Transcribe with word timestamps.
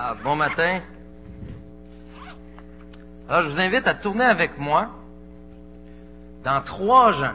Ah, 0.00 0.14
bon 0.22 0.36
matin. 0.36 0.80
Alors, 3.28 3.42
je 3.42 3.48
vous 3.48 3.60
invite 3.60 3.84
à 3.84 3.94
tourner 3.94 4.26
avec 4.26 4.56
moi 4.56 4.90
dans 6.44 6.62
trois 6.62 7.10
Jean, 7.10 7.34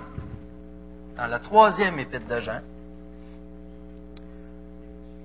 dans 1.18 1.28
la 1.28 1.40
troisième 1.40 2.00
épître 2.00 2.26
de 2.26 2.40
Jean, 2.40 2.62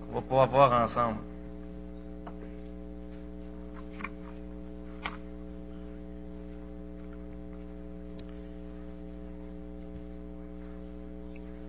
qu'on 0.00 0.16
va 0.16 0.20
pouvoir 0.20 0.48
voir 0.48 0.82
ensemble. 0.82 1.18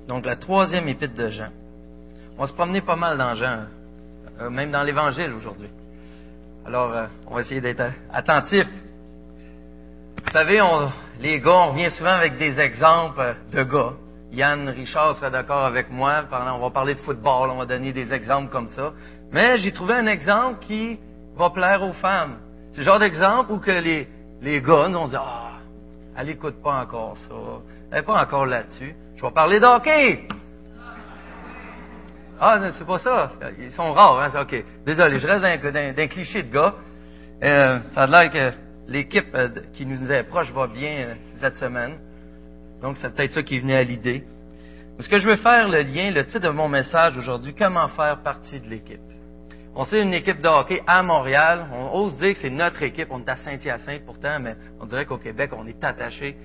Donc, 0.07 0.25
la 0.25 0.35
troisième 0.35 0.87
épître 0.87 1.13
de 1.13 1.29
Jean. 1.29 1.51
On 2.39 2.41
va 2.41 2.47
se 2.47 2.53
promener 2.53 2.81
pas 2.81 2.95
mal 2.95 3.19
dans 3.19 3.35
Jean, 3.35 3.65
euh, 4.39 4.49
même 4.49 4.71
dans 4.71 4.83
l'Évangile 4.83 5.33
aujourd'hui. 5.33 5.69
Alors, 6.65 6.91
euh, 6.91 7.05
on 7.27 7.35
va 7.35 7.41
essayer 7.41 7.61
d'être 7.61 7.83
attentif. 8.11 8.67
Vous 10.23 10.31
savez, 10.31 10.61
les 11.19 11.39
gars, 11.41 11.51
on 11.51 11.71
revient 11.71 11.89
souvent 11.91 12.11
avec 12.13 12.37
des 12.37 12.59
exemples 12.59 13.35
de 13.51 13.63
gars. 13.63 13.93
Yann 14.31 14.69
Richard 14.69 15.15
serait 15.15 15.31
d'accord 15.31 15.65
avec 15.65 15.89
moi. 15.89 16.23
On 16.31 16.59
va 16.59 16.69
parler 16.69 16.93
de 16.93 16.99
football, 16.99 17.49
on 17.49 17.57
va 17.57 17.65
donner 17.65 17.91
des 17.91 18.13
exemples 18.13 18.51
comme 18.51 18.67
ça. 18.67 18.91
Mais 19.31 19.57
j'ai 19.57 19.71
trouvé 19.71 19.95
un 19.95 20.07
exemple 20.07 20.59
qui 20.59 20.99
va 21.35 21.49
plaire 21.49 21.81
aux 21.83 21.93
femmes. 21.93 22.37
C'est 22.71 22.79
le 22.79 22.83
genre 22.83 22.99
d'exemple 22.99 23.51
où 23.51 23.59
que 23.59 23.71
les, 23.71 24.07
les 24.41 24.61
gars 24.61 24.87
nous 24.87 24.99
ont 24.99 25.07
dit 25.07 25.15
Ah, 25.17 25.57
elle 26.15 26.27
n'écoute 26.27 26.61
pas 26.61 26.81
encore 26.81 27.17
ça. 27.17 27.35
Elle 27.91 27.99
n'est 27.99 28.05
pas 28.05 28.21
encore 28.21 28.45
là-dessus. 28.45 28.95
Je 29.15 29.21
vais 29.21 29.31
parler 29.31 29.59
d'hockey. 29.59 30.27
Ah, 32.39 32.59
c'est 32.71 32.85
pas 32.85 32.99
ça. 32.99 33.31
Ils 33.59 33.71
sont 33.71 33.91
rares, 33.91 34.19
hein? 34.19 34.41
OK. 34.41 34.63
Désolé, 34.85 35.19
je 35.19 35.27
reste 35.27 35.43
d'un 35.73 36.07
cliché 36.07 36.43
de 36.43 36.53
gars. 36.53 36.73
Euh, 37.43 37.79
ça 37.93 38.03
a 38.03 38.07
l'air 38.07 38.31
que 38.31 38.57
l'équipe 38.87 39.27
euh, 39.33 39.49
qui 39.73 39.85
nous 39.85 40.11
est 40.11 40.23
proche 40.23 40.51
va 40.53 40.67
bien 40.67 40.91
euh, 40.91 41.13
cette 41.39 41.57
semaine. 41.57 41.97
Donc, 42.81 42.97
c'est 42.97 43.13
peut-être 43.13 43.33
ça 43.33 43.43
qui 43.43 43.59
venu 43.59 43.73
à 43.73 43.83
l'idée. 43.83 44.23
Ce 44.99 45.09
que 45.09 45.19
je 45.19 45.29
veux 45.29 45.37
faire, 45.37 45.67
le 45.67 45.81
lien, 45.81 46.11
le 46.11 46.25
titre 46.25 46.47
de 46.47 46.49
mon 46.49 46.67
message 46.67 47.17
aujourd'hui, 47.17 47.53
comment 47.53 47.87
faire 47.89 48.21
partie 48.21 48.59
de 48.59 48.67
l'équipe? 48.67 48.99
On 49.75 49.83
sait 49.85 50.01
une 50.01 50.13
équipe 50.13 50.41
de 50.41 50.47
hockey 50.47 50.81
à 50.87 51.03
Montréal. 51.03 51.67
On 51.73 51.99
ose 51.99 52.17
dire 52.17 52.33
que 52.33 52.39
c'est 52.39 52.49
notre 52.49 52.83
équipe. 52.83 53.07
On 53.11 53.19
est 53.19 53.29
à 53.29 53.35
Saint-Hyacinthe 53.35 54.05
pourtant, 54.05 54.39
mais 54.39 54.55
on 54.79 54.85
dirait 54.85 55.05
qu'au 55.05 55.17
Québec, 55.17 55.51
on 55.55 55.67
est 55.67 55.83
attaché. 55.83 56.35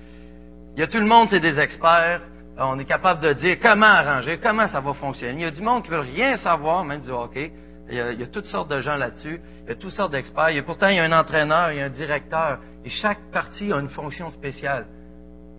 Il 0.75 0.79
y 0.79 0.83
a 0.83 0.87
tout 0.87 0.99
le 0.99 1.05
monde, 1.05 1.27
c'est 1.29 1.39
des 1.39 1.59
experts. 1.59 2.21
Euh, 2.57 2.63
on 2.63 2.79
est 2.79 2.85
capable 2.85 3.21
de 3.21 3.33
dire 3.33 3.57
comment 3.61 3.85
arranger, 3.85 4.39
comment 4.41 4.67
ça 4.67 4.79
va 4.79 4.93
fonctionner. 4.93 5.33
Il 5.33 5.41
y 5.41 5.45
a 5.45 5.51
du 5.51 5.61
monde 5.61 5.83
qui 5.83 5.89
veut 5.89 5.99
rien 5.99 6.37
savoir, 6.37 6.85
même 6.85 7.01
du 7.01 7.11
hockey. 7.11 7.51
Il 7.89 7.95
y 7.95 8.23
a, 8.23 8.27
toutes 8.27 8.45
sortes 8.45 8.69
de 8.71 8.79
gens 8.79 8.95
là-dessus. 8.95 9.39
Il 9.63 9.69
y 9.69 9.71
a 9.71 9.75
toutes 9.75 9.91
sortes 9.91 10.11
d'experts. 10.11 10.57
A, 10.57 10.61
pourtant, 10.63 10.87
il 10.87 10.95
y 10.95 10.99
a 10.99 11.03
un 11.03 11.11
entraîneur, 11.11 11.71
il 11.71 11.77
y 11.77 11.81
a 11.81 11.85
un 11.85 11.89
directeur. 11.89 12.59
Et 12.83 12.89
chaque 12.89 13.19
partie 13.31 13.71
a 13.71 13.77
une 13.77 13.89
fonction 13.89 14.29
spéciale. 14.31 14.87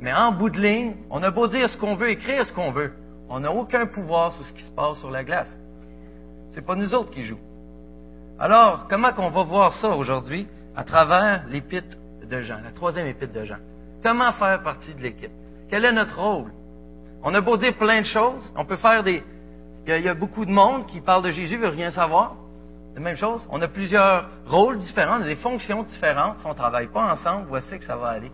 Mais 0.01 0.13
en 0.13 0.33
bout 0.33 0.51
de 0.51 0.61
ligne, 0.61 0.97
on 1.11 1.23
a 1.23 1.31
beau 1.31 1.47
dire 1.47 1.69
ce 1.69 1.77
qu'on 1.77 1.95
veut, 1.95 2.11
écrire 2.11 2.45
ce 2.45 2.53
qu'on 2.53 2.73
veut. 2.73 2.93
On 3.29 3.41
n'a 3.41 3.53
aucun 3.53 3.87
pouvoir 3.87 4.33
sur 4.33 4.45
ce 4.45 4.53
qui 4.53 4.63
se 4.63 4.71
passe 4.73 4.99
sur 4.99 5.11
la 5.11 5.23
glace. 5.23 5.53
C'est 6.51 6.65
pas 6.65 6.75
nous 6.75 6.95
autres 6.95 7.11
qui 7.11 7.23
jouons. 7.23 7.41
Alors, 8.39 8.87
comment 8.89 9.13
qu'on 9.13 9.31
va 9.31 9.43
voir 9.43 9.75
ça 9.75 9.91
aujourd'hui? 9.91 10.49
À 10.75 10.85
travers 10.85 11.45
l'épître 11.49 11.97
de 12.23 12.41
Jean, 12.41 12.59
la 12.63 12.71
troisième 12.73 13.07
épître 13.07 13.33
de 13.33 13.45
Jean? 13.45 13.59
Comment 14.03 14.33
faire 14.33 14.63
partie 14.63 14.95
de 14.95 15.01
l'équipe? 15.01 15.31
Quel 15.71 15.85
est 15.85 15.93
notre 15.93 16.21
rôle? 16.21 16.51
On 17.29 17.35
a 17.35 17.41
beau 17.41 17.57
dire 17.57 17.75
plein 17.75 18.03
de 18.03 18.07
choses, 18.07 18.53
on 18.55 18.65
peut 18.65 18.77
faire 18.77 19.03
des. 19.03 19.21
Il 19.89 20.01
y, 20.01 20.09
a, 20.09 20.15
beaucoup 20.15 20.45
de 20.45 20.51
monde 20.51 20.87
qui 20.87 21.01
parle 21.01 21.25
de 21.25 21.31
Jésus, 21.31 21.57
veut 21.57 21.67
rien 21.67 21.91
savoir. 21.91 22.37
La 22.95 23.01
même 23.01 23.17
chose. 23.17 23.45
On 23.51 23.61
a 23.61 23.67
plusieurs 23.67 24.29
rôles 24.47 24.79
différents, 24.79 25.19
des 25.19 25.35
fonctions 25.35 25.83
différentes. 25.83 26.39
Si 26.39 26.47
on 26.47 26.51
ne 26.51 26.55
travaille 26.55 26.87
pas 26.87 27.13
ensemble, 27.13 27.47
voici 27.49 27.77
que 27.81 27.85
ça 27.85 27.97
va 27.97 28.11
aller. 28.11 28.31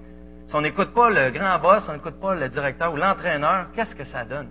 Si 0.46 0.54
on 0.54 0.60
n'écoute 0.60 0.92
pas 0.92 1.08
le 1.08 1.30
grand 1.30 1.58
boss, 1.58 1.84
si 1.84 1.88
on 1.90 1.94
n'écoute 1.94 2.20
pas 2.20 2.34
le 2.34 2.50
directeur 2.50 2.92
ou 2.92 2.96
l'entraîneur, 2.96 3.68
qu'est-ce 3.74 3.96
que 3.96 4.04
ça 4.04 4.26
donne? 4.26 4.48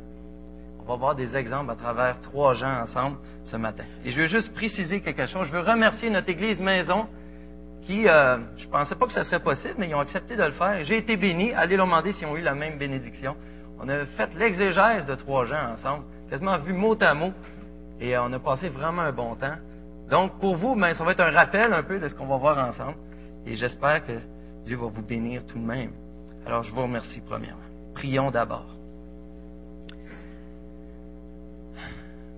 On 0.80 0.86
va 0.86 0.96
voir 0.96 1.14
des 1.14 1.38
exemples 1.38 1.70
à 1.70 1.76
travers 1.76 2.20
trois 2.22 2.56
gens 2.56 2.82
ensemble 2.82 3.18
ce 3.44 3.58
matin. 3.58 3.84
Et 4.04 4.10
je 4.10 4.22
veux 4.22 4.28
juste 4.28 4.56
préciser 4.56 5.02
quelque 5.02 5.28
chose. 5.28 5.50
Je 5.50 5.52
veux 5.52 5.62
remercier 5.62 6.10
notre 6.10 6.30
Église 6.30 6.60
Maison 6.60 7.06
qui, 7.84 8.08
euh, 8.08 8.40
je 8.58 8.66
ne 8.66 8.72
pensais 8.72 8.96
pas 8.96 9.06
que 9.06 9.14
ce 9.14 9.22
serait 9.22 9.44
possible, 9.44 9.76
mais 9.78 9.88
ils 9.88 9.94
ont 9.94 10.00
accepté 10.00 10.36
de 10.36 10.44
le 10.44 10.52
faire. 10.52 10.82
J'ai 10.82 10.98
été 10.98 11.16
béni. 11.16 11.54
Allez 11.54 11.78
leur 11.78 11.86
demander 11.86 12.12
s'ils 12.12 12.26
ont 12.26 12.36
eu 12.36 12.42
la 12.42 12.56
même 12.56 12.80
bénédiction. 12.80 13.36
On 13.84 13.90
a 13.90 14.06
fait 14.06 14.36
l'exégèse 14.36 15.08
de 15.08 15.16
trois 15.16 15.46
gens 15.46 15.72
ensemble, 15.74 16.03
quasiment 16.30 16.59
vu 16.59 16.72
mot 16.72 16.96
à 17.02 17.16
mot, 17.16 17.34
et 18.00 18.16
on 18.16 18.31
a 18.31 18.40
passé 18.40 18.69
vraiment 18.69 19.02
un 19.02 19.12
bon 19.12 19.36
temps. 19.36 19.56
Donc, 20.08 20.40
pour 20.40 20.56
vous, 20.56 20.75
ben, 20.75 20.94
ça 20.94 21.03
va 21.03 21.14
être 21.14 21.22
un 21.22 21.31
rappel 21.31 21.74
un 21.74 21.81
peu 21.81 22.00
de 22.00 22.08
ce 22.08 22.14
qu'on 22.14 22.28
va 22.28 22.38
voir 22.38 22.59
ensemble, 22.59 22.97
et 23.44 23.56
j'espère 23.56 24.06
que 24.06 24.20
Dieu 24.64 24.78
va 24.78 24.86
vous 24.86 25.02
bénir 25.02 25.47
tout 25.47 25.58
de 25.58 25.66
même. 25.66 25.94
Alors, 26.46 26.62
je 26.62 26.72
vous 26.72 26.84
remercie 26.84 27.22
premièrement. 27.22 27.64
Prions 27.96 28.30
d'abord. 28.30 28.68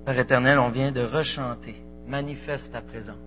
Père 0.06 0.20
éternel, 0.20 0.60
on 0.60 0.70
vient 0.70 0.94
de 0.94 1.02
rechanter. 1.02 1.76
Manifeste 2.08 2.72
ta 2.72 2.82
présence. 2.82 3.18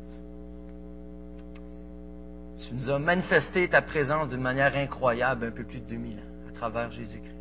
Tu 2.66 2.74
nous 2.74 2.88
as 2.88 2.98
manifesté 2.98 3.68
ta 3.68 3.82
présence 3.82 4.28
d'une 4.28 4.40
manière 4.40 4.74
incroyable 4.74 5.46
un 5.46 5.50
peu 5.50 5.64
plus 5.64 5.80
de 5.80 5.86
2000 5.86 6.18
ans 6.18 6.48
à 6.48 6.52
travers 6.52 6.90
Jésus-Christ 6.90 7.35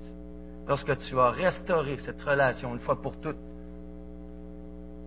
lorsque 0.67 0.97
tu 0.97 1.19
as 1.19 1.29
restauré 1.29 1.97
cette 1.97 2.21
relation 2.21 2.73
une 2.73 2.79
fois 2.79 3.01
pour 3.01 3.19
toutes 3.19 3.37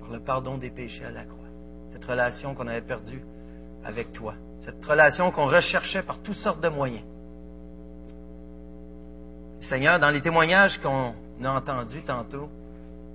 par 0.00 0.10
le 0.10 0.20
pardon 0.20 0.58
des 0.58 0.70
péchés 0.70 1.04
à 1.04 1.10
la 1.10 1.24
croix. 1.24 1.38
Cette 1.90 2.04
relation 2.04 2.54
qu'on 2.54 2.66
avait 2.66 2.82
perdue 2.82 3.22
avec 3.84 4.12
toi. 4.12 4.34
Cette 4.60 4.84
relation 4.84 5.30
qu'on 5.30 5.46
recherchait 5.46 6.02
par 6.02 6.18
toutes 6.20 6.36
sortes 6.36 6.60
de 6.60 6.68
moyens. 6.68 7.04
Seigneur, 9.60 9.98
dans 9.98 10.10
les 10.10 10.22
témoignages 10.22 10.78
qu'on 10.80 11.14
a 11.44 11.50
entendus 11.50 12.02
tantôt, 12.02 12.48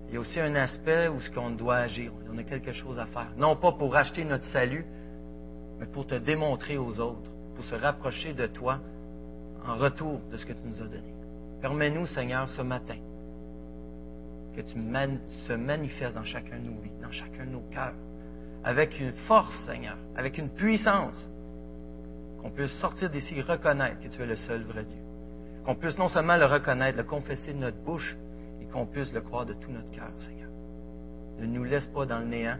il 0.08 0.16
y 0.16 0.18
a 0.18 0.20
aussi 0.20 0.40
un 0.40 0.56
aspect 0.56 1.08
où 1.08 1.20
ce 1.22 1.32
qu'on 1.32 1.52
doit 1.52 1.78
agir. 1.78 2.12
On 2.32 2.38
a 2.38 2.44
quelque 2.44 2.72
chose 2.72 3.00
à 3.00 3.06
faire. 3.06 3.32
Non 3.38 3.56
pas 3.56 3.72
pour 3.72 3.96
acheter 3.96 4.24
notre 4.24 4.46
salut, 4.46 4.86
mais 5.80 5.86
pour 5.88 6.06
te 6.06 6.16
démontrer 6.16 6.78
aux 6.78 7.00
autres, 7.00 7.32
pour 7.56 7.66
se 7.66 7.76
rapprocher 7.76 8.34
de 8.34 8.48
toi 8.48 8.80
en 9.66 9.76
retour 9.76 10.20
de 10.32 10.38
ce 10.38 10.46
que 10.46 10.54
tu 10.54 10.60
nous 10.66 10.82
as 10.82 10.86
donné. 10.86 11.23
Permets-nous, 11.64 12.06
Seigneur, 12.08 12.50
ce 12.50 12.62
matin, 12.62 12.98
que 14.54 14.60
tu 14.60 14.74
se 15.48 15.54
manifestes 15.54 16.14
dans 16.14 16.26
chacun 16.26 16.60
de 16.60 16.66
nos 16.66 16.82
vies, 16.82 16.92
dans 17.02 17.10
chacun 17.10 17.46
de 17.46 17.52
nos 17.52 17.64
cœurs, 17.72 17.94
avec 18.66 19.00
une 19.00 19.14
force, 19.14 19.56
Seigneur, 19.66 19.96
avec 20.18 20.38
une 20.38 20.50
puissance, 20.50 21.16
qu'on 22.42 22.52
puisse 22.52 22.74
sortir 22.82 23.10
d'ici 23.10 23.36
et 23.38 23.42
reconnaître 23.42 24.02
que 24.02 24.10
tu 24.10 24.22
es 24.22 24.26
le 24.26 24.36
seul 24.36 24.64
vrai 24.64 24.84
Dieu. 24.84 24.98
Qu'on 25.64 25.76
puisse 25.76 25.98
non 25.98 26.10
seulement 26.10 26.36
le 26.36 26.44
reconnaître, 26.44 26.98
le 26.98 27.06
confesser 27.06 27.54
de 27.54 27.60
notre 27.60 27.78
bouche, 27.78 28.18
et 28.62 28.66
qu'on 28.66 28.86
puisse 28.86 29.14
le 29.14 29.22
croire 29.22 29.46
de 29.46 29.54
tout 29.54 29.72
notre 29.72 29.90
cœur, 29.92 30.12
Seigneur. 30.18 30.50
Ne 31.40 31.46
nous 31.46 31.64
laisse 31.64 31.88
pas 31.88 32.06
dans 32.06 32.20
le 32.20 32.26
néant. 32.26 32.58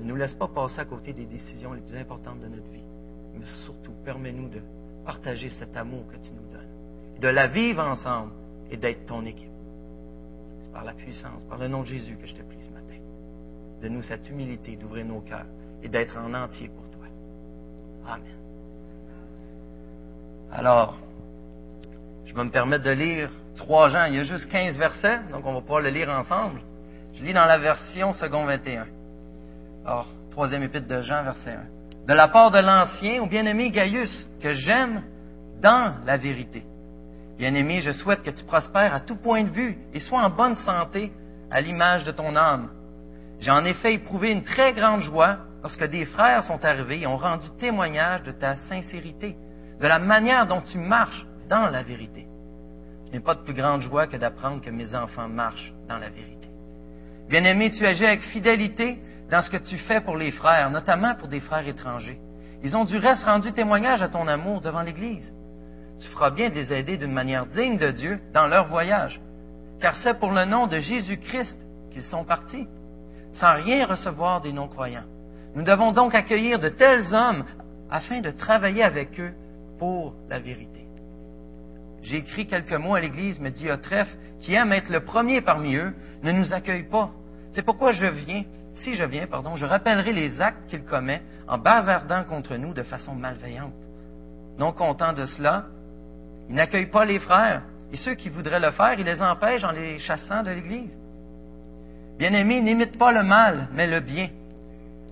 Ne 0.00 0.06
nous 0.06 0.16
laisse 0.16 0.32
pas 0.32 0.48
passer 0.48 0.80
à 0.80 0.86
côté 0.86 1.12
des 1.12 1.26
décisions 1.26 1.74
les 1.74 1.82
plus 1.82 1.96
importantes 1.96 2.40
de 2.40 2.48
notre 2.48 2.70
vie. 2.70 2.86
Mais 3.34 3.44
surtout, 3.66 3.92
permets-nous 4.02 4.48
de 4.48 4.62
partager 5.04 5.50
cet 5.50 5.76
amour 5.76 6.06
que 6.06 6.16
tu 6.16 6.32
nous 6.32 6.50
donnes 6.50 6.67
de 7.20 7.28
la 7.28 7.46
vivre 7.46 7.82
ensemble 7.82 8.32
et 8.70 8.76
d'être 8.76 9.06
ton 9.06 9.24
équipe. 9.24 9.50
C'est 10.62 10.72
par 10.72 10.84
la 10.84 10.92
puissance, 10.92 11.44
par 11.44 11.58
le 11.58 11.68
nom 11.68 11.80
de 11.80 11.86
Jésus 11.86 12.16
que 12.16 12.26
je 12.26 12.34
te 12.34 12.42
prie 12.42 12.62
ce 12.62 12.70
matin. 12.70 13.00
De 13.82 13.88
nous 13.88 14.02
cette 14.02 14.28
humilité 14.28 14.76
d'ouvrir 14.76 15.04
nos 15.04 15.20
cœurs 15.20 15.46
et 15.82 15.88
d'être 15.88 16.16
en 16.16 16.32
entier 16.34 16.68
pour 16.68 16.88
toi. 16.90 17.06
Amen. 18.06 18.36
Alors, 20.52 20.98
je 22.24 22.34
vais 22.34 22.44
me 22.44 22.50
permettre 22.50 22.84
de 22.84 22.90
lire 22.90 23.30
trois 23.56 23.88
gens. 23.88 24.04
Il 24.04 24.14
y 24.14 24.18
a 24.18 24.22
juste 24.22 24.48
15 24.50 24.78
versets, 24.78 25.20
donc 25.30 25.44
on 25.44 25.54
va 25.54 25.60
pouvoir 25.60 25.80
le 25.80 25.90
lire 25.90 26.08
ensemble. 26.10 26.60
Je 27.14 27.22
lis 27.22 27.32
dans 27.32 27.46
la 27.46 27.58
version 27.58 28.12
second 28.12 28.44
21. 28.44 28.86
Alors, 29.84 30.08
troisième 30.30 30.62
épître 30.62 30.86
de 30.86 31.02
Jean, 31.02 31.24
verset 31.24 31.52
1. 31.52 32.06
De 32.06 32.14
la 32.14 32.28
part 32.28 32.50
de 32.50 32.58
l'ancien, 32.58 33.22
au 33.22 33.26
bien-aimé 33.26 33.70
Gaius, 33.70 34.28
que 34.40 34.52
j'aime 34.52 35.02
dans 35.60 35.94
la 36.06 36.16
vérité 36.16 36.62
Bien-aimé, 37.38 37.80
je 37.80 37.92
souhaite 37.92 38.24
que 38.24 38.30
tu 38.30 38.44
prospères 38.44 38.92
à 38.92 38.98
tout 38.98 39.14
point 39.14 39.44
de 39.44 39.50
vue 39.50 39.78
et 39.94 40.00
sois 40.00 40.22
en 40.22 40.28
bonne 40.28 40.56
santé 40.56 41.12
à 41.52 41.60
l'image 41.60 42.02
de 42.02 42.10
ton 42.10 42.34
âme. 42.34 42.70
J'ai 43.38 43.52
en 43.52 43.64
effet 43.64 43.94
éprouvé 43.94 44.32
une 44.32 44.42
très 44.42 44.72
grande 44.72 45.00
joie 45.00 45.38
lorsque 45.62 45.84
des 45.84 46.04
frères 46.04 46.42
sont 46.42 46.64
arrivés 46.64 47.02
et 47.02 47.06
ont 47.06 47.16
rendu 47.16 47.46
témoignage 47.60 48.24
de 48.24 48.32
ta 48.32 48.56
sincérité, 48.56 49.36
de 49.80 49.86
la 49.86 50.00
manière 50.00 50.48
dont 50.48 50.62
tu 50.62 50.78
marches 50.78 51.24
dans 51.48 51.68
la 51.68 51.84
vérité. 51.84 52.26
Je 53.06 53.12
n'ai 53.12 53.20
pas 53.20 53.36
de 53.36 53.42
plus 53.42 53.54
grande 53.54 53.82
joie 53.82 54.08
que 54.08 54.16
d'apprendre 54.16 54.60
que 54.60 54.70
mes 54.70 54.92
enfants 54.96 55.28
marchent 55.28 55.72
dans 55.88 55.98
la 55.98 56.08
vérité. 56.08 56.48
Bien-aimé, 57.28 57.70
tu 57.70 57.86
agis 57.86 58.04
avec 58.04 58.22
fidélité 58.22 58.98
dans 59.30 59.42
ce 59.42 59.50
que 59.50 59.58
tu 59.58 59.78
fais 59.78 60.00
pour 60.00 60.16
les 60.16 60.32
frères, 60.32 60.70
notamment 60.70 61.14
pour 61.14 61.28
des 61.28 61.40
frères 61.40 61.68
étrangers. 61.68 62.18
Ils 62.64 62.76
ont 62.76 62.84
du 62.84 62.96
reste 62.96 63.24
rendu 63.24 63.52
témoignage 63.52 64.02
à 64.02 64.08
ton 64.08 64.26
amour 64.26 64.60
devant 64.60 64.82
l'Église 64.82 65.32
tu 66.00 66.08
feras 66.08 66.30
bien 66.30 66.48
de 66.48 66.54
les 66.54 66.72
aider 66.72 66.96
d'une 66.96 67.12
manière 67.12 67.46
digne 67.46 67.76
de 67.76 67.90
Dieu 67.90 68.20
dans 68.32 68.46
leur 68.46 68.68
voyage, 68.68 69.20
car 69.80 69.96
c'est 69.96 70.18
pour 70.18 70.32
le 70.32 70.44
nom 70.44 70.66
de 70.66 70.78
Jésus-Christ 70.78 71.58
qu'ils 71.90 72.02
sont 72.02 72.24
partis, 72.24 72.66
sans 73.34 73.54
rien 73.54 73.86
recevoir 73.86 74.40
des 74.40 74.52
non-croyants. 74.52 75.06
Nous 75.54 75.62
devons 75.62 75.92
donc 75.92 76.14
accueillir 76.14 76.58
de 76.58 76.68
tels 76.68 77.14
hommes 77.14 77.44
afin 77.90 78.20
de 78.20 78.30
travailler 78.30 78.82
avec 78.82 79.18
eux 79.18 79.32
pour 79.78 80.14
la 80.28 80.38
vérité. 80.38 80.86
J'ai 82.02 82.18
écrit 82.18 82.46
quelques 82.46 82.72
mots 82.72 82.94
à 82.94 83.00
l'Église, 83.00 83.40
me 83.40 83.50
dit 83.50 83.68
qui 84.40 84.54
aime 84.54 84.72
être 84.72 84.90
le 84.90 85.00
premier 85.00 85.40
parmi 85.40 85.74
eux, 85.74 85.94
ne 86.22 86.32
nous 86.32 86.52
accueille 86.52 86.88
pas. 86.88 87.10
C'est 87.52 87.62
pourquoi 87.62 87.92
je 87.92 88.06
viens, 88.06 88.44
si 88.74 88.94
je 88.94 89.04
viens, 89.04 89.26
pardon, 89.26 89.56
je 89.56 89.66
rappellerai 89.66 90.12
les 90.12 90.40
actes 90.40 90.68
qu'il 90.68 90.84
commet 90.84 91.22
en 91.48 91.58
bavardant 91.58 92.24
contre 92.24 92.56
nous 92.56 92.72
de 92.72 92.82
façon 92.82 93.14
malveillante. 93.14 93.72
Non 94.58 94.72
content 94.72 95.12
de 95.12 95.24
cela, 95.24 95.66
il 96.48 96.54
n'accueille 96.54 96.86
pas 96.86 97.04
les 97.04 97.18
frères, 97.18 97.62
et 97.92 97.96
ceux 97.96 98.14
qui 98.14 98.28
voudraient 98.28 98.60
le 98.60 98.70
faire, 98.70 98.98
il 98.98 99.04
les 99.04 99.22
empêche 99.22 99.64
en 99.64 99.72
les 99.72 99.98
chassant 99.98 100.42
de 100.42 100.50
l'Église. 100.50 100.98
Bien-aimés, 102.18 102.60
n'imite 102.60 102.98
pas 102.98 103.12
le 103.12 103.22
mal, 103.22 103.68
mais 103.72 103.86
le 103.86 104.00
bien. 104.00 104.28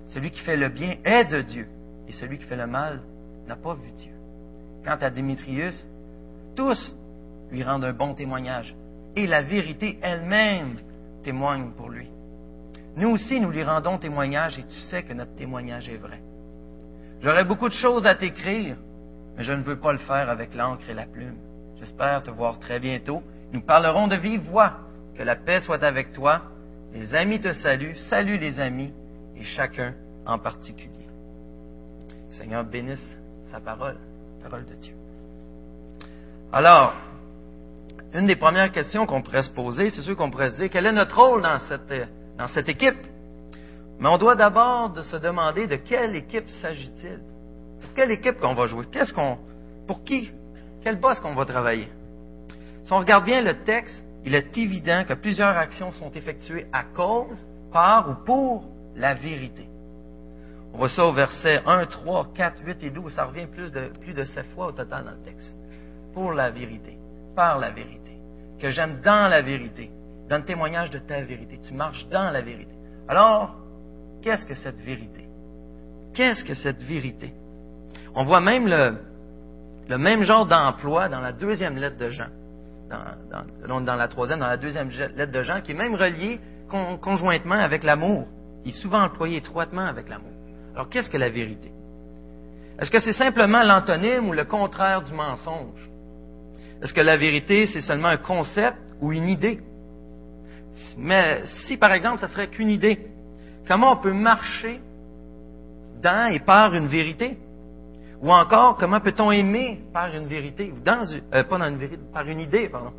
Celui 0.08 0.30
qui 0.30 0.40
fait 0.40 0.56
le 0.56 0.68
bien 0.68 0.96
est 1.04 1.24
de 1.24 1.42
Dieu, 1.42 1.68
et 2.08 2.12
celui 2.12 2.38
qui 2.38 2.44
fait 2.44 2.56
le 2.56 2.66
mal 2.66 3.00
n'a 3.46 3.56
pas 3.56 3.74
vu 3.74 3.90
Dieu. 3.96 4.12
Quant 4.84 4.96
à 5.00 5.10
Démétrius, 5.10 5.86
tous 6.54 6.94
lui 7.50 7.62
rendent 7.62 7.84
un 7.84 7.92
bon 7.92 8.14
témoignage, 8.14 8.74
et 9.14 9.26
la 9.26 9.42
vérité 9.42 9.98
elle-même 10.02 10.78
témoigne 11.22 11.70
pour 11.76 11.90
lui. 11.90 12.08
Nous 12.96 13.10
aussi, 13.10 13.40
nous 13.40 13.50
lui 13.50 13.62
rendons 13.62 13.98
témoignage, 13.98 14.58
et 14.58 14.62
tu 14.62 14.78
sais 14.90 15.02
que 15.02 15.12
notre 15.12 15.34
témoignage 15.34 15.88
est 15.88 15.96
vrai. 15.96 16.20
J'aurais 17.20 17.44
beaucoup 17.44 17.68
de 17.68 17.74
choses 17.74 18.06
à 18.06 18.14
t'écrire, 18.14 18.76
mais 19.36 19.42
je 19.42 19.52
ne 19.52 19.62
veux 19.62 19.78
pas 19.78 19.92
le 19.92 19.98
faire 19.98 20.30
avec 20.30 20.54
l'encre 20.54 20.88
et 20.88 20.94
la 20.94 21.06
plume. 21.06 21.36
J'espère 21.78 22.22
te 22.22 22.30
voir 22.30 22.58
très 22.58 22.80
bientôt. 22.80 23.22
Nous 23.52 23.60
parlerons 23.60 24.08
de 24.08 24.16
vive 24.16 24.42
voix. 24.42 24.78
Que 25.16 25.22
la 25.22 25.36
paix 25.36 25.60
soit 25.60 25.82
avec 25.82 26.12
toi. 26.12 26.42
Les 26.92 27.14
amis 27.14 27.40
te 27.40 27.52
saluent. 27.52 27.96
Salue 28.08 28.38
les 28.38 28.60
amis 28.60 28.92
et 29.36 29.42
chacun 29.42 29.94
en 30.24 30.38
particulier. 30.38 30.90
Seigneur 32.32 32.64
bénisse 32.64 33.16
sa 33.50 33.60
parole, 33.60 33.96
parole 34.42 34.64
de 34.66 34.74
Dieu. 34.74 34.94
Alors, 36.52 36.94
une 38.12 38.26
des 38.26 38.36
premières 38.36 38.72
questions 38.72 39.06
qu'on 39.06 39.22
pourrait 39.22 39.42
se 39.42 39.50
poser, 39.50 39.90
c'est 39.90 40.02
sûr 40.02 40.16
qu'on 40.16 40.30
pourrait 40.30 40.50
se 40.50 40.56
dire, 40.56 40.70
quel 40.70 40.86
est 40.86 40.92
notre 40.92 41.16
rôle 41.16 41.42
dans 41.42 41.58
cette, 41.58 41.92
dans 42.38 42.48
cette 42.48 42.68
équipe? 42.68 43.06
Mais 43.98 44.08
on 44.08 44.18
doit 44.18 44.36
d'abord 44.36 44.94
se 45.02 45.16
demander 45.16 45.66
de 45.66 45.76
quelle 45.76 46.16
équipe 46.16 46.48
s'agit-il? 46.62 47.20
Quelle 47.96 48.10
équipe 48.10 48.38
qu'on 48.38 48.54
va 48.54 48.66
jouer? 48.66 48.84
Qu'est-ce 48.92 49.12
qu'on, 49.14 49.38
pour 49.86 50.04
qui? 50.04 50.30
Quel 50.82 51.00
boss 51.00 51.18
qu'on 51.18 51.34
va 51.34 51.46
travailler? 51.46 51.88
Si 52.84 52.92
on 52.92 52.98
regarde 52.98 53.24
bien 53.24 53.40
le 53.40 53.64
texte, 53.64 54.04
il 54.22 54.34
est 54.34 54.56
évident 54.58 55.04
que 55.08 55.14
plusieurs 55.14 55.56
actions 55.56 55.92
sont 55.92 56.10
effectuées 56.12 56.66
à 56.74 56.84
cause, 56.84 57.38
par 57.72 58.10
ou 58.10 58.14
pour 58.24 58.68
la 58.96 59.14
vérité. 59.14 59.66
On 60.74 60.78
voit 60.78 60.90
ça 60.90 61.06
au 61.06 61.12
verset 61.12 61.62
1, 61.64 61.86
3, 61.86 62.32
4, 62.34 62.62
8 62.66 62.82
et 62.82 62.90
12. 62.90 63.14
Ça 63.14 63.24
revient 63.24 63.46
plus 63.46 63.72
de, 63.72 63.90
plus 64.02 64.12
de 64.12 64.24
7 64.24 64.44
fois 64.54 64.66
au 64.66 64.72
total 64.72 65.04
dans 65.04 65.12
le 65.12 65.22
texte. 65.24 65.54
Pour 66.12 66.32
la 66.32 66.50
vérité, 66.50 66.98
par 67.34 67.58
la 67.58 67.70
vérité. 67.70 68.12
Que 68.60 68.68
j'aime 68.68 69.00
dans 69.02 69.28
la 69.28 69.40
vérité. 69.40 69.90
Donne 70.28 70.44
témoignage 70.44 70.90
de 70.90 70.98
ta 70.98 71.22
vérité. 71.22 71.60
Tu 71.66 71.72
marches 71.72 72.06
dans 72.08 72.30
la 72.30 72.42
vérité. 72.42 72.74
Alors, 73.08 73.56
qu'est-ce 74.20 74.44
que 74.44 74.54
cette 74.54 74.80
vérité? 74.80 75.24
Qu'est-ce 76.12 76.44
que 76.44 76.54
cette 76.54 76.82
vérité? 76.82 77.32
On 78.18 78.24
voit 78.24 78.40
même 78.40 78.66
le, 78.66 79.98
même 79.98 80.22
genre 80.22 80.46
d'emploi 80.46 81.10
dans 81.10 81.20
la 81.20 81.32
deuxième 81.32 81.76
lettre 81.76 81.98
de 81.98 82.08
Jean. 82.08 82.28
Dans, 82.88 83.80
dans, 83.80 83.94
la 83.94 84.08
troisième, 84.08 84.38
dans 84.38 84.46
la 84.46 84.56
deuxième 84.56 84.88
lettre 84.88 85.32
de 85.32 85.42
Jean, 85.42 85.60
qui 85.60 85.72
est 85.72 85.74
même 85.74 85.94
relié 85.94 86.40
conjointement 87.02 87.56
avec 87.56 87.84
l'amour. 87.84 88.26
Il 88.64 88.70
est 88.70 88.80
souvent 88.80 89.02
employé 89.02 89.36
étroitement 89.36 89.84
avec 89.84 90.08
l'amour. 90.08 90.32
Alors, 90.74 90.88
qu'est-ce 90.88 91.10
que 91.10 91.18
la 91.18 91.28
vérité? 91.28 91.70
Est-ce 92.78 92.90
que 92.90 93.00
c'est 93.00 93.12
simplement 93.12 93.62
l'antonyme 93.62 94.28
ou 94.28 94.32
le 94.32 94.44
contraire 94.44 95.02
du 95.02 95.12
mensonge? 95.12 95.90
Est-ce 96.82 96.94
que 96.94 97.00
la 97.02 97.18
vérité, 97.18 97.66
c'est 97.66 97.82
seulement 97.82 98.08
un 98.08 98.16
concept 98.16 98.78
ou 99.02 99.12
une 99.12 99.28
idée? 99.28 99.60
Mais 100.96 101.42
si, 101.66 101.76
par 101.76 101.92
exemple, 101.92 102.18
ça 102.20 102.28
serait 102.28 102.48
qu'une 102.48 102.70
idée, 102.70 102.98
comment 103.68 103.92
on 103.92 103.96
peut 103.96 104.12
marcher 104.12 104.80
dans 106.02 106.32
et 106.32 106.40
par 106.40 106.74
une 106.74 106.88
vérité? 106.88 107.38
Ou 108.22 108.32
encore, 108.32 108.76
comment 108.76 109.00
peut-on 109.00 109.30
aimer 109.30 109.80
par 109.92 110.14
une 110.14 110.26
vérité, 110.26 110.72
ou 110.74 110.80
dans, 110.82 111.04
euh, 111.34 111.44
pas 111.44 111.58
dans 111.58 111.68
une 111.68 111.76
vérité, 111.76 112.02
par 112.12 112.26
une 112.26 112.40
idée, 112.40 112.68
pardon? 112.68 112.92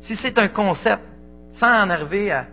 Si 0.00 0.14
c'est 0.16 0.38
un 0.38 0.48
concept, 0.48 1.02
sans 1.52 1.82
en 1.82 1.90
arriver 1.90 2.30
à 2.30 2.46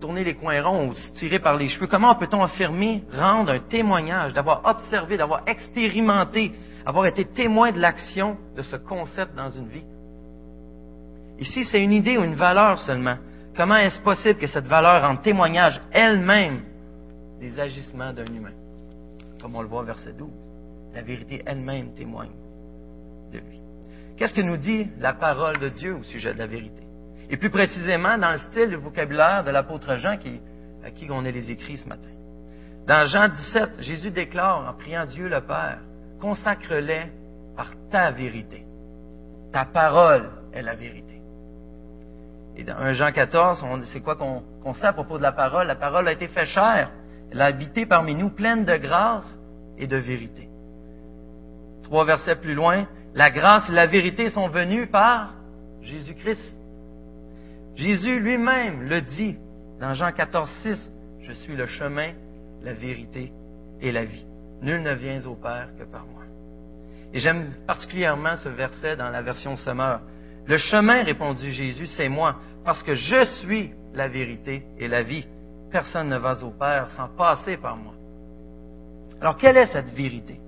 tourner 0.00 0.24
les 0.24 0.34
coins 0.34 0.62
ronds 0.62 0.88
ou 0.88 0.94
se 0.94 1.12
tirer 1.12 1.38
par 1.38 1.56
les 1.56 1.68
cheveux, 1.68 1.86
comment 1.86 2.14
peut-on 2.14 2.42
affirmer, 2.42 3.02
rendre 3.16 3.52
un 3.52 3.60
témoignage, 3.60 4.34
d'avoir 4.34 4.60
observé, 4.64 5.16
d'avoir 5.16 5.42
expérimenté, 5.46 6.52
avoir 6.84 7.06
été 7.06 7.24
témoin 7.24 7.72
de 7.72 7.80
l'action 7.80 8.36
de 8.54 8.62
ce 8.62 8.76
concept 8.76 9.34
dans 9.34 9.50
une 9.50 9.68
vie? 9.68 9.84
Ici, 11.38 11.64
c'est 11.64 11.82
une 11.82 11.92
idée 11.92 12.18
ou 12.18 12.24
une 12.24 12.34
valeur 12.34 12.78
seulement. 12.78 13.16
Comment 13.56 13.76
est-ce 13.76 14.00
possible 14.00 14.38
que 14.38 14.46
cette 14.46 14.66
valeur 14.66 15.02
rende 15.02 15.22
témoignage 15.22 15.80
elle-même 15.90 16.60
des 17.40 17.58
agissements 17.58 18.12
d'un 18.12 18.26
humain? 18.26 18.52
Comme 19.40 19.56
on 19.56 19.62
le 19.62 19.68
voit 19.68 19.80
au 19.80 19.84
verset 19.84 20.12
12 20.12 20.28
la 20.94 21.02
vérité 21.02 21.42
elle-même 21.44 21.92
témoigne 21.94 22.30
de 23.32 23.38
lui. 23.38 23.60
Qu'est-ce 24.16 24.34
que 24.34 24.40
nous 24.40 24.56
dit 24.56 24.88
la 25.00 25.12
parole 25.12 25.58
de 25.58 25.68
Dieu 25.68 25.96
au 25.96 26.02
sujet 26.02 26.32
de 26.32 26.38
la 26.38 26.46
vérité? 26.46 26.82
Et 27.30 27.36
plus 27.36 27.50
précisément, 27.50 28.16
dans 28.18 28.32
le 28.32 28.38
style 28.38 28.68
du 28.68 28.76
vocabulaire 28.76 29.42
de 29.44 29.50
l'apôtre 29.50 29.96
Jean 29.96 30.16
à 30.84 30.90
qui 30.90 31.10
on 31.10 31.24
est 31.24 31.32
les 31.32 31.50
écrits 31.50 31.78
ce 31.78 31.88
matin. 31.88 32.10
Dans 32.86 33.06
Jean 33.06 33.28
17, 33.28 33.80
Jésus 33.80 34.10
déclare 34.10 34.68
en 34.68 34.74
priant 34.74 35.06
Dieu 35.06 35.28
le 35.28 35.40
Père, 35.40 35.78
consacre-les 36.20 37.06
par 37.56 37.72
ta 37.90 38.10
vérité. 38.10 38.62
Ta 39.52 39.64
parole 39.64 40.28
est 40.52 40.62
la 40.62 40.74
vérité. 40.74 41.20
Et 42.56 42.62
dans 42.62 42.76
1 42.76 42.92
Jean 42.92 43.10
14, 43.10 43.64
c'est 43.92 44.00
quoi 44.00 44.16
qu'on 44.16 44.74
sait 44.74 44.86
à 44.86 44.92
propos 44.92 45.16
de 45.18 45.22
la 45.22 45.32
parole? 45.32 45.66
La 45.66 45.76
parole 45.76 46.06
a 46.06 46.12
été 46.12 46.28
faite 46.28 46.46
chair. 46.46 46.90
Elle 47.32 47.40
a 47.40 47.46
habité 47.46 47.86
parmi 47.86 48.14
nous, 48.14 48.30
pleine 48.30 48.64
de 48.64 48.76
grâce 48.76 49.26
et 49.78 49.86
de 49.86 49.96
vérité. 49.96 50.48
Trois 51.84 52.04
versets 52.04 52.36
plus 52.36 52.54
loin, 52.54 52.86
la 53.14 53.30
grâce 53.30 53.68
et 53.68 53.72
la 53.72 53.86
vérité 53.86 54.28
sont 54.28 54.48
venues 54.48 54.86
par 54.86 55.34
Jésus-Christ. 55.82 56.56
Jésus 57.76 58.20
lui-même 58.20 58.82
le 58.82 59.00
dit 59.00 59.36
dans 59.80 59.94
Jean 59.94 60.12
14, 60.12 60.50
6, 60.62 60.92
Je 61.22 61.32
suis 61.32 61.56
le 61.56 61.66
chemin, 61.66 62.12
la 62.62 62.72
vérité 62.72 63.32
et 63.80 63.92
la 63.92 64.04
vie. 64.04 64.24
Nul 64.62 64.82
ne 64.82 64.94
vient 64.94 65.24
au 65.26 65.34
Père 65.34 65.68
que 65.78 65.84
par 65.84 66.06
moi. 66.06 66.22
Et 67.12 67.18
j'aime 67.18 67.52
particulièrement 67.66 68.36
ce 68.36 68.48
verset 68.48 68.96
dans 68.96 69.10
la 69.10 69.22
version 69.22 69.56
Semeur. 69.56 70.00
Le 70.46 70.56
chemin, 70.56 71.02
répondit 71.04 71.52
Jésus, 71.52 71.86
c'est 71.86 72.08
moi, 72.08 72.36
parce 72.64 72.82
que 72.82 72.94
je 72.94 73.24
suis 73.42 73.72
la 73.94 74.08
vérité 74.08 74.64
et 74.78 74.88
la 74.88 75.02
vie. 75.02 75.26
Personne 75.70 76.08
ne 76.08 76.18
va 76.18 76.34
au 76.42 76.50
Père 76.50 76.90
sans 76.90 77.08
passer 77.08 77.56
par 77.56 77.76
moi. 77.76 77.94
Alors, 79.20 79.36
quelle 79.36 79.56
est 79.56 79.66
cette 79.66 79.90
vérité? 79.90 80.38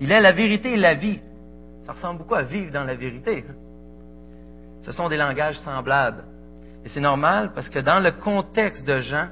Il 0.00 0.10
est 0.10 0.20
la 0.20 0.32
vérité 0.32 0.72
et 0.72 0.76
la 0.76 0.94
vie. 0.94 1.20
Ça 1.84 1.92
ressemble 1.92 2.18
beaucoup 2.18 2.34
à 2.34 2.42
vivre 2.42 2.72
dans 2.72 2.84
la 2.84 2.94
vérité. 2.94 3.44
Ce 4.82 4.92
sont 4.92 5.08
des 5.08 5.16
langages 5.16 5.58
semblables. 5.58 6.24
Et 6.84 6.88
c'est 6.88 7.00
normal 7.00 7.52
parce 7.54 7.68
que 7.68 7.78
dans 7.78 8.00
le 8.00 8.10
contexte 8.12 8.86
de 8.86 8.98
Jean, 9.00 9.28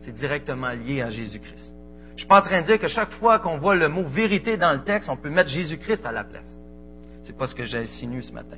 c'est 0.00 0.12
directement 0.14 0.70
lié 0.70 1.02
à 1.02 1.10
Jésus-Christ. 1.10 1.72
Je 2.08 2.12
ne 2.14 2.18
suis 2.18 2.26
pas 2.26 2.40
en 2.40 2.42
train 2.42 2.62
de 2.62 2.66
dire 2.66 2.80
que 2.80 2.88
chaque 2.88 3.12
fois 3.12 3.38
qu'on 3.38 3.58
voit 3.58 3.76
le 3.76 3.88
mot 3.88 4.02
vérité 4.02 4.56
dans 4.56 4.72
le 4.72 4.82
texte, 4.82 5.08
on 5.08 5.16
peut 5.16 5.30
mettre 5.30 5.50
Jésus-Christ 5.50 6.04
à 6.04 6.10
la 6.10 6.24
place. 6.24 6.50
Ce 7.22 7.30
n'est 7.30 7.38
pas 7.38 7.46
ce 7.46 7.54
que 7.54 7.64
j'ai 7.64 7.78
insinué 7.78 8.22
ce 8.22 8.32
matin. 8.32 8.56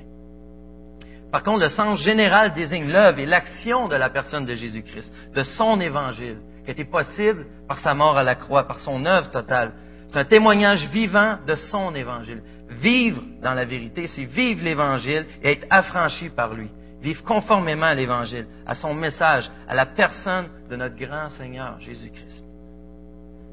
Par 1.31 1.43
contre, 1.43 1.63
le 1.63 1.69
sens 1.69 1.99
général 1.99 2.53
désigne 2.53 2.91
l'œuvre 2.91 3.19
et 3.19 3.25
l'action 3.25 3.87
de 3.87 3.95
la 3.95 4.09
personne 4.09 4.45
de 4.45 4.53
Jésus-Christ, 4.55 5.13
de 5.33 5.43
son 5.43 5.79
évangile, 5.79 6.39
qui 6.65 6.71
était 6.71 6.85
possible 6.85 7.45
par 7.67 7.79
sa 7.79 7.93
mort 7.93 8.17
à 8.17 8.23
la 8.23 8.35
croix, 8.35 8.67
par 8.67 8.79
son 8.79 9.05
œuvre 9.05 9.29
totale, 9.29 9.73
c'est 10.11 10.19
un 10.19 10.25
témoignage 10.25 10.89
vivant 10.89 11.37
de 11.47 11.55
son 11.55 11.95
évangile. 11.95 12.41
Vivre 12.69 13.21
dans 13.41 13.53
la 13.53 13.63
vérité, 13.63 14.07
c'est 14.07 14.25
vivre 14.25 14.61
l'évangile 14.61 15.25
et 15.41 15.53
être 15.53 15.67
affranchi 15.69 16.29
par 16.29 16.53
lui. 16.53 16.69
Vivre 17.01 17.23
conformément 17.23 17.85
à 17.85 17.95
l'évangile, 17.95 18.45
à 18.67 18.75
son 18.75 18.93
message, 18.93 19.49
à 19.69 19.73
la 19.73 19.85
personne 19.85 20.49
de 20.69 20.75
notre 20.75 20.97
grand 20.97 21.29
Seigneur 21.29 21.79
Jésus-Christ. 21.79 22.43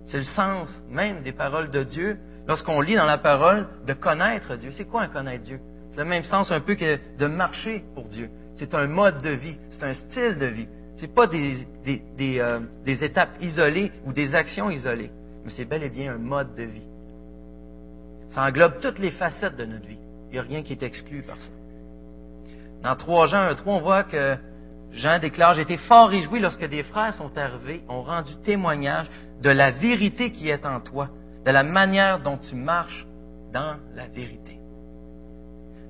C'est 0.06 0.18
le 0.18 0.24
sens 0.24 0.68
même 0.90 1.22
des 1.22 1.32
paroles 1.32 1.70
de 1.70 1.84
Dieu 1.84 2.18
lorsqu'on 2.48 2.80
lit 2.80 2.96
dans 2.96 3.06
la 3.06 3.18
parole 3.18 3.68
de 3.86 3.92
connaître 3.92 4.56
Dieu. 4.56 4.70
C'est 4.72 4.84
quoi 4.84 5.02
un 5.02 5.08
connaître 5.08 5.44
Dieu? 5.44 5.60
C'est 5.90 6.00
le 6.00 6.06
même 6.06 6.24
sens 6.24 6.50
un 6.50 6.60
peu 6.60 6.74
que 6.74 6.98
de 7.18 7.26
marcher 7.26 7.84
pour 7.94 8.08
Dieu. 8.08 8.30
C'est 8.56 8.74
un 8.74 8.88
mode 8.88 9.22
de 9.22 9.30
vie, 9.30 9.56
c'est 9.70 9.84
un 9.84 9.94
style 9.94 10.34
de 10.34 10.46
vie. 10.46 10.68
Ce 10.96 11.02
n'est 11.02 11.08
pas 11.08 11.28
euh, 11.32 12.60
des 12.84 13.04
étapes 13.04 13.36
isolées 13.40 13.92
ou 14.04 14.12
des 14.12 14.34
actions 14.34 14.70
isolées 14.70 15.12
c'est 15.50 15.64
bel 15.64 15.82
et 15.82 15.88
bien 15.88 16.14
un 16.14 16.18
mode 16.18 16.54
de 16.54 16.64
vie. 16.64 16.86
Ça 18.30 18.42
englobe 18.42 18.80
toutes 18.80 18.98
les 18.98 19.10
facettes 19.10 19.56
de 19.56 19.64
notre 19.64 19.86
vie. 19.86 19.98
Il 20.28 20.32
n'y 20.32 20.38
a 20.38 20.42
rien 20.42 20.62
qui 20.62 20.72
est 20.72 20.82
exclu 20.82 21.22
par 21.22 21.38
ça. 21.38 21.50
Dans 22.82 22.94
3 22.94 23.26
Jean 23.26 23.40
1, 23.50 23.54
3, 23.54 23.74
on 23.74 23.80
voit 23.80 24.04
que 24.04 24.36
Jean 24.92 25.18
déclare, 25.18 25.58
été 25.58 25.76
fort 25.76 26.08
réjoui 26.08 26.40
lorsque 26.40 26.64
des 26.64 26.82
frères 26.82 27.14
sont 27.14 27.36
arrivés, 27.36 27.82
ont 27.88 28.02
rendu 28.02 28.36
témoignage 28.42 29.06
de 29.42 29.50
la 29.50 29.70
vérité 29.70 30.30
qui 30.30 30.48
est 30.48 30.64
en 30.64 30.80
toi, 30.80 31.08
de 31.44 31.50
la 31.50 31.62
manière 31.62 32.20
dont 32.20 32.38
tu 32.38 32.54
marches 32.54 33.06
dans 33.52 33.76
la 33.94 34.06
vérité. 34.08 34.58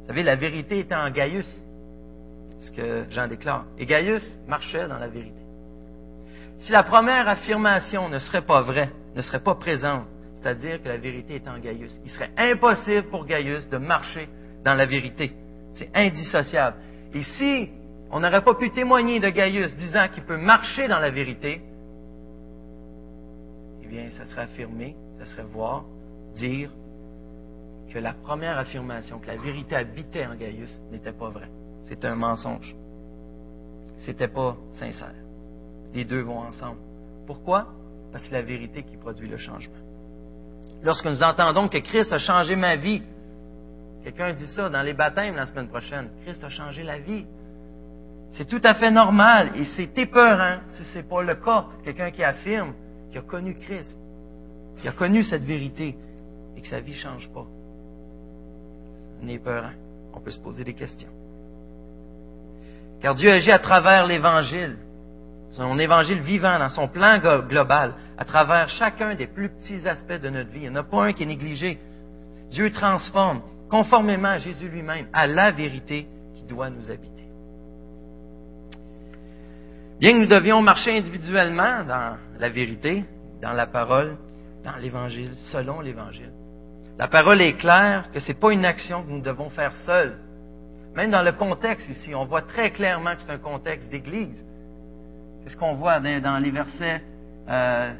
Vous 0.00 0.06
savez, 0.06 0.22
la 0.22 0.36
vérité 0.36 0.78
était 0.80 0.94
en 0.94 1.10
Gaius, 1.10 1.46
ce 2.60 2.70
que 2.70 3.04
Jean 3.10 3.28
déclare. 3.28 3.66
Et 3.78 3.86
Gaius 3.86 4.34
marchait 4.46 4.88
dans 4.88 4.98
la 4.98 5.08
vérité. 5.08 5.42
Si 6.60 6.72
la 6.72 6.82
première 6.82 7.28
affirmation 7.28 8.08
ne 8.08 8.18
serait 8.18 8.44
pas 8.44 8.62
vraie, 8.62 8.90
ne 9.14 9.22
serait 9.22 9.42
pas 9.42 9.54
présente, 9.54 10.06
c'est-à-dire 10.34 10.82
que 10.82 10.88
la 10.88 10.98
vérité 10.98 11.36
est 11.36 11.48
en 11.48 11.58
Gaius, 11.58 11.98
il 12.04 12.10
serait 12.10 12.30
impossible 12.36 13.08
pour 13.10 13.26
Gaius 13.26 13.68
de 13.68 13.78
marcher 13.78 14.28
dans 14.64 14.74
la 14.74 14.86
vérité. 14.86 15.32
C'est 15.74 15.90
indissociable. 15.94 16.76
Et 17.14 17.22
si 17.22 17.70
on 18.10 18.20
n'aurait 18.20 18.42
pas 18.44 18.54
pu 18.54 18.70
témoigner 18.70 19.20
de 19.20 19.28
Gaius 19.28 19.74
disant 19.76 20.08
qu'il 20.08 20.24
peut 20.24 20.36
marcher 20.36 20.88
dans 20.88 20.98
la 20.98 21.10
vérité, 21.10 21.60
eh 23.82 23.86
bien, 23.86 24.08
ça 24.10 24.24
serait 24.24 24.42
affirmé, 24.42 24.94
ça 25.18 25.24
serait 25.24 25.44
voir, 25.44 25.84
dire 26.34 26.70
que 27.92 27.98
la 27.98 28.12
première 28.12 28.58
affirmation, 28.58 29.18
que 29.18 29.26
la 29.26 29.36
vérité 29.36 29.76
habitait 29.76 30.26
en 30.26 30.34
Gaius, 30.34 30.80
n'était 30.90 31.12
pas 31.12 31.30
vraie. 31.30 31.50
C'était 31.84 32.06
un 32.06 32.16
mensonge. 32.16 32.74
C'était 33.98 34.28
pas 34.28 34.56
sincère. 34.72 35.14
Les 35.94 36.04
deux 36.04 36.20
vont 36.20 36.38
ensemble. 36.38 36.78
Pourquoi? 37.26 37.68
Parce 38.12 38.24
que 38.24 38.30
c'est 38.30 38.34
la 38.34 38.42
vérité 38.42 38.82
qui 38.82 38.96
produit 38.96 39.28
le 39.28 39.36
changement. 39.36 39.74
Lorsque 40.82 41.06
nous 41.06 41.22
entendons 41.22 41.68
que 41.68 41.78
Christ 41.78 42.12
a 42.12 42.18
changé 42.18 42.56
ma 42.56 42.76
vie, 42.76 43.02
quelqu'un 44.04 44.32
dit 44.32 44.46
ça 44.46 44.68
dans 44.68 44.82
les 44.82 44.94
baptêmes 44.94 45.34
la 45.34 45.46
semaine 45.46 45.68
prochaine, 45.68 46.08
Christ 46.22 46.42
a 46.44 46.48
changé 46.48 46.82
la 46.82 46.98
vie. 46.98 47.26
C'est 48.30 48.46
tout 48.46 48.60
à 48.62 48.74
fait 48.74 48.90
normal 48.90 49.52
et 49.56 49.64
c'est 49.64 49.96
épeurant 49.98 50.58
si 50.68 50.84
ce 50.84 50.98
n'est 50.98 51.04
pas 51.04 51.22
le 51.22 51.34
cas. 51.34 51.66
Quelqu'un 51.84 52.10
qui 52.10 52.22
affirme 52.22 52.74
qu'il 53.10 53.18
a 53.18 53.22
connu 53.22 53.54
Christ, 53.54 53.98
qui 54.78 54.88
a 54.88 54.92
connu 54.92 55.22
cette 55.24 55.44
vérité 55.44 55.96
et 56.56 56.60
que 56.60 56.68
sa 56.68 56.80
vie 56.80 56.92
ne 56.92 56.96
change 56.96 57.28
pas. 57.30 57.46
C'est 59.20 59.32
épeurant. 59.32 59.72
On 60.14 60.20
peut 60.20 60.30
se 60.30 60.38
poser 60.38 60.64
des 60.64 60.74
questions. 60.74 61.08
Car 63.00 63.14
Dieu 63.14 63.30
agit 63.30 63.52
à 63.52 63.58
travers 63.58 64.06
l'Évangile, 64.06 64.76
son 65.50 65.78
Évangile 65.78 66.20
vivant 66.20 66.58
dans 66.58 66.68
son 66.68 66.88
plan 66.88 67.18
global, 67.18 67.94
à 68.16 68.24
travers 68.24 68.68
chacun 68.68 69.14
des 69.14 69.26
plus 69.26 69.48
petits 69.48 69.88
aspects 69.88 70.20
de 70.20 70.28
notre 70.28 70.50
vie. 70.50 70.60
Il 70.64 70.70
n'y 70.70 70.76
en 70.76 70.76
a 70.76 70.82
pas 70.82 71.04
un 71.04 71.12
qui 71.12 71.22
est 71.22 71.26
négligé. 71.26 71.78
Dieu 72.50 72.70
transforme, 72.70 73.42
conformément 73.68 74.28
à 74.28 74.38
Jésus 74.38 74.68
lui-même, 74.68 75.06
à 75.12 75.26
la 75.26 75.50
vérité 75.50 76.06
qui 76.36 76.42
doit 76.44 76.70
nous 76.70 76.90
habiter. 76.90 77.24
Bien 80.00 80.12
que 80.12 80.18
nous 80.18 80.28
devions 80.28 80.62
marcher 80.62 80.96
individuellement 80.96 81.84
dans 81.84 82.16
la 82.38 82.48
vérité, 82.48 83.04
dans 83.42 83.52
la 83.52 83.66
parole, 83.66 84.16
dans 84.64 84.76
l'Évangile, 84.76 85.32
selon 85.50 85.80
l'Évangile, 85.80 86.30
la 86.98 87.06
parole 87.06 87.40
est 87.40 87.54
claire 87.54 88.10
que 88.12 88.18
ce 88.18 88.28
n'est 88.28 88.38
pas 88.38 88.52
une 88.52 88.64
action 88.64 89.04
que 89.04 89.10
nous 89.10 89.20
devons 89.20 89.50
faire 89.50 89.74
seuls. 89.86 90.18
Même 90.96 91.10
dans 91.10 91.22
le 91.22 91.32
contexte 91.32 91.88
ici, 91.88 92.12
on 92.12 92.24
voit 92.24 92.42
très 92.42 92.72
clairement 92.72 93.14
que 93.14 93.22
c'est 93.22 93.30
un 93.30 93.38
contexte 93.38 93.88
d'Église. 93.88 94.44
C'est 95.42 95.50
ce 95.50 95.56
qu'on 95.56 95.74
voit 95.74 96.00
dans 96.00 96.38
les 96.38 96.50
versets 96.50 97.02
euh, 97.48 97.92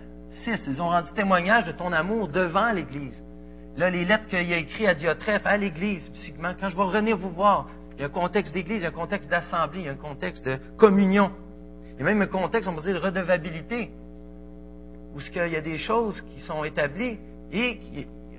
6. 0.44 0.64
Ils 0.66 0.82
ont 0.82 0.88
rendu 0.88 1.12
témoignage 1.14 1.64
de 1.66 1.72
ton 1.72 1.92
amour 1.92 2.28
devant 2.28 2.72
l'Église. 2.72 3.22
Là, 3.76 3.90
les 3.90 4.04
lettres 4.04 4.26
qu'il 4.26 4.52
a 4.52 4.56
écrites 4.56 4.88
à 4.88 4.94
Diotrephe, 4.94 5.46
à 5.46 5.56
l'Église, 5.56 6.10
quand 6.40 6.68
je 6.68 6.76
vais 6.76 6.82
revenir 6.82 7.16
vous 7.16 7.30
voir, 7.30 7.68
il 7.96 8.00
y 8.00 8.04
a 8.04 8.06
un 8.06 8.10
contexte 8.10 8.52
d'Église, 8.52 8.78
il 8.78 8.82
y 8.82 8.86
a 8.86 8.88
un 8.88 8.92
contexte 8.92 9.28
d'assemblée, 9.28 9.80
il 9.80 9.86
y 9.86 9.88
a 9.88 9.92
un 9.92 9.96
contexte 9.96 10.44
de 10.44 10.58
communion. 10.76 11.30
Il 11.94 12.00
y 12.00 12.02
a 12.02 12.04
même 12.04 12.22
un 12.22 12.26
contexte, 12.26 12.68
on 12.68 12.74
va 12.74 12.82
dire, 12.82 12.94
de 12.94 12.98
redevabilité, 12.98 13.90
où 15.14 15.20
il 15.20 15.52
y 15.52 15.56
a 15.56 15.60
des 15.60 15.78
choses 15.78 16.20
qui 16.32 16.40
sont 16.40 16.64
établies 16.64 17.18
et 17.52 17.80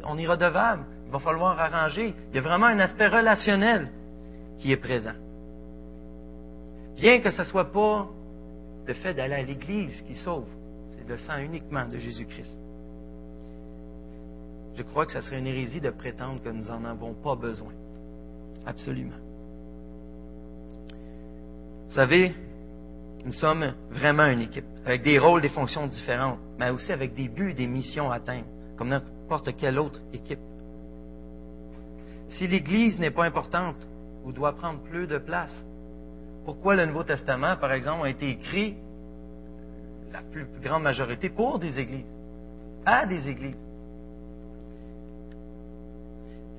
on 0.05 0.17
est 0.17 0.27
redevable. 0.27 0.83
Il 1.05 1.11
va 1.11 1.19
falloir 1.19 1.59
arranger. 1.59 2.13
Il 2.29 2.35
y 2.35 2.37
a 2.37 2.41
vraiment 2.41 2.67
un 2.67 2.79
aspect 2.79 3.07
relationnel 3.07 3.89
qui 4.59 4.71
est 4.71 4.77
présent. 4.77 5.15
Bien 6.95 7.19
que 7.19 7.31
ce 7.31 7.41
ne 7.41 7.47
soit 7.47 7.71
pas 7.71 8.07
le 8.89 8.95
fait 8.95 9.13
d'aller 9.13 9.35
à 9.35 9.43
l'Église 9.43 10.01
qui 10.07 10.15
sauve, 10.15 10.47
c'est 10.89 11.07
le 11.07 11.15
sang 11.17 11.37
uniquement 11.37 11.87
de 11.87 11.97
Jésus-Christ. 11.97 12.57
Je 14.75 14.81
crois 14.81 15.05
que 15.05 15.11
ce 15.11 15.21
serait 15.21 15.37
une 15.37 15.45
hérésie 15.45 15.79
de 15.79 15.91
prétendre 15.91 16.41
que 16.41 16.49
nous 16.49 16.63
n'en 16.63 16.83
avons 16.85 17.13
pas 17.13 17.35
besoin. 17.35 17.71
Absolument. 18.65 19.19
Vous 21.87 21.93
savez, 21.93 22.33
nous 23.25 23.31
sommes 23.31 23.75
vraiment 23.91 24.25
une 24.25 24.41
équipe, 24.41 24.65
avec 24.83 25.03
des 25.03 25.19
rôles, 25.19 25.41
des 25.41 25.49
fonctions 25.49 25.85
différentes, 25.85 26.39
mais 26.57 26.71
aussi 26.71 26.91
avec 26.91 27.13
des 27.13 27.29
buts, 27.29 27.53
des 27.53 27.67
missions 27.67 28.09
à 28.09 28.15
atteindre, 28.15 28.47
comme 28.75 28.89
n'importe 28.89 29.55
quelle 29.55 29.77
autre 29.77 30.01
équipe. 30.13 30.39
Si 32.29 32.47
l'Église 32.47 32.97
n'est 32.97 33.11
pas 33.11 33.25
importante, 33.25 33.87
ou 34.25 34.31
doit 34.31 34.53
prendre 34.53 34.79
plus 34.79 35.05
de 35.05 35.19
place. 35.19 35.53
Pourquoi 36.49 36.75
le 36.75 36.87
Nouveau 36.87 37.03
Testament, 37.03 37.57
par 37.57 37.71
exemple, 37.73 38.07
a 38.07 38.09
été 38.09 38.27
écrit, 38.27 38.75
la 40.11 40.21
plus 40.31 40.47
grande 40.63 40.81
majorité, 40.81 41.29
pour 41.29 41.59
des 41.59 41.79
églises, 41.79 42.11
à 42.87 43.05
des 43.05 43.29
églises? 43.29 43.63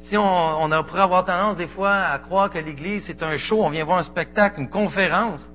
Si 0.02 0.16
on, 0.16 0.62
on 0.62 0.84
pourrait 0.84 1.00
avoir 1.00 1.24
tendance 1.24 1.56
des 1.56 1.66
fois 1.66 1.92
à 1.92 2.16
croire 2.20 2.50
que 2.50 2.58
l'Église 2.58 3.04
c'est 3.04 3.20
un 3.24 3.36
show, 3.36 3.64
on 3.64 3.70
vient 3.70 3.84
voir 3.84 3.98
un 3.98 4.04
spectacle, 4.04 4.60
une 4.60 4.70
conférence, 4.70 5.50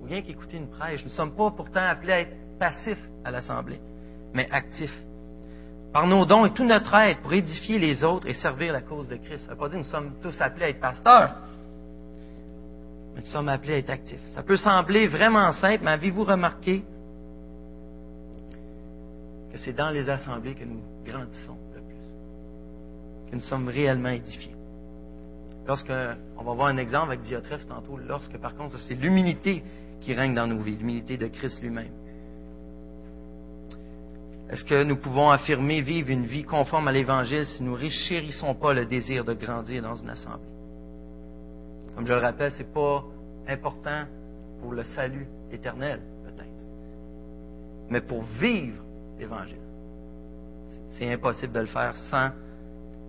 ou 0.00 0.06
bien 0.06 0.22
qu'écouter 0.22 0.58
une 0.58 0.70
prêche, 0.70 1.00
nous 1.00 1.10
ne 1.10 1.16
sommes 1.16 1.34
pas 1.34 1.50
pourtant 1.50 1.84
appelés 1.84 2.12
à 2.12 2.20
être 2.20 2.36
passifs 2.60 3.04
à 3.24 3.32
l'Assemblée, 3.32 3.80
mais 4.32 4.48
actifs 4.52 4.96
par 5.92 6.06
nos 6.06 6.24
dons 6.24 6.46
et 6.46 6.52
tout 6.52 6.64
notre 6.64 6.94
être 6.94 7.20
pour 7.20 7.32
édifier 7.32 7.80
les 7.80 8.04
autres 8.04 8.28
et 8.28 8.34
servir 8.34 8.72
la 8.74 8.82
cause 8.82 9.08
de 9.08 9.16
Christ. 9.16 9.44
Ça 9.44 9.46
ne 9.46 9.50
veut 9.54 9.58
pas 9.58 9.68
dire 9.70 9.80
que 9.80 9.84
nous 9.84 9.90
sommes 9.90 10.12
tous 10.22 10.40
appelés 10.40 10.66
à 10.66 10.68
être 10.68 10.80
pasteurs, 10.80 11.34
nous 13.16 13.26
sommes 13.26 13.48
appelés 13.48 13.74
à 13.74 13.78
être 13.78 13.90
actifs. 13.90 14.24
Ça 14.34 14.42
peut 14.42 14.56
sembler 14.56 15.06
vraiment 15.06 15.52
simple, 15.52 15.84
mais 15.84 15.92
avez-vous 15.92 16.24
remarqué 16.24 16.82
que 19.52 19.58
c'est 19.58 19.74
dans 19.74 19.90
les 19.90 20.08
assemblées 20.08 20.54
que 20.54 20.64
nous 20.64 20.80
grandissons 21.04 21.56
le 21.74 21.80
plus, 21.80 23.30
que 23.30 23.36
nous 23.36 23.42
sommes 23.42 23.68
réellement 23.68 24.08
édifiés? 24.08 24.54
Lorsque, 25.66 25.92
on 26.38 26.42
va 26.42 26.54
voir 26.54 26.68
un 26.68 26.78
exemple 26.78 27.08
avec 27.08 27.20
Diotrephe 27.20 27.66
tantôt, 27.68 27.96
lorsque 27.96 28.36
par 28.38 28.56
contre 28.56 28.78
c'est 28.78 28.94
l'humilité 28.94 29.62
qui 30.00 30.14
règne 30.14 30.34
dans 30.34 30.46
nos 30.46 30.60
vies, 30.60 30.76
l'humilité 30.76 31.16
de 31.16 31.28
Christ 31.28 31.60
lui-même. 31.62 31.92
Est-ce 34.50 34.64
que 34.64 34.82
nous 34.82 34.96
pouvons 34.96 35.30
affirmer 35.30 35.80
vivre 35.80 36.10
une 36.10 36.26
vie 36.26 36.44
conforme 36.44 36.88
à 36.88 36.92
l'Évangile 36.92 37.46
si 37.46 37.62
nous 37.62 37.78
ne 37.78 37.88
chérissons 37.88 38.54
pas 38.54 38.74
le 38.74 38.84
désir 38.84 39.24
de 39.24 39.34
grandir 39.34 39.82
dans 39.82 39.94
une 39.94 40.10
assemblée? 40.10 40.51
Comme 41.94 42.06
je 42.06 42.12
le 42.12 42.20
rappelle, 42.20 42.50
ce 42.52 42.58
n'est 42.58 42.72
pas 42.72 43.04
important 43.48 44.04
pour 44.60 44.72
le 44.72 44.84
salut 44.84 45.26
éternel, 45.50 46.00
peut-être, 46.24 46.48
mais 47.90 48.00
pour 48.00 48.22
vivre 48.22 48.82
l'Évangile. 49.18 49.56
C'est 50.94 51.12
impossible 51.12 51.52
de 51.52 51.60
le 51.60 51.66
faire 51.66 51.94
sans 52.10 52.30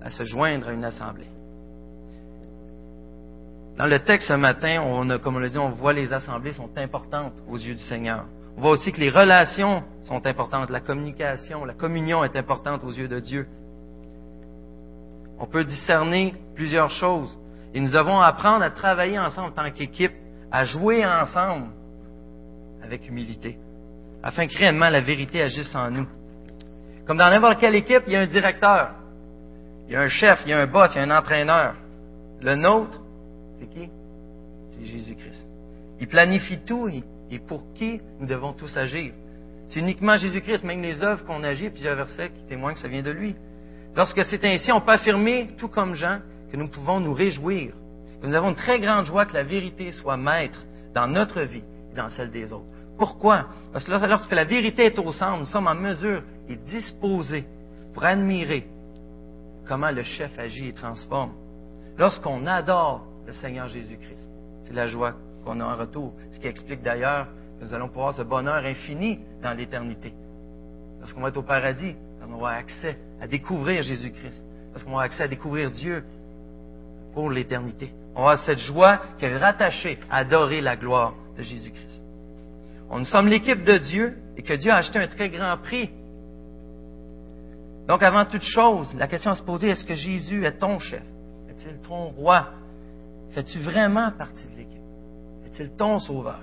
se 0.10 0.26
joindre 0.26 0.68
à 0.68 0.74
une 0.74 0.84
assemblée. 0.84 1.28
Dans 3.78 3.88
le 3.88 4.00
texte 4.00 4.28
ce 4.28 4.34
matin, 4.34 4.82
on 4.82 5.18
comme 5.20 5.38
on 5.38 5.40
l'a 5.40 5.50
dit, 5.50 5.58
on 5.58 5.70
voit 5.70 5.94
les 5.94 6.14
assemblées 6.14 6.54
sont 6.54 6.70
importantes 6.78 7.34
aux 7.48 7.58
yeux 7.58 7.74
du 7.74 7.84
Seigneur. 7.84 8.26
On 8.58 8.62
voit 8.62 8.72
aussi 8.72 8.92
que 8.92 9.00
les 9.00 9.10
relations 9.10 9.84
sont 10.04 10.26
importantes, 10.28 10.70
la 10.70 10.80
communication, 10.80 11.66
la 11.66 11.74
communion 11.74 12.24
est 12.24 12.36
importante 12.36 12.84
aux 12.84 12.92
yeux 12.92 13.08
de 13.08 13.20
Dieu. 13.20 13.48
On 15.40 15.48
peut 15.48 15.64
discerner 15.64 16.36
plusieurs 16.56 16.92
choses 16.92 17.36
et 17.74 17.80
nous 17.80 17.90
devons 17.90 18.20
apprendre 18.20 18.64
à 18.64 18.70
travailler 18.70 19.18
ensemble 19.18 19.50
en 19.50 19.64
tant 19.64 19.72
qu'équipe, 19.72 20.14
à 20.52 20.66
jouer 20.66 21.06
ensemble 21.06 21.68
avec 22.84 23.08
humilité, 23.08 23.58
afin 24.22 24.46
que 24.46 24.58
réellement 24.58 24.90
la 24.90 25.02
vérité 25.02 25.42
agisse 25.42 25.74
en 25.76 25.90
nous. 25.90 26.08
Comme 27.08 27.18
dans 27.18 27.30
n'importe 27.30 27.60
quelle 27.60 27.76
équipe, 27.76 28.04
il 28.08 28.14
y 28.14 28.16
a 28.16 28.22
un 28.22 28.28
directeur, 28.28 28.92
il 29.88 29.94
y 29.94 29.96
a 29.96 30.02
un 30.02 30.08
chef, 30.08 30.42
il 30.46 30.52
y 30.52 30.54
a 30.54 30.60
un 30.60 30.68
boss, 30.68 30.92
il 30.94 30.98
y 30.98 31.02
a 31.02 31.04
un 31.04 31.18
entraîneur. 31.18 31.76
Le 32.42 32.56
nôtre, 32.56 33.02
c'est 33.60 33.68
qui? 33.68 33.90
C'est 34.70 34.86
Jésus-Christ. 34.86 35.48
Il 36.00 36.08
planifie 36.08 36.60
tout, 36.66 36.90
et 37.32 37.40
pour 37.40 37.74
qui 37.74 38.00
nous 38.20 38.28
devons 38.28 38.54
tous 38.54 38.76
agir. 38.78 39.14
C'est 39.68 39.80
uniquement 39.80 40.18
Jésus-Christ, 40.18 40.64
même 40.64 40.82
les 40.82 41.02
œuvres 41.02 41.26
qu'on 41.26 41.44
agit, 41.44 41.70
plusieurs 41.70 41.96
versets 41.96 42.30
qui 42.30 42.44
témoignent 42.46 42.76
que 42.76 42.82
ça 42.82 42.88
vient 42.88 43.02
de 43.02 43.12
lui. 43.12 43.36
Lorsque 43.96 44.24
c'est 44.26 44.44
ainsi, 44.46 44.72
on 44.72 44.82
peut 44.82 44.92
affirmer, 44.92 45.50
tout 45.58 45.68
comme 45.68 45.96
Jean, 45.96 46.20
que 46.54 46.58
nous 46.58 46.68
pouvons 46.68 47.00
nous 47.00 47.16
réjouir. 47.16 47.74
Que 48.22 48.28
nous 48.28 48.36
avons 48.36 48.50
une 48.50 48.56
très 48.56 48.80
grande 48.80 49.06
joie 49.06 49.26
que 49.26 49.34
la 49.34 49.42
vérité 49.42 49.90
soit 49.90 50.18
maître 50.18 50.64
dans 50.94 51.08
notre 51.08 51.42
vie 51.42 51.64
et 51.92 51.96
dans 51.96 52.12
celle 52.12 52.30
des 52.30 52.54
autres. 52.54 52.68
Pourquoi? 53.00 53.48
Parce 53.74 53.84
que 53.84 53.92
lorsque 53.92 54.32
la 54.32 54.44
vérité 54.44 54.86
est 54.86 55.00
au 55.00 55.12
centre, 55.12 55.40
nous 55.40 55.48
sommes 55.48 55.66
en 55.66 55.74
mesure 55.74 56.22
et 56.48 56.56
disposés 56.56 57.44
pour 57.92 58.04
admirer 58.04 58.68
comment 59.68 59.90
le 59.90 60.04
chef 60.04 60.38
agit 60.38 60.68
et 60.68 60.74
transforme. 60.74 61.32
Lorsqu'on 61.98 62.46
adore 62.46 63.04
le 63.26 63.34
Seigneur 63.34 63.68
Jésus-Christ, 63.68 64.30
c'est 64.62 64.74
la 64.74 64.86
joie 64.86 65.16
qu'on 65.44 65.60
a 65.60 65.66
en 65.66 65.76
retour. 65.76 66.14
Ce 66.34 66.40
qui 66.40 66.46
explique 66.46 66.84
d'ailleurs 66.84 67.30
que 67.60 67.66
nous 67.66 67.74
allons 67.74 67.88
pouvoir 67.88 68.14
ce 68.14 68.22
bonheur 68.22 68.64
infini 68.64 69.20
dans 69.42 69.54
l'éternité. 69.58 70.14
Lorsqu'on 71.00 71.22
va 71.22 71.30
être 71.30 71.38
au 71.38 71.42
paradis, 71.42 71.96
on 72.22 72.36
avoir 72.36 72.54
accès 72.54 72.96
à 73.20 73.26
découvrir 73.26 73.82
Jésus-Christ. 73.82 74.46
Parce 74.72 74.84
qu'on 74.84 74.92
avoir 74.92 75.06
accès 75.06 75.24
à 75.24 75.28
découvrir 75.28 75.72
Dieu 75.72 76.04
pour 77.14 77.30
l'éternité. 77.30 77.92
On 78.16 78.28
a 78.28 78.38
cette 78.38 78.60
joie 78.60 79.02
qui 79.18 79.26
est 79.26 79.38
rattachée 79.38 80.00
à 80.10 80.18
adorer 80.18 80.62
la 80.62 80.76
gloire 80.76 81.14
de 81.38 81.44
Jésus-Christ. 81.44 82.04
Nous 82.92 83.06
sommes 83.06 83.28
l'équipe 83.28 83.64
de 83.64 83.78
Dieu 83.78 84.18
et 84.38 84.44
que 84.44 84.54
Dieu 84.54 84.72
a 84.72 84.78
acheté 84.78 85.00
un 85.00 85.08
très 85.08 85.30
grand 85.30 85.58
prix. 85.58 85.90
Donc, 87.88 88.04
avant 88.04 88.26
toute 88.26 88.44
chose, 88.44 88.94
la 88.96 89.08
question 89.08 89.32
à 89.32 89.36
se 89.36 89.42
poser, 89.42 89.70
est-ce 89.70 89.86
que 89.86 89.96
Jésus 89.96 90.46
est 90.46 90.60
ton 90.60 90.80
chef? 90.80 91.04
Est-il 91.50 91.80
ton 91.80 92.10
roi? 92.10 92.50
Fais-tu 93.32 93.60
vraiment 93.60 94.12
partie 94.12 94.48
de 94.48 94.58
l'équipe? 94.58 94.82
Est-il 95.48 95.72
ton 95.76 96.00
sauveur? 96.00 96.42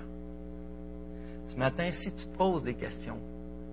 Ce 1.45 1.55
matin, 1.55 1.89
si 1.91 2.13
tu 2.13 2.25
te 2.25 2.37
poses 2.37 2.63
des 2.63 2.75
questions, 2.75 3.17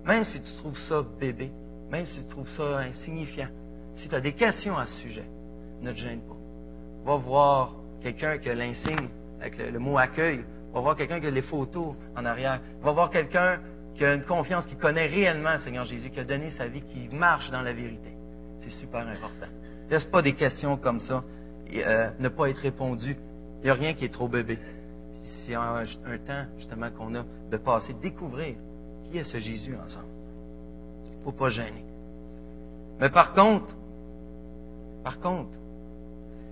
même 0.05 0.23
si 0.23 0.41
tu 0.41 0.51
trouves 0.57 0.79
ça 0.87 1.03
bébé, 1.19 1.51
même 1.91 2.05
si 2.05 2.23
tu 2.23 2.29
trouves 2.29 2.49
ça 2.55 2.79
insignifiant, 2.79 3.49
si 3.95 4.07
tu 4.07 4.15
as 4.15 4.21
des 4.21 4.33
questions 4.33 4.77
à 4.77 4.85
ce 4.85 4.97
sujet, 5.01 5.25
ne 5.81 5.91
te 5.91 5.97
gêne 5.97 6.21
pas. 6.21 6.35
Va 7.05 7.15
voir 7.15 7.75
quelqu'un 8.01 8.37
qui 8.37 8.49
a 8.49 8.55
l'insigne 8.55 9.09
avec 9.39 9.57
le, 9.57 9.79
mot 9.79 9.97
accueil. 9.97 10.43
Va 10.73 10.81
voir 10.81 10.95
quelqu'un 10.95 11.19
qui 11.19 11.27
a 11.27 11.31
les 11.31 11.41
photos 11.41 11.95
en 12.15 12.25
arrière. 12.25 12.59
Va 12.81 12.91
voir 12.91 13.09
quelqu'un 13.09 13.59
qui 13.95 14.05
a 14.05 14.13
une 14.13 14.23
confiance, 14.23 14.65
qui 14.65 14.75
connaît 14.75 15.07
réellement 15.07 15.53
le 15.53 15.59
Seigneur 15.59 15.85
Jésus, 15.85 16.09
qui 16.09 16.19
a 16.19 16.23
donné 16.23 16.51
sa 16.51 16.67
vie, 16.67 16.81
qui 16.81 17.09
marche 17.13 17.51
dans 17.51 17.61
la 17.61 17.73
vérité. 17.73 18.13
C'est 18.59 18.71
super 18.71 19.07
important. 19.07 19.47
Laisse 19.89 20.05
pas 20.05 20.21
des 20.21 20.33
questions 20.33 20.77
comme 20.77 20.99
ça 20.99 21.23
euh, 21.73 22.09
ne 22.19 22.29
pas 22.29 22.49
être 22.49 22.57
répondu. 22.57 23.15
Il 23.61 23.65
n'y 23.65 23.69
a 23.69 23.73
rien 23.73 23.93
qui 23.93 24.05
est 24.05 24.13
trop 24.13 24.27
bébé. 24.27 24.57
C'est 25.45 25.55
un, 25.55 25.83
un, 26.05 26.17
temps, 26.19 26.45
justement, 26.57 26.89
qu'on 26.91 27.15
a 27.15 27.23
de 27.51 27.57
passer, 27.57 27.93
de 27.93 27.99
découvrir 27.99 28.55
qui 29.09 29.17
est 29.17 29.23
ce 29.23 29.39
Jésus 29.39 29.75
ensemble. 29.75 30.05
Il 31.11 31.17
ne 31.19 31.23
faut 31.23 31.31
pas 31.31 31.49
gêner. 31.49 31.83
Mais 32.99 33.09
par 33.09 33.33
contre, 33.33 33.75
par 35.03 35.19
contre, 35.19 35.58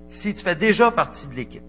si 0.10 0.34
tu 0.34 0.44
fais 0.44 0.56
déjà 0.56 0.92
partie 0.92 1.28
de 1.28 1.34
l'équipe, 1.34 1.64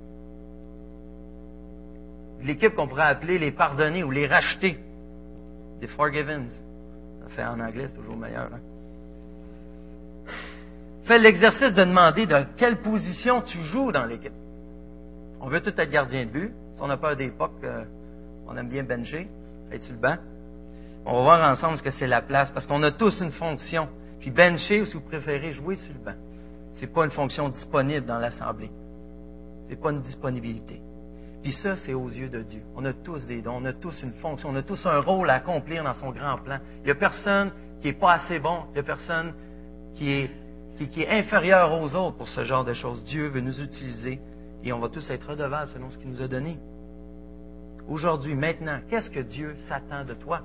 de 2.40 2.46
l'équipe 2.46 2.74
qu'on 2.74 2.86
pourrait 2.86 3.08
appeler 3.08 3.38
les 3.38 3.50
pardonnés 3.50 4.04
ou 4.04 4.10
les 4.10 4.26
rachetés, 4.26 4.78
des 5.80 5.86
forgivens, 5.86 6.48
ça 7.22 7.28
fait 7.30 7.44
en 7.44 7.60
anglais, 7.60 7.86
c'est 7.86 7.96
toujours 7.96 8.16
meilleur. 8.16 8.48
Hein? 8.52 8.60
Fais 11.04 11.18
l'exercice 11.18 11.72
de 11.72 11.84
demander 11.84 12.26
de 12.26 12.44
quelle 12.56 12.80
position 12.80 13.40
tu 13.40 13.58
joues 13.58 13.92
dans 13.92 14.04
l'équipe. 14.04 14.32
On 15.40 15.48
veut 15.48 15.62
tout 15.62 15.70
être 15.70 15.90
gardien 15.90 16.26
de 16.26 16.30
but. 16.30 16.52
Si 16.74 16.82
on 16.82 16.86
n'a 16.86 16.96
pas 16.96 17.14
d'époque, 17.14 17.52
euh, 17.64 17.84
on 18.46 18.56
aime 18.56 18.68
bien 18.68 18.82
bencher, 18.82 19.28
être 19.72 19.82
sur 19.82 19.94
le 19.94 20.00
banc. 20.00 20.16
On 21.06 21.14
va 21.14 21.22
voir 21.22 21.50
ensemble 21.50 21.78
ce 21.78 21.82
que 21.82 21.90
c'est 21.90 22.06
la 22.06 22.20
place, 22.20 22.50
parce 22.50 22.66
qu'on 22.66 22.82
a 22.82 22.90
tous 22.90 23.20
une 23.20 23.32
fonction. 23.32 23.88
Puis 24.20 24.30
bencher, 24.30 24.82
ou 24.82 24.84
si 24.84 24.94
vous 24.94 25.00
préférez, 25.00 25.52
jouer 25.52 25.76
sur 25.76 25.94
le 25.94 26.00
banc. 26.04 26.16
Ce 26.78 26.82
n'est 26.82 26.92
pas 26.92 27.04
une 27.04 27.10
fonction 27.10 27.48
disponible 27.48 28.06
dans 28.06 28.18
l'Assemblée. 28.18 28.70
Ce 29.64 29.70
n'est 29.70 29.80
pas 29.80 29.90
une 29.90 30.00
disponibilité. 30.00 30.80
Puis 31.42 31.52
ça, 31.52 31.76
c'est 31.76 31.92
aux 31.92 32.08
yeux 32.08 32.28
de 32.28 32.42
Dieu. 32.42 32.62
On 32.76 32.84
a 32.84 32.92
tous 32.92 33.26
des 33.26 33.42
dons, 33.42 33.56
on 33.56 33.64
a 33.64 33.72
tous 33.72 34.00
une 34.02 34.12
fonction, 34.14 34.50
on 34.50 34.56
a 34.56 34.62
tous 34.62 34.86
un 34.86 35.00
rôle 35.00 35.28
à 35.28 35.34
accomplir 35.34 35.82
dans 35.82 35.94
son 35.94 36.10
grand 36.10 36.38
plan. 36.38 36.58
Il 36.78 36.84
n'y 36.84 36.90
a 36.90 36.94
personne 36.94 37.50
qui 37.80 37.88
n'est 37.88 37.94
pas 37.94 38.14
assez 38.14 38.38
bon, 38.38 38.62
il 38.70 38.74
n'y 38.74 38.80
a 38.80 38.82
personne 38.84 39.34
qui 39.94 40.12
est 40.12 41.08
inférieur 41.08 41.72
aux 41.80 41.94
autres 41.96 42.16
pour 42.16 42.28
ce 42.28 42.44
genre 42.44 42.64
de 42.64 42.72
choses. 42.72 43.02
Dieu 43.04 43.28
veut 43.28 43.40
nous 43.40 43.60
utiliser 43.60 44.20
et 44.62 44.72
on 44.72 44.78
va 44.78 44.88
tous 44.88 45.10
être 45.10 45.30
redevables 45.30 45.70
selon 45.72 45.90
ce 45.90 45.98
qu'il 45.98 46.10
nous 46.10 46.22
a 46.22 46.28
donné. 46.28 46.58
Aujourd'hui, 47.88 48.34
maintenant, 48.34 48.80
qu'est-ce 48.88 49.10
que 49.10 49.20
Dieu 49.20 49.56
s'attend 49.68 50.04
de 50.04 50.14
toi? 50.14 50.42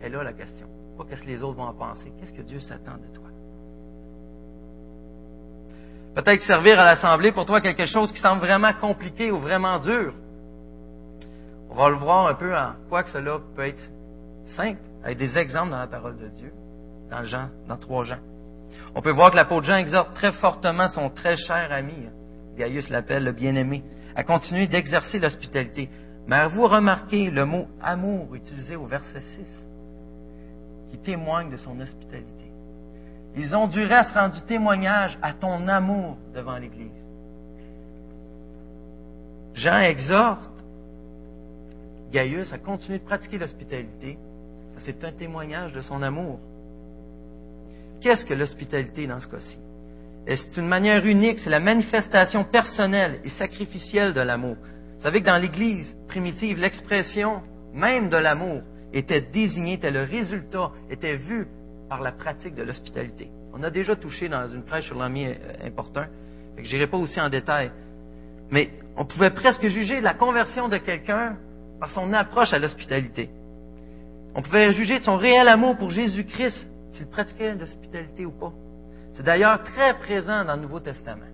est 0.00 0.08
là 0.08 0.22
la 0.22 0.32
question. 0.32 0.66
Pas 0.96 1.04
qu'est-ce 1.04 1.24
que 1.24 1.28
les 1.28 1.42
autres 1.42 1.58
vont 1.58 1.64
en 1.64 1.74
penser. 1.74 2.10
Qu'est-ce 2.18 2.32
que 2.32 2.42
Dieu 2.42 2.60
s'attend 2.60 2.96
de 2.96 3.14
toi? 3.14 3.19
Peut-être 6.14 6.42
servir 6.42 6.78
à 6.80 6.84
l'Assemblée 6.84 7.32
pour 7.32 7.46
toi 7.46 7.60
quelque 7.60 7.86
chose 7.86 8.12
qui 8.12 8.20
semble 8.20 8.40
vraiment 8.40 8.72
compliqué 8.72 9.30
ou 9.30 9.38
vraiment 9.38 9.78
dur. 9.78 10.12
On 11.70 11.74
va 11.74 11.88
le 11.88 11.96
voir 11.96 12.26
un 12.26 12.34
peu 12.34 12.56
en 12.56 12.72
quoi 12.88 13.04
que 13.04 13.10
cela 13.10 13.38
peut 13.54 13.66
être 13.66 13.82
simple, 14.56 14.80
avec 15.04 15.18
des 15.18 15.38
exemples 15.38 15.70
dans 15.70 15.78
la 15.78 15.86
parole 15.86 16.18
de 16.18 16.28
Dieu, 16.28 16.52
dans 17.10 17.22
Jean, 17.22 17.48
dans 17.68 17.76
trois 17.76 18.02
Jean. 18.02 18.18
On 18.94 19.02
peut 19.02 19.12
voir 19.12 19.30
que 19.30 19.36
l'apôtre 19.36 19.66
Jean 19.66 19.76
exhorte 19.76 20.14
très 20.14 20.32
fortement 20.32 20.88
son 20.88 21.10
très 21.10 21.36
cher 21.36 21.70
ami, 21.70 22.08
Gaius 22.56 22.90
l'appelle 22.90 23.24
le 23.24 23.32
bien-aimé, 23.32 23.84
à 24.16 24.24
continuer 24.24 24.66
d'exercer 24.66 25.20
l'hospitalité. 25.20 25.88
Mais 26.26 26.36
avez-vous 26.36 26.66
remarqué 26.66 27.30
le 27.30 27.44
mot 27.44 27.66
amour 27.80 28.34
utilisé 28.34 28.74
au 28.74 28.86
verset 28.86 29.20
6, 29.20 29.46
qui 30.90 30.98
témoigne 30.98 31.50
de 31.50 31.56
son 31.56 31.78
hospitalité? 31.78 32.49
Ils 33.36 33.54
ont 33.54 33.66
du 33.66 33.82
reste 33.82 34.10
rendu 34.10 34.40
témoignage 34.42 35.18
à 35.22 35.32
ton 35.32 35.68
amour 35.68 36.16
devant 36.34 36.56
l'Église. 36.58 36.90
Jean 39.54 39.80
exhorte 39.80 40.50
Gaius 42.12 42.52
à 42.52 42.58
continuer 42.58 42.98
de 42.98 43.04
pratiquer 43.04 43.38
l'hospitalité. 43.38 44.18
C'est 44.78 45.04
un 45.04 45.12
témoignage 45.12 45.72
de 45.72 45.80
son 45.80 46.02
amour. 46.02 46.40
Qu'est-ce 48.00 48.24
que 48.24 48.34
l'hospitalité 48.34 49.06
dans 49.06 49.20
ce 49.20 49.28
cas-ci? 49.28 49.58
C'est 50.26 50.56
une 50.56 50.68
manière 50.68 51.04
unique, 51.06 51.38
c'est 51.38 51.50
la 51.50 51.60
manifestation 51.60 52.44
personnelle 52.44 53.20
et 53.24 53.30
sacrificielle 53.30 54.12
de 54.12 54.20
l'amour. 54.20 54.56
Vous 54.96 55.02
savez 55.02 55.20
que 55.20 55.26
dans 55.26 55.38
l'Église 55.38 55.94
primitive, 56.08 56.58
l'expression 56.58 57.42
même 57.74 58.08
de 58.08 58.16
l'amour 58.16 58.62
était 58.92 59.20
désignée, 59.20 59.74
était 59.74 59.90
le 59.90 60.02
résultat, 60.02 60.70
était 60.90 61.16
vu 61.16 61.46
par 61.90 62.00
la 62.00 62.12
pratique 62.12 62.54
de 62.54 62.62
l'hospitalité. 62.62 63.28
On 63.52 63.64
a 63.64 63.68
déjà 63.68 63.96
touché 63.96 64.28
dans 64.28 64.46
une 64.46 64.62
prêche 64.62 64.86
sur 64.86 64.96
l'ami 64.96 65.26
euh, 65.26 65.34
important, 65.64 66.04
je 66.56 66.72
n'irai 66.72 66.86
pas 66.86 66.96
aussi 66.96 67.20
en 67.20 67.28
détail. 67.28 67.72
Mais 68.50 68.70
on 68.96 69.04
pouvait 69.04 69.30
presque 69.30 69.66
juger 69.66 70.00
la 70.00 70.14
conversion 70.14 70.68
de 70.68 70.78
quelqu'un 70.78 71.36
par 71.80 71.90
son 71.90 72.12
approche 72.12 72.52
à 72.52 72.60
l'hospitalité. 72.60 73.28
On 74.36 74.42
pouvait 74.42 74.70
juger 74.70 75.00
de 75.00 75.04
son 75.04 75.16
réel 75.16 75.48
amour 75.48 75.76
pour 75.76 75.90
Jésus-Christ 75.90 76.68
s'il 76.92 77.08
pratiquait 77.08 77.56
l'hospitalité 77.56 78.24
ou 78.24 78.30
pas. 78.30 78.52
C'est 79.14 79.24
d'ailleurs 79.24 79.60
très 79.64 79.98
présent 79.98 80.44
dans 80.44 80.54
le 80.54 80.62
Nouveau 80.62 80.78
Testament. 80.78 81.26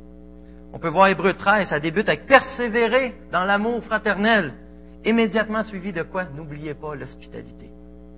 On 0.73 0.79
peut 0.79 0.89
voir 0.89 1.09
Hébreu 1.09 1.35
13, 1.35 1.69
ça 1.69 1.81
débute 1.81 2.09
avec 2.09 2.27
persévérer 2.27 3.15
dans 3.31 3.45
l'amour 3.45 3.85
fraternel, 3.85 4.55
immédiatement 5.05 5.63
suivi 5.63 5.93
de 5.93 6.03
quoi? 6.03 6.25
N'oubliez 6.35 6.75
pas 6.75 6.95
l'hospitalité, 6.95 7.69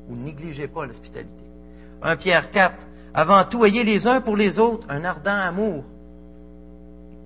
ou 0.09 0.15
négligez 0.15 0.69
pas 0.69 0.87
l'hospitalité. 0.87 1.48
1 2.03 2.17
Pierre 2.17 2.51
4, 2.51 2.87
avant 3.15 3.45
tout, 3.45 3.65
ayez 3.65 3.85
les 3.85 4.07
uns 4.07 4.21
pour 4.21 4.37
les 4.37 4.59
autres 4.59 4.87
un 4.91 5.05
ardent 5.05 5.27
amour. 5.27 5.85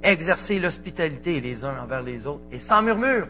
Exercez 0.03 0.59
l'hospitalité 0.59 1.41
les 1.41 1.65
uns 1.65 1.83
envers 1.83 2.03
les 2.03 2.27
autres 2.27 2.45
et 2.51 2.61
sans 2.61 2.83
murmure. 2.83 3.29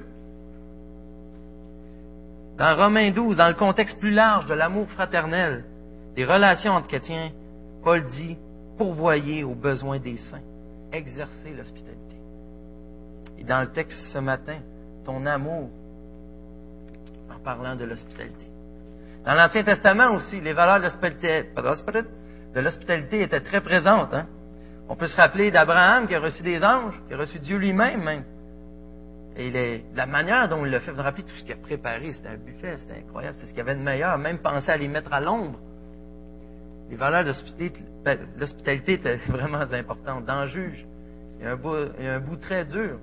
Dans 2.57 2.77
Romains 2.77 3.11
12, 3.11 3.37
dans 3.37 3.49
le 3.49 3.55
contexte 3.55 3.99
plus 3.99 4.13
large 4.13 4.47
de 4.47 4.55
l'amour 4.55 4.89
fraternel, 4.91 5.65
des 6.15 6.25
relations 6.25 6.73
entre 6.73 6.89
chrétiens, 6.89 7.31
Paul 7.83 8.05
dit 8.05 8.37
pourvoyez 8.79 9.45
aux 9.45 9.55
besoins 9.55 9.99
des 9.99 10.17
saints, 10.17 10.43
exercez 10.93 11.51
l'hospitalité. 11.51 12.17
Et 13.39 13.45
dans 13.45 13.61
le 13.61 13.73
texte 13.73 13.99
ce 14.13 14.19
matin, 14.19 14.59
ton 15.05 15.27
amour, 15.27 15.69
en 17.35 17.39
parlant 17.43 17.75
de 17.75 17.85
l'hospitalité. 17.85 18.52
Dans 19.25 19.35
l'Ancien 19.35 19.63
Testament 19.63 20.15
aussi, 20.15 20.41
les 20.41 20.53
valeurs 20.53 20.81
de 20.81 22.61
l'hospitalité 22.61 23.23
étaient 23.23 23.41
très 23.41 23.61
présentes. 23.61 24.13
Hein. 24.13 24.27
On 24.89 24.97
peut 24.97 25.07
se 25.07 25.17
rappeler 25.17 25.51
d'Abraham 25.51 26.07
qui 26.07 26.15
a 26.15 26.21
reçu 26.21 26.43
des 26.43 26.63
anges, 26.63 27.01
qui 27.09 27.15
a 27.15 27.17
reçu 27.17 27.39
Dieu 27.39 27.57
lui-même 27.57 28.03
même. 28.03 28.25
Et 29.37 29.83
la 29.95 30.07
manière 30.07 30.49
dont 30.49 30.67
il 30.67 30.71
l'a 30.71 30.81
fait, 30.81 30.91
vous 30.91 30.99
vous 30.99 31.03
rappelez 31.03 31.23
tout 31.23 31.35
ce 31.35 31.45
qu'il 31.45 31.53
a 31.55 31.57
préparé, 31.57 32.13
c'était 32.13 32.29
un 32.29 32.37
buffet, 32.37 32.77
c'était 32.77 32.99
incroyable, 32.99 33.37
c'est 33.41 33.47
ce 33.47 33.51
qu'il 33.51 33.59
y 33.59 33.63
avait 33.63 33.77
de 33.77 33.81
meilleur, 33.81 34.19
même 34.19 34.39
penser 34.39 34.71
à 34.71 34.77
les 34.77 34.89
mettre 34.89 35.13
à 35.13 35.21
l'ombre 35.21 35.59
les 36.93 36.99
valeurs 36.99 37.25
de 37.25 37.33
ben, 38.05 38.19
l'hospitalité 38.39 38.93
étaient 38.93 39.17
vraiment 39.29 39.61
importantes. 39.61 40.27
Dans 40.27 40.43
le 40.43 40.47
juge, 40.47 40.85
il 41.41 41.45
y, 41.45 41.49
a 41.49 41.53
un 41.53 42.21
bout, 42.21 42.37
très 42.37 42.67
dur 42.67 42.99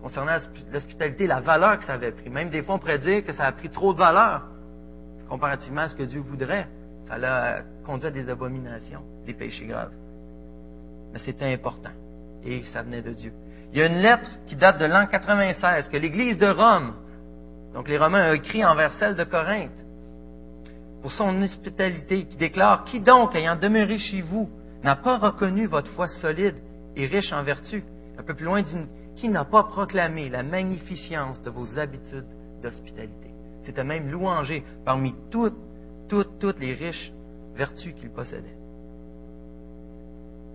concernant 0.00 0.36
l'hospitalité, 0.72 1.26
la 1.26 1.40
valeur 1.40 1.78
que 1.78 1.84
ça 1.84 1.94
avait 1.94 2.12
pris. 2.12 2.30
Même 2.30 2.50
des 2.50 2.62
fois, 2.62 2.76
on 2.76 2.78
pourrait 2.78 3.00
dire 3.00 3.24
que 3.24 3.32
ça 3.32 3.46
a 3.46 3.52
pris 3.52 3.68
trop 3.68 3.92
de 3.92 3.98
valeur 3.98 4.42
comparativement 5.30 5.82
à 5.82 5.88
ce 5.88 5.94
que 5.94 6.02
Dieu 6.02 6.20
voudrait. 6.20 6.66
Ça 7.06 7.16
l'a 7.16 7.60
conduit 7.86 8.08
à 8.08 8.10
des 8.10 8.28
abominations, 8.28 9.02
des 9.24 9.32
péchés 9.32 9.66
graves. 9.66 9.92
Mais 11.12 11.18
c'était 11.20 11.50
important 11.50 11.92
et 12.44 12.62
ça 12.72 12.82
venait 12.82 13.02
de 13.02 13.12
Dieu. 13.12 13.32
Il 13.72 13.78
y 13.78 13.82
a 13.82 13.86
une 13.86 14.02
lettre 14.02 14.28
qui 14.46 14.56
date 14.56 14.78
de 14.78 14.84
l'an 14.84 15.06
96 15.06 15.88
que 15.88 15.96
l'Église 15.96 16.38
de 16.38 16.48
Rome, 16.48 16.94
donc 17.72 17.88
les 17.88 17.96
Romains 17.96 18.30
ont 18.30 18.34
écrit 18.34 18.64
envers 18.64 18.92
celle 18.94 19.14
de 19.14 19.24
Corinthe 19.24 19.70
pour 21.00 21.12
son 21.12 21.40
hospitalité, 21.40 22.26
qui 22.26 22.36
déclare 22.36 22.84
Qui 22.84 23.00
donc, 23.00 23.34
ayant 23.34 23.56
demeuré 23.56 23.96
chez 23.96 24.20
vous, 24.20 24.50
n'a 24.82 24.96
pas 24.96 25.16
reconnu 25.16 25.66
votre 25.66 25.90
foi 25.92 26.08
solide 26.08 26.56
et 26.96 27.06
riche 27.06 27.32
en 27.32 27.42
vertu 27.42 27.82
Un 28.18 28.22
peu 28.22 28.34
plus 28.34 28.44
loin, 28.44 28.62
dit 28.62 28.76
qui 29.16 29.28
n'a 29.28 29.44
pas 29.44 29.64
proclamé 29.64 30.28
la 30.28 30.42
magnificence 30.42 31.40
de 31.42 31.50
vos 31.50 31.78
habitudes 31.78 32.28
d'hospitalité? 32.62 33.29
C'était 33.70 33.84
même 33.84 34.10
louangé 34.10 34.64
parmi 34.84 35.14
toutes, 35.30 35.54
toutes, 36.08 36.40
toutes 36.40 36.58
les 36.58 36.74
riches 36.74 37.12
vertus 37.54 37.94
qu'il 37.94 38.10
possédait. 38.10 38.56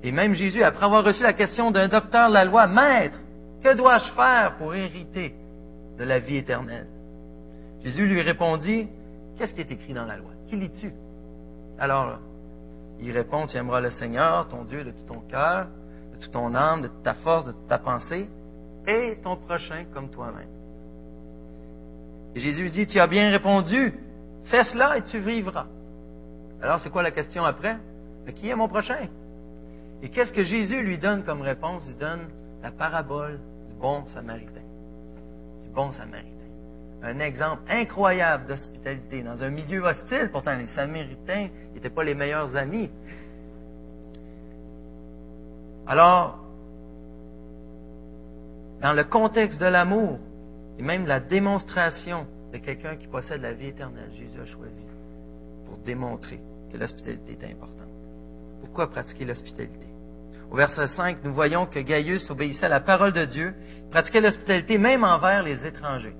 Et 0.03 0.11
même 0.11 0.33
Jésus, 0.33 0.61
après 0.61 0.85
avoir 0.85 1.05
reçu 1.05 1.23
la 1.23 1.31
question 1.31 1.71
d'un 1.71 1.87
docteur 1.87 2.27
de 2.27 2.33
la 2.33 2.43
loi, 2.43 2.67
Maître, 2.67 3.17
que 3.63 3.73
dois-je 3.73 4.11
faire 4.11 4.57
pour 4.57 4.75
hériter 4.75 5.33
de 5.97 6.03
la 6.03 6.19
vie 6.19 6.35
éternelle? 6.35 6.87
Jésus 7.85 8.05
lui 8.05 8.21
répondit, 8.21 8.89
Qu'est-ce 9.37 9.53
qui 9.53 9.61
est 9.61 9.71
écrit 9.71 9.93
dans 9.93 10.05
la 10.05 10.17
loi? 10.17 10.31
Qui 10.49 10.57
lis-tu? 10.57 10.91
Alors, 11.79 12.19
il 12.99 13.13
répond, 13.13 13.47
Tu 13.47 13.55
aimeras 13.55 13.79
le 13.79 13.91
Seigneur, 13.91 14.49
ton 14.49 14.65
Dieu, 14.65 14.83
de 14.83 14.91
tout 14.91 15.05
ton 15.07 15.21
cœur, 15.21 15.67
de 16.13 16.19
toute 16.19 16.33
ton 16.33 16.53
âme, 16.53 16.81
de 16.81 16.89
toute 16.89 17.03
ta 17.03 17.13
force, 17.13 17.45
de 17.45 17.53
toute 17.53 17.67
ta 17.69 17.77
pensée, 17.77 18.27
et 18.85 19.17
ton 19.23 19.37
prochain 19.37 19.85
comme 19.93 20.09
toi-même. 20.09 20.64
Et 22.35 22.39
Jésus 22.39 22.69
dit, 22.69 22.85
Tu 22.85 22.99
as 22.99 23.07
bien 23.07 23.29
répondu, 23.31 23.93
fais 24.45 24.63
cela 24.65 24.97
et 24.97 25.03
tu 25.03 25.19
vivras. 25.19 25.67
Alors, 26.61 26.79
c'est 26.79 26.89
quoi 26.89 27.01
la 27.01 27.11
question 27.11 27.45
après? 27.45 27.77
Mais 28.25 28.33
qui 28.33 28.49
est 28.49 28.55
mon 28.55 28.67
prochain? 28.67 29.07
Et 30.01 30.09
qu'est-ce 30.09 30.33
que 30.33 30.43
Jésus 30.43 30.81
lui 30.83 30.97
donne 30.97 31.23
comme 31.23 31.41
réponse? 31.41 31.85
Il 31.87 31.97
donne 31.97 32.27
la 32.61 32.71
parabole 32.71 33.39
du 33.67 33.73
bon 33.75 34.05
samaritain. 34.07 34.61
Du 35.61 35.69
bon 35.73 35.91
samaritain. 35.91 36.31
Un 37.01 37.19
exemple 37.19 37.61
incroyable 37.69 38.45
d'hospitalité 38.47 39.21
dans 39.23 39.41
un 39.41 39.49
milieu 39.49 39.83
hostile. 39.83 40.29
Pourtant, 40.31 40.55
les 40.55 40.67
samaritains 40.67 41.49
n'étaient 41.73 41.89
pas 41.89 42.03
les 42.03 42.15
meilleurs 42.15 42.55
amis. 42.55 42.89
Alors, 45.87 46.39
dans 48.81 48.93
le 48.93 49.03
contexte 49.03 49.59
de 49.59 49.67
l'amour 49.67 50.19
et 50.77 50.83
même 50.83 51.05
la 51.05 51.19
démonstration 51.19 52.27
de 52.51 52.57
quelqu'un 52.57 52.95
qui 52.95 53.07
possède 53.07 53.41
la 53.41 53.53
vie 53.53 53.67
éternelle, 53.67 54.11
Jésus 54.13 54.39
a 54.39 54.45
choisi 54.45 54.87
pour 55.65 55.77
démontrer 55.79 56.39
que 56.71 56.77
l'hospitalité 56.77 57.37
est 57.41 57.51
importante. 57.51 57.89
Pourquoi 58.61 58.89
pratiquer 58.89 59.25
l'hospitalité? 59.25 59.87
Au 60.51 60.55
verset 60.55 60.87
5, 60.87 61.17
nous 61.23 61.33
voyons 61.33 61.65
que 61.65 61.79
Gaius 61.79 62.29
obéissait 62.29 62.67
à 62.67 62.69
la 62.69 62.79
parole 62.79 63.13
de 63.13 63.25
Dieu, 63.25 63.53
pratiquait 63.89 64.21
l'hospitalité 64.21 64.77
même 64.77 65.03
envers 65.03 65.43
les 65.43 65.65
étrangers. 65.65 66.15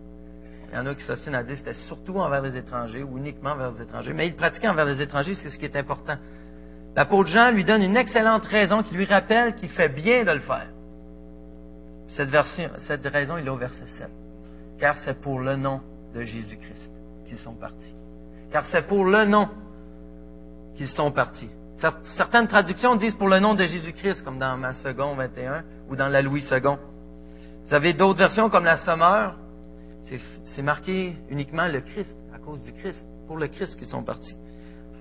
Il 0.72 0.76
y 0.76 0.78
en 0.80 0.86
a 0.88 0.96
qui 0.96 1.04
s'ostinent 1.04 1.36
à 1.36 1.44
dire 1.44 1.54
que 1.54 1.60
c'était 1.60 1.74
surtout 1.88 2.18
envers 2.18 2.42
les 2.42 2.58
étrangers 2.58 3.04
ou 3.04 3.18
uniquement 3.18 3.52
envers 3.52 3.72
les 3.72 3.84
étrangers, 3.84 4.14
mais 4.14 4.28
il 4.28 4.36
pratiquait 4.36 4.68
envers 4.68 4.86
les 4.86 5.02
étrangers, 5.02 5.36
c'est 5.36 5.50
ce 5.50 5.60
qui 5.60 5.66
est 5.66 5.76
important. 5.76 6.18
L'apôtre 6.96 7.30
Jean 7.30 7.52
lui 7.52 7.64
donne 7.64 7.84
une 7.84 7.98
excellente 7.98 8.46
raison 8.46 8.82
qui 8.82 8.96
lui 8.96 9.06
rappelle 9.06 9.56
qu'il 9.56 9.70
fait 9.70 9.90
bien 9.90 10.24
de 10.24 10.32
le 10.32 10.40
faire. 10.40 10.68
Cette, 12.10 12.30
cette 12.80 13.06
raison, 13.06 13.38
il 13.38 13.46
est 13.46 13.50
au 13.50 13.58
verset 13.58 13.86
7. 13.86 14.10
Car 14.80 14.98
c'est 15.00 15.20
pour 15.22 15.40
le 15.40 15.56
nom 15.56 15.82
de 16.14 16.22
Jésus-Christ 16.22 16.92
qu'ils 17.26 17.38
sont 17.38 17.56
partis. 17.56 17.96
Car 18.52 18.66
c'est 18.72 18.88
pour 18.88 19.06
le 19.06 19.26
nom 19.26 19.50
qu'ils 20.76 20.90
sont 20.90 21.12
partis. 21.12 21.50
Certaines 22.18 22.48
traductions 22.48 22.96
disent 22.96 23.16
pour 23.16 23.28
le 23.28 23.40
nom 23.40 23.54
de 23.54 23.64
Jésus-Christ, 23.66 24.24
comme 24.24 24.38
dans 24.38 24.58
ma 24.58 24.74
seconde 24.74 25.18
21 25.18 25.64
ou 25.90 25.96
dans 25.96 26.08
la 26.08 26.22
Louis 26.22 26.46
II. 26.50 26.78
Vous 27.66 27.74
avez 27.74 27.94
d'autres 27.94 28.20
versions 28.20 28.50
comme 28.50 28.64
la 28.64 28.78
Sommeur. 28.78 29.36
C'est 30.44 30.62
marqué 30.62 31.18
uniquement 31.30 31.68
le 31.68 31.82
Christ, 31.82 32.16
à 32.34 32.40
cause 32.40 32.62
du 32.62 32.72
Christ, 32.74 33.06
pour 33.28 33.38
le 33.38 33.48
Christ 33.48 33.78
qu'ils 33.78 33.88
sont 33.88 34.04
partis. 34.04 34.36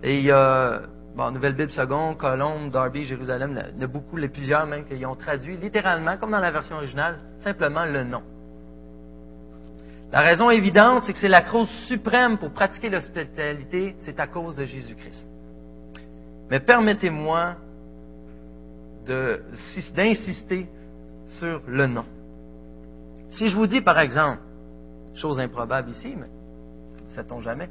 Et 0.02 0.18
il 0.18 0.24
y 0.24 0.30
a, 0.30 0.80
bon, 1.14 1.30
Nouvelle 1.30 1.54
Bible 1.54 1.70
seconde, 1.70 2.16
Colombe, 2.16 2.70
Darby, 2.70 3.04
Jérusalem, 3.04 3.62
il 3.74 3.80
y 3.80 3.84
a 3.84 3.86
beaucoup, 3.86 4.16
les 4.16 4.28
plusieurs 4.28 4.66
même, 4.66 4.84
qui 4.86 5.04
ont 5.06 5.14
traduit 5.14 5.56
littéralement, 5.56 6.16
comme 6.16 6.30
dans 6.30 6.40
la 6.40 6.50
version 6.50 6.76
originale, 6.76 7.18
simplement 7.38 7.84
le 7.84 8.04
nom. 8.04 8.22
La 10.14 10.20
raison 10.20 10.48
évidente, 10.48 11.02
c'est 11.02 11.12
que 11.12 11.18
c'est 11.18 11.26
la 11.26 11.42
cause 11.42 11.68
suprême 11.88 12.38
pour 12.38 12.52
pratiquer 12.52 12.88
l'hospitalité, 12.88 13.96
c'est 13.98 14.20
à 14.20 14.28
cause 14.28 14.54
de 14.54 14.64
Jésus-Christ. 14.64 15.26
Mais 16.48 16.60
permettez-moi 16.60 17.56
d'insister 19.04 20.68
sur 21.40 21.60
le 21.66 21.88
nom. 21.88 22.04
Si 23.30 23.48
je 23.48 23.56
vous 23.56 23.66
dis, 23.66 23.80
par 23.80 23.98
exemple, 23.98 24.38
chose 25.16 25.40
improbable 25.40 25.90
ici, 25.90 26.14
mais 26.16 26.28
sait-on 27.08 27.40
jamais, 27.40 27.68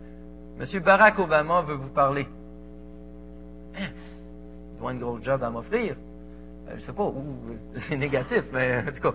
M. 0.59 0.83
Barack 0.83 1.19
Obama 1.19 1.61
veut 1.61 1.75
vous 1.75 1.91
parler. 1.91 2.27
Hein? 3.79 3.87
Il 4.73 4.79
doit 4.79 4.91
un 4.91 4.95
gros 4.95 5.17
job 5.21 5.41
à 5.41 5.49
m'offrir. 5.49 5.95
Euh, 6.67 6.71
je 6.71 6.81
ne 6.81 6.85
sais 6.87 6.91
pas, 6.91 7.09
c'est 7.87 7.95
négatif, 7.95 8.43
mais 8.51 8.83
en 8.85 8.91
tout 8.91 8.99
cas, 8.99 9.13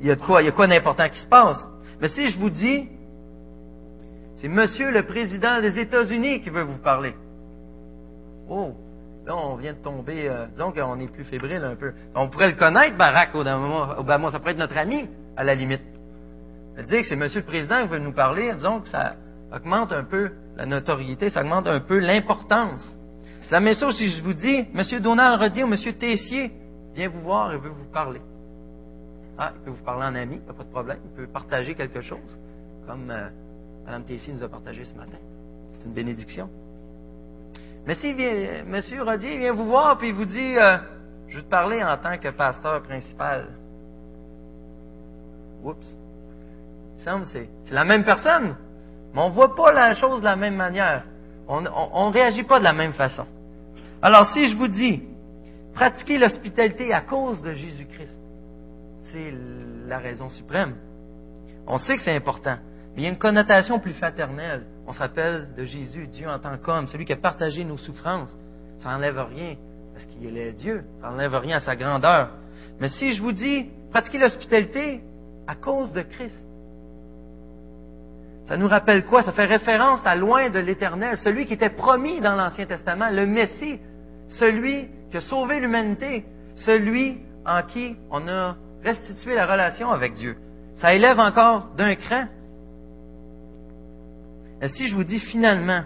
il 0.00 0.06
y 0.06 0.10
a 0.10 0.16
de 0.16 0.22
quoi, 0.22 0.40
il 0.40 0.46
y 0.46 0.48
a 0.48 0.52
quoi 0.52 0.66
d'important 0.66 1.10
qui 1.10 1.20
se 1.20 1.26
passe. 1.26 1.58
Mais 2.00 2.08
si 2.08 2.28
je 2.28 2.38
vous 2.38 2.50
dis, 2.50 2.88
c'est 4.36 4.48
Monsieur 4.48 4.90
le 4.90 5.04
Président 5.04 5.60
des 5.60 5.78
États-Unis 5.78 6.40
qui 6.40 6.50
veut 6.50 6.64
vous 6.64 6.78
parler. 6.78 7.14
Oh, 8.48 8.72
là, 9.26 9.36
on 9.36 9.56
vient 9.56 9.72
de 9.72 9.82
tomber, 9.82 10.28
euh, 10.28 10.46
disons 10.52 10.72
qu'on 10.72 11.00
est 11.00 11.10
plus 11.10 11.24
fébrile 11.24 11.64
un 11.64 11.76
peu. 11.76 11.92
On 12.14 12.28
pourrait 12.28 12.50
le 12.50 12.56
connaître, 12.56 12.96
Barack 12.96 13.34
Obama, 13.34 14.30
ça 14.30 14.38
pourrait 14.38 14.52
être 14.52 14.58
notre 14.58 14.76
ami, 14.76 15.08
à 15.36 15.44
la 15.44 15.54
limite. 15.54 15.82
Dire 16.76 17.00
que 17.00 17.06
c'est 17.06 17.16
Monsieur 17.16 17.40
le 17.40 17.46
Président 17.46 17.82
qui 17.82 17.88
veut 17.88 18.00
nous 18.00 18.12
parler, 18.12 18.52
disons 18.52 18.80
que 18.80 18.88
ça 18.88 19.14
augmente 19.54 19.92
un 19.92 20.04
peu 20.04 20.32
la 20.56 20.66
notoriété, 20.66 21.30
ça 21.30 21.40
augmente 21.40 21.68
un 21.68 21.80
peu 21.80 21.98
l'importance. 21.98 22.94
La 23.50 23.60
même 23.60 23.74
chose 23.74 23.96
si 23.96 24.08
je 24.08 24.22
vous 24.22 24.34
dis, 24.34 24.66
Monsieur 24.72 25.00
Donald 25.00 25.40
Rodier 25.40 25.62
ou 25.62 25.68
Monsieur 25.68 25.92
Tessier 25.92 26.50
vient 26.94 27.08
vous 27.08 27.20
voir 27.20 27.52
et 27.52 27.58
veut 27.58 27.70
vous 27.70 27.90
parler. 27.92 28.20
Ah, 29.36 29.52
il 29.56 29.62
peut 29.62 29.70
vous 29.70 29.84
parler 29.84 30.04
en 30.04 30.14
ami, 30.14 30.38
pas 30.38 30.52
de 30.52 30.70
problème. 30.70 30.98
Il 31.04 31.10
peut 31.10 31.26
partager 31.26 31.74
quelque 31.74 32.00
chose, 32.00 32.38
comme 32.86 33.10
euh, 33.10 33.28
Mme 33.84 34.04
Tessier 34.04 34.32
nous 34.32 34.42
a 34.42 34.48
partagé 34.48 34.84
ce 34.84 34.94
matin. 34.94 35.18
C'est 35.72 35.84
une 35.84 35.92
bénédiction. 35.92 36.48
Mais 37.86 37.94
si 37.94 38.08
M. 38.08 38.80
Rodier 39.00 39.38
vient 39.38 39.52
vous 39.52 39.66
voir 39.66 40.02
et 40.02 40.12
vous 40.12 40.24
dit 40.24 40.56
euh, 40.56 40.78
Je 41.28 41.36
veux 41.36 41.42
te 41.42 41.50
parler 41.50 41.82
en 41.82 41.96
tant 41.98 42.16
que 42.18 42.28
pasteur 42.28 42.82
principal. 42.82 43.48
Oups. 45.62 45.96
Il 46.96 47.02
semble 47.02 47.26
c'est, 47.26 47.48
c'est 47.64 47.74
la 47.74 47.84
même 47.84 48.04
personne, 48.04 48.56
mais 49.12 49.20
on 49.20 49.28
ne 49.28 49.34
voit 49.34 49.54
pas 49.54 49.72
la 49.72 49.94
chose 49.94 50.20
de 50.20 50.24
la 50.24 50.36
même 50.36 50.54
manière. 50.54 51.04
On 51.46 51.60
ne 51.60 52.12
réagit 52.12 52.44
pas 52.44 52.58
de 52.58 52.64
la 52.64 52.72
même 52.72 52.94
façon. 52.94 53.26
Alors, 54.00 54.26
si 54.32 54.48
je 54.48 54.56
vous 54.56 54.68
dis 54.68 55.02
pratiquer 55.74 56.18
l'hospitalité 56.18 56.92
à 56.94 57.02
cause 57.02 57.42
de 57.42 57.52
Jésus-Christ, 57.52 58.18
c'est 59.12 59.32
la 59.86 59.98
raison 59.98 60.28
suprême. 60.28 60.74
On 61.66 61.78
sait 61.78 61.94
que 61.94 62.02
c'est 62.02 62.14
important, 62.14 62.56
mais 62.94 63.02
il 63.02 63.04
y 63.04 63.06
a 63.06 63.10
une 63.10 63.18
connotation 63.18 63.78
plus 63.78 63.92
fraternelle. 63.92 64.64
On 64.86 64.92
s'appelle 64.92 65.48
de 65.56 65.64
Jésus, 65.64 66.06
Dieu 66.06 66.28
en 66.28 66.38
tant 66.38 66.56
qu'homme, 66.58 66.86
celui 66.88 67.04
qui 67.04 67.12
a 67.12 67.16
partagé 67.16 67.64
nos 67.64 67.78
souffrances. 67.78 68.36
Ça 68.78 68.90
n'enlève 68.90 69.18
rien, 69.18 69.56
parce 69.92 70.06
qu'il 70.06 70.36
est 70.36 70.52
Dieu. 70.52 70.84
Ça 71.00 71.08
n'enlève 71.08 71.34
rien 71.36 71.56
à 71.56 71.60
sa 71.60 71.76
grandeur. 71.76 72.30
Mais 72.80 72.88
si 72.88 73.14
je 73.14 73.22
vous 73.22 73.32
dis, 73.32 73.66
pratiquer 73.90 74.18
l'hospitalité 74.18 75.00
à 75.46 75.54
cause 75.54 75.92
de 75.92 76.02
Christ, 76.02 76.44
ça 78.46 78.58
nous 78.58 78.68
rappelle 78.68 79.06
quoi? 79.06 79.22
Ça 79.22 79.32
fait 79.32 79.46
référence 79.46 80.04
à 80.04 80.14
loin 80.14 80.50
de 80.50 80.58
l'éternel, 80.58 81.16
celui 81.16 81.46
qui 81.46 81.54
était 81.54 81.70
promis 81.70 82.20
dans 82.20 82.36
l'Ancien 82.36 82.66
Testament, 82.66 83.08
le 83.10 83.26
Messie, 83.26 83.78
celui 84.28 84.88
qui 85.10 85.16
a 85.16 85.20
sauvé 85.20 85.60
l'humanité, 85.60 86.26
celui 86.54 87.20
en 87.46 87.62
qui 87.62 87.96
on 88.10 88.28
a 88.28 88.56
restitué 88.84 89.34
la 89.34 89.46
relation 89.46 89.90
avec 89.90 90.14
Dieu. 90.14 90.36
Ça 90.76 90.94
élève 90.94 91.18
encore 91.18 91.68
d'un 91.76 91.94
cran 91.94 92.26
mais 94.64 94.70
si 94.70 94.88
je 94.88 94.94
vous 94.94 95.04
dis 95.04 95.20
finalement, 95.20 95.82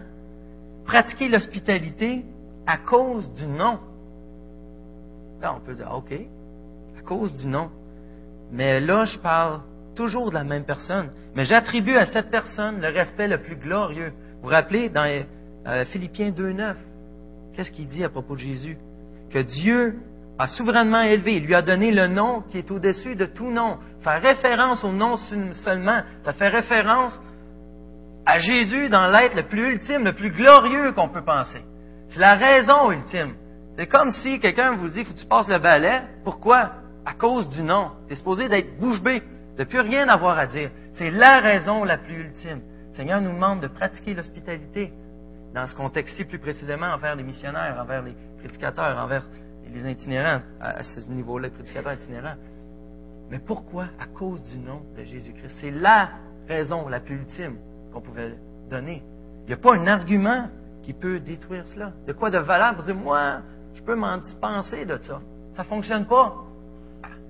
pratiquer 0.85 1.29
l'hospitalité 1.29 2.25
à 2.65 2.79
cause 2.79 3.29
du 3.35 3.45
nom, 3.45 3.81
là 5.41 5.53
on 5.57 5.59
peut 5.59 5.75
dire, 5.75 5.91
OK, 5.93 6.13
à 6.13 7.03
cause 7.03 7.37
du 7.39 7.49
nom. 7.49 7.71
Mais 8.53 8.81
là, 8.81 9.05
je 9.05 9.19
parle 9.19 9.63
toujours 9.97 10.31
de 10.31 10.35
la 10.35 10.45
même 10.45 10.65
personne, 10.65 11.11
mais 11.35 11.45
j'attribue 11.45 11.97
à 11.97 12.07
cette 12.07 12.31
personne 12.31 12.81
le 12.81 12.87
respect 12.89 13.27
le 13.27 13.39
plus 13.39 13.57
glorieux. 13.57 14.13
Vous 14.37 14.43
vous 14.43 14.49
rappelez 14.49 14.89
dans 14.89 15.25
euh, 15.67 15.85
Philippiens 15.87 16.31
2.9, 16.31 16.77
qu'est-ce 17.55 17.73
qu'il 17.73 17.89
dit 17.89 18.05
à 18.05 18.09
propos 18.09 18.37
de 18.37 18.41
Jésus? 18.41 18.79
Que 19.31 19.41
Dieu 19.41 19.99
a 20.39 20.47
souverainement 20.47 21.03
élevé, 21.03 21.37
il 21.37 21.47
lui 21.47 21.55
a 21.55 21.63
donné 21.63 21.91
le 21.91 22.07
nom 22.07 22.43
qui 22.43 22.59
est 22.59 22.71
au-dessus 22.71 23.17
de 23.17 23.27
tout 23.27 23.51
nom. 23.51 23.79
Faire 24.03 24.23
référence 24.23 24.85
au 24.85 24.93
nom 24.93 25.17
seulement, 25.17 26.03
ça 26.23 26.33
fait 26.33 26.49
référence 26.49 27.21
à 28.25 28.39
Jésus 28.39 28.89
dans 28.89 29.09
l'être 29.09 29.35
le 29.35 29.49
plus 29.49 29.73
ultime, 29.73 30.05
le 30.05 30.13
plus 30.13 30.31
glorieux 30.31 30.93
qu'on 30.93 31.09
peut 31.09 31.25
penser. 31.25 31.63
C'est 32.09 32.21
la 32.21 32.35
raison 32.35 32.93
ultime. 32.93 33.35
C'est 33.77 33.87
comme 33.87 34.11
si 34.11 34.39
quelqu'un 34.39 34.73
vous 34.73 34.89
dit, 34.89 35.05
faut 35.05 35.13
que 35.13 35.19
tu 35.19 35.27
passes 35.27 35.49
le 35.49 35.59
balai. 35.59 36.03
Pourquoi? 36.25 36.73
À 37.05 37.15
cause 37.15 37.49
du 37.49 37.63
nom. 37.63 37.91
Tu 38.07 38.13
es 38.13 38.17
supposé 38.17 38.49
d'être 38.49 38.79
bouche 38.79 39.03
bée, 39.03 39.23
de 39.57 39.65
plus 39.65 39.81
rien 39.81 40.09
avoir 40.09 40.39
à 40.39 40.47
dire. 40.47 40.71
C'est 40.95 41.11
la 41.11 41.41
raison 41.41 41.85
la 41.85 41.99
plus 41.99 42.27
ultime. 42.27 42.61
Le 42.89 42.95
Seigneur 42.95 43.21
nous 43.21 43.33
demande 43.33 43.61
de 43.61 43.69
pratiquer 43.69 44.15
l'hospitalité 44.15 44.93
dans 45.55 45.67
ce 45.67 45.75
contexte-ci 45.75 46.25
plus 46.25 46.39
précisément 46.39 46.87
envers 46.87 47.17
les 47.17 47.23
missionnaires, 47.23 47.79
envers 47.81 48.03
les 48.03 48.15
prédicateurs, 48.39 48.99
envers 48.99 49.23
les 49.73 49.91
itinérants, 49.91 50.43
à 50.61 50.83
ce 50.83 51.01
niveau-là, 51.09 51.49
les 51.49 51.55
prédicateurs 51.55 51.95
itinérants. 51.95 52.37
Mais 53.31 53.39
pourquoi? 53.39 53.87
À 53.99 54.07
cause 54.07 54.43
du 54.43 54.59
nom 54.59 54.83
de 54.97 55.05
Jésus-Christ. 55.05 55.57
C'est 55.61 55.71
la 55.71 56.11
raison 56.49 56.89
la 56.89 57.01
plus 57.01 57.17
ultime 57.17 57.57
qu'on 57.93 58.01
pouvait 58.01 58.35
donner. 58.71 59.03
Il 59.45 59.49
n'y 59.49 59.55
a 59.55 59.59
pas 59.59 59.75
un 59.75 59.87
argument 59.87 60.49
qui 60.83 60.93
peut 60.93 61.21
détruire 61.21 61.67
cela. 61.67 61.93
De 62.07 62.13
quoi 62.13 62.31
de 62.31 62.39
valable? 62.39 62.83
Dire, 62.85 62.95
moi, 62.95 63.41
je 63.75 63.83
peux 63.83 63.95
m'en 63.95 64.19
dispenser 64.19 64.85
de 64.87 64.97
ça. 65.03 65.21
Ça 65.55 65.63
ne 65.63 65.69
fonctionne 65.69 66.07
pas. 66.07 66.35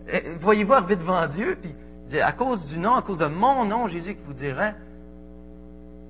Eh, 0.08 0.36
voyez-vous 0.36 0.72
arriver 0.72 0.96
devant 0.96 1.26
Dieu, 1.26 1.58
puis 1.60 2.20
à 2.20 2.32
cause 2.32 2.64
du 2.66 2.78
nom, 2.78 2.94
à 2.94 3.02
cause 3.02 3.18
de 3.18 3.26
mon 3.26 3.64
nom, 3.64 3.86
Jésus 3.88 4.14
qui 4.14 4.22
vous 4.22 4.32
dirait, 4.32 4.74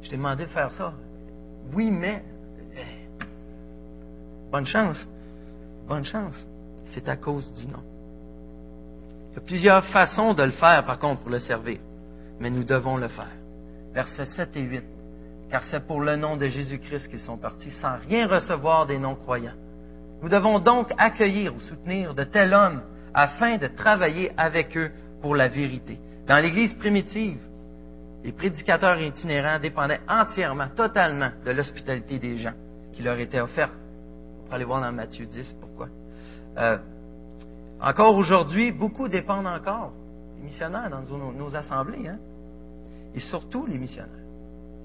je 0.03 0.11
t'ai 0.11 0.17
demandé 0.17 0.45
de 0.45 0.51
faire 0.51 0.71
ça. 0.73 0.93
Oui, 1.73 1.91
mais 1.91 2.23
eh, 2.77 3.19
bonne 4.53 4.67
chance. 4.67 5.09
Bonne 5.89 6.05
chance. 6.05 6.37
C'est 6.93 7.09
à 7.09 7.17
cause 7.17 7.51
du 7.55 7.67
nom. 7.67 7.83
Il 9.31 9.35
y 9.35 9.39
a 9.39 9.41
plusieurs 9.41 9.85
façons 9.87 10.35
de 10.35 10.43
le 10.43 10.51
faire, 10.51 10.85
par 10.85 10.99
contre, 10.99 11.23
pour 11.23 11.31
le 11.31 11.39
servir. 11.39 11.79
Mais 12.41 12.51
nous 12.51 12.65
devons 12.65 12.99
le 12.99 13.09
faire. 13.09 13.33
Versets 13.95 14.27
7 14.27 14.57
et 14.57 14.63
8. 14.63 14.85
Car 15.51 15.65
c'est 15.65 15.87
pour 15.87 16.03
le 16.03 16.17
nom 16.17 16.37
de 16.37 16.47
Jésus-Christ 16.47 17.09
qu'ils 17.09 17.21
sont 17.21 17.39
partis 17.39 17.71
sans 17.71 17.97
rien 18.07 18.27
recevoir 18.29 18.85
des 18.85 18.99
non-croyants. 18.99 19.57
Nous 20.23 20.29
devons 20.29 20.59
donc 20.59 20.93
accueillir 20.99 21.55
ou 21.55 21.61
soutenir 21.61 22.15
de 22.15 22.25
tels 22.25 22.53
hommes 22.53 22.83
afin 23.15 23.57
de 23.57 23.67
travailler 23.69 24.31
avec 24.37 24.77
eux 24.77 24.91
pour 25.23 25.35
la 25.35 25.49
vérité. 25.49 25.99
Dans 26.27 26.39
l'Église 26.39 26.75
primitive, 26.75 27.41
les 28.25 28.33
prédicateurs 28.33 29.01
itinérants 29.01 29.59
dépendaient 29.59 30.01
entièrement, 30.07 30.69
totalement 30.69 31.31
de 31.47 31.51
l'hospitalité 31.53 32.19
des 32.19 32.37
gens 32.37 32.53
qui 32.93 33.03
leur 33.03 33.19
était 33.19 33.41
offerte. 33.41 33.73
On 34.49 34.51
peut 34.51 34.57
aller 34.57 34.65
voir 34.65 34.81
dans 34.81 34.93
Matthieu 34.93 35.27
10 35.27 35.57
pourquoi. 35.61 35.89
Euh, 36.57 36.79
encore 37.83 38.17
aujourd'hui, 38.17 38.73
beaucoup 38.73 39.07
dépendent 39.07 39.47
encore 39.47 39.93
des 40.39 40.43
missionnaires 40.43 40.89
dans 40.89 41.03
nos, 41.03 41.55
assemblées, 41.55 42.09
hein? 42.09 42.17
et 43.15 43.21
surtout 43.21 43.67
les 43.67 43.77
missionnaires. 43.77 44.09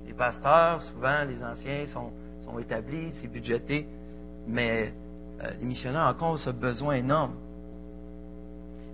Les 0.05 0.11
pasteurs, 0.11 0.81
souvent, 0.81 1.23
les 1.23 1.41
anciens 1.41 1.85
sont, 1.85 2.59
établis, 2.59 3.13
c'est 3.21 3.29
budgété, 3.29 3.87
mais 4.49 4.91
euh, 5.41 5.51
les 5.61 5.65
missionnaires 5.65 6.07
ont 6.07 6.09
encore 6.09 6.37
ce 6.39 6.49
besoin 6.49 6.95
énorme. 6.95 7.35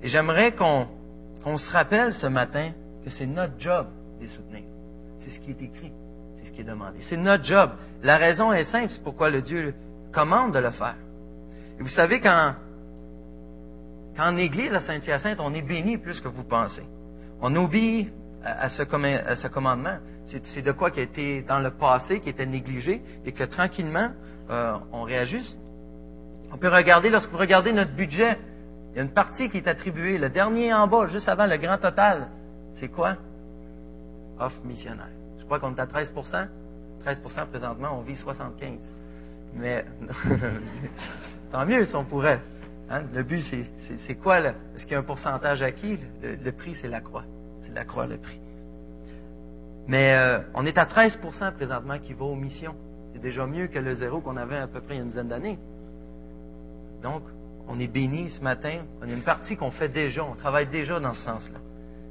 Et 0.03 0.07
j'aimerais 0.07 0.51
qu'on 0.51 1.57
se 1.57 1.71
rappelle 1.71 2.13
ce 2.13 2.27
matin 2.27 2.73
que 3.03 3.09
c'est 3.09 3.25
notre 3.25 3.59
job 3.59 3.87
de 4.19 4.25
les 4.25 4.29
soutenir. 4.29 4.65
C'est 5.17 5.31
ce 5.31 5.39
qui 5.39 5.49
est 5.49 5.61
écrit, 5.63 5.91
c'est 6.35 6.45
ce 6.45 6.51
qui 6.51 6.61
est 6.61 6.63
demandé. 6.63 6.99
C'est 7.01 7.17
notre 7.17 7.43
job. 7.43 7.71
La 8.03 8.17
raison 8.17 8.53
est 8.53 8.65
simple, 8.65 8.89
c'est 8.89 9.03
pourquoi 9.03 9.31
le 9.31 9.41
Dieu 9.41 9.73
commande 10.11 10.53
de 10.53 10.59
le 10.59 10.71
faire. 10.71 10.95
Et 11.79 11.81
vous 11.81 11.89
savez, 11.89 12.19
quand, 12.19 12.55
qu'en 14.15 14.35
Église 14.37 14.73
à 14.73 14.81
Saint-Hyacinthe, 14.81 15.39
on 15.39 15.53
est 15.53 15.61
béni 15.61 15.97
plus 15.97 16.19
que 16.19 16.27
vous 16.27 16.43
pensez. 16.43 16.83
On 17.41 17.55
obéit 17.55 18.11
à, 18.43 18.69
ce, 18.69 18.83
commandement. 18.83 19.97
C'est, 20.25 20.61
de 20.61 20.71
quoi 20.71 20.91
qui 20.91 20.99
a 20.99 21.03
été 21.03 21.41
dans 21.43 21.59
le 21.59 21.71
passé, 21.71 22.19
qui 22.19 22.29
était 22.29 22.45
négligé, 22.45 23.01
et 23.25 23.31
que 23.31 23.43
tranquillement, 23.43 24.11
euh, 24.49 24.77
on 24.91 25.03
réajuste. 25.03 25.59
On 26.51 26.57
peut 26.57 26.69
regarder, 26.69 27.09
lorsque 27.09 27.31
vous 27.31 27.37
regardez 27.37 27.71
notre 27.71 27.93
budget, 27.93 28.37
il 28.91 28.97
y 28.97 28.99
a 28.99 29.03
une 29.03 29.13
partie 29.13 29.49
qui 29.49 29.57
est 29.57 29.67
attribuée, 29.67 30.17
le 30.17 30.29
dernier 30.29 30.73
en 30.73 30.87
bas, 30.87 31.07
juste 31.07 31.29
avant 31.29 31.45
le 31.45 31.57
grand 31.57 31.77
total. 31.77 32.27
C'est 32.73 32.89
quoi? 32.89 33.15
Offre 34.39 34.59
missionnaire. 34.65 35.09
Je 35.39 35.45
crois 35.45 35.59
qu'on 35.59 35.75
est 35.75 35.79
à 35.79 35.85
13% 35.85 36.47
13% 37.05 37.47
présentement, 37.47 37.97
on 37.97 38.01
vit 38.01 38.15
75. 38.15 38.79
Mais 39.53 39.85
tant 41.51 41.65
mieux 41.65 41.85
si 41.85 41.95
on 41.95 42.05
pourrait. 42.05 42.41
Hein? 42.89 43.03
Le 43.13 43.23
but, 43.23 43.43
c'est 44.07 44.15
quoi? 44.15 44.39
Est-ce 44.39 44.83
qu'il 44.83 44.93
y 44.93 44.95
a 44.95 44.99
un 44.99 45.03
pourcentage 45.03 45.61
acquis? 45.61 45.99
Le, 46.21 46.35
le 46.35 46.51
prix, 46.51 46.75
c'est 46.75 46.87
la 46.87 47.01
croix. 47.01 47.23
C'est 47.61 47.73
la 47.73 47.85
croix, 47.85 48.07
le 48.07 48.17
prix. 48.17 48.39
Mais 49.87 50.13
euh, 50.13 50.39
on 50.53 50.65
est 50.65 50.77
à 50.77 50.85
13% 50.85 51.53
présentement 51.53 51.97
qui 51.97 52.13
va 52.13 52.25
aux 52.25 52.35
missions. 52.35 52.75
C'est 53.13 53.19
déjà 53.19 53.45
mieux 53.47 53.67
que 53.67 53.79
le 53.79 53.95
zéro 53.95 54.21
qu'on 54.21 54.37
avait 54.37 54.57
à 54.57 54.67
peu 54.67 54.81
près 54.81 54.95
il 54.95 54.97
y 54.97 54.99
a 54.99 55.03
une 55.03 55.09
dizaine 55.09 55.27
d'années. 55.27 55.57
Donc, 57.01 57.23
on 57.67 57.79
est 57.79 57.87
béni 57.87 58.29
ce 58.29 58.41
matin. 58.41 58.81
On 59.01 59.09
a 59.09 59.11
une 59.11 59.23
partie 59.23 59.57
qu'on 59.57 59.71
fait 59.71 59.89
déjà. 59.89 60.23
On 60.23 60.35
travaille 60.35 60.67
déjà 60.67 60.99
dans 60.99 61.13
ce 61.13 61.23
sens-là. 61.23 61.59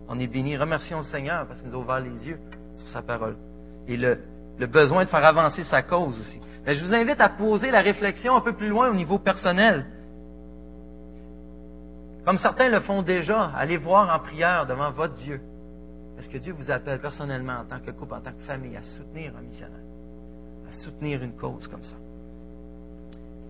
On 0.08 0.18
est 0.18 0.26
béni. 0.26 0.56
Remercions 0.56 0.98
le 0.98 1.04
Seigneur 1.04 1.46
parce 1.46 1.60
qu'il 1.60 1.70
nous 1.70 1.76
a 1.76 1.80
ouvert 1.80 2.00
les 2.00 2.28
yeux 2.28 2.38
sur 2.76 2.88
sa 2.88 3.02
parole. 3.02 3.36
Et 3.86 3.96
le, 3.96 4.18
le 4.58 4.66
besoin 4.66 5.04
de 5.04 5.08
faire 5.08 5.24
avancer 5.24 5.62
sa 5.62 5.82
cause 5.82 6.18
aussi. 6.20 6.40
Mais 6.68 6.74
je 6.74 6.84
vous 6.84 6.92
invite 6.92 7.18
à 7.22 7.30
poser 7.30 7.70
la 7.70 7.80
réflexion 7.80 8.36
un 8.36 8.42
peu 8.42 8.52
plus 8.52 8.68
loin 8.68 8.90
au 8.90 8.94
niveau 8.94 9.18
personnel. 9.18 9.86
Comme 12.26 12.36
certains 12.36 12.68
le 12.68 12.80
font 12.80 13.00
déjà, 13.00 13.52
allez 13.56 13.78
voir 13.78 14.14
en 14.14 14.18
prière 14.18 14.66
devant 14.66 14.90
votre 14.90 15.14
Dieu. 15.14 15.40
Est-ce 16.18 16.28
que 16.28 16.36
Dieu 16.36 16.52
vous 16.52 16.70
appelle 16.70 17.00
personnellement 17.00 17.54
en 17.54 17.64
tant 17.64 17.80
que 17.80 17.90
couple, 17.90 18.12
en 18.12 18.20
tant 18.20 18.32
que 18.32 18.42
famille, 18.42 18.76
à 18.76 18.82
soutenir 18.82 19.32
un 19.38 19.40
missionnaire, 19.40 19.80
à 20.68 20.72
soutenir 20.72 21.22
une 21.22 21.32
cause 21.32 21.66
comme 21.68 21.80
ça? 21.80 21.96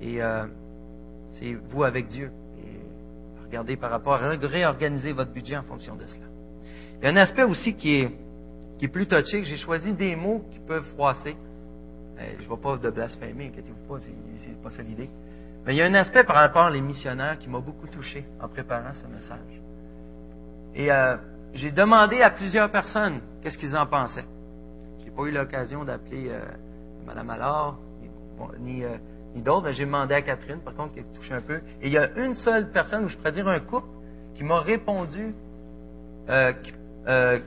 Et 0.01 0.23
euh, 0.23 0.47
c'est 1.31 1.55
vous 1.71 1.83
avec 1.83 2.07
Dieu. 2.07 2.31
Regardez 3.45 3.77
par 3.77 3.91
rapport 3.91 4.15
à 4.15 4.29
réorganiser 4.29 5.11
votre 5.11 5.33
budget 5.33 5.57
en 5.57 5.65
fonction 5.65 5.97
de 5.97 6.07
cela. 6.07 6.27
Il 7.01 7.05
y 7.05 7.09
a 7.09 7.11
un 7.11 7.17
aspect 7.17 7.43
aussi 7.43 7.75
qui 7.75 7.97
est, 7.97 8.13
qui 8.79 8.85
est 8.85 8.89
plus 8.89 9.09
touché, 9.09 9.43
j'ai 9.43 9.57
choisi 9.57 9.93
des 9.93 10.15
mots 10.15 10.45
qui 10.53 10.61
peuvent 10.61 10.87
froisser. 10.91 11.37
Euh, 12.19 12.33
je 12.39 12.45
ne 12.45 12.49
vais 12.49 12.63
pas 12.63 12.77
de 12.77 12.91
blasphémer, 12.91 13.47
inquiétez-vous 13.47 13.95
pas, 13.95 14.01
c'est 14.39 14.63
pas 14.63 14.71
ça 14.71 14.83
l'idée. 14.83 15.11
Mais 15.67 15.75
il 15.75 15.77
y 15.77 15.83
a 15.83 15.87
un 15.87 15.95
aspect 15.95 16.25
par 16.25 16.37
rapport 16.37 16.71
aux 16.71 16.81
missionnaires 16.81 17.39
qui 17.39 17.49
m'a 17.49 17.61
beaucoup 17.61 17.87
touché 17.87 18.25
en 18.41 18.49
préparant 18.49 18.93
ce 18.93 19.07
message. 19.07 19.63
Et 20.75 20.91
euh, 20.91 21.17
j'ai 21.53 21.73
demandé 21.73 22.23
à 22.23 22.31
plusieurs 22.31 22.71
personnes 22.71 23.21
qu'est-ce 23.43 23.59
qu'ils 23.59 23.77
en 23.77 23.87
pensaient. 23.87 24.25
Je 25.01 25.05
n'ai 25.05 25.11
pas 25.11 25.23
eu 25.25 25.31
l'occasion 25.31 25.85
d'appeler 25.85 26.29
euh, 26.31 26.41
Mme 27.07 27.31
Allard, 27.31 27.79
ni, 28.61 28.85
euh, 28.85 28.97
ni 29.35 29.43
d'autres, 29.43 29.71
j'ai 29.73 29.85
demandé 29.85 30.15
à 30.15 30.23
Catherine, 30.23 30.61
par 30.61 30.75
contre, 30.75 30.95
qui 30.95 31.01
a 31.01 31.03
touché 31.15 31.35
un 31.35 31.43
peu. 31.43 31.57
Et 31.83 31.89
il 31.89 31.93
y 31.93 31.99
a 31.99 32.11
une 32.17 32.35
seule 32.35 32.71
personne, 32.71 33.05
ou 33.05 33.09
je 33.09 33.17
pourrais 33.17 33.33
dire 33.33 33.49
un 33.49 33.61
couple, 33.61 33.89
qui 34.35 34.45
m'a 34.45 34.61
répondu, 34.61 35.35
qui, 36.63 36.73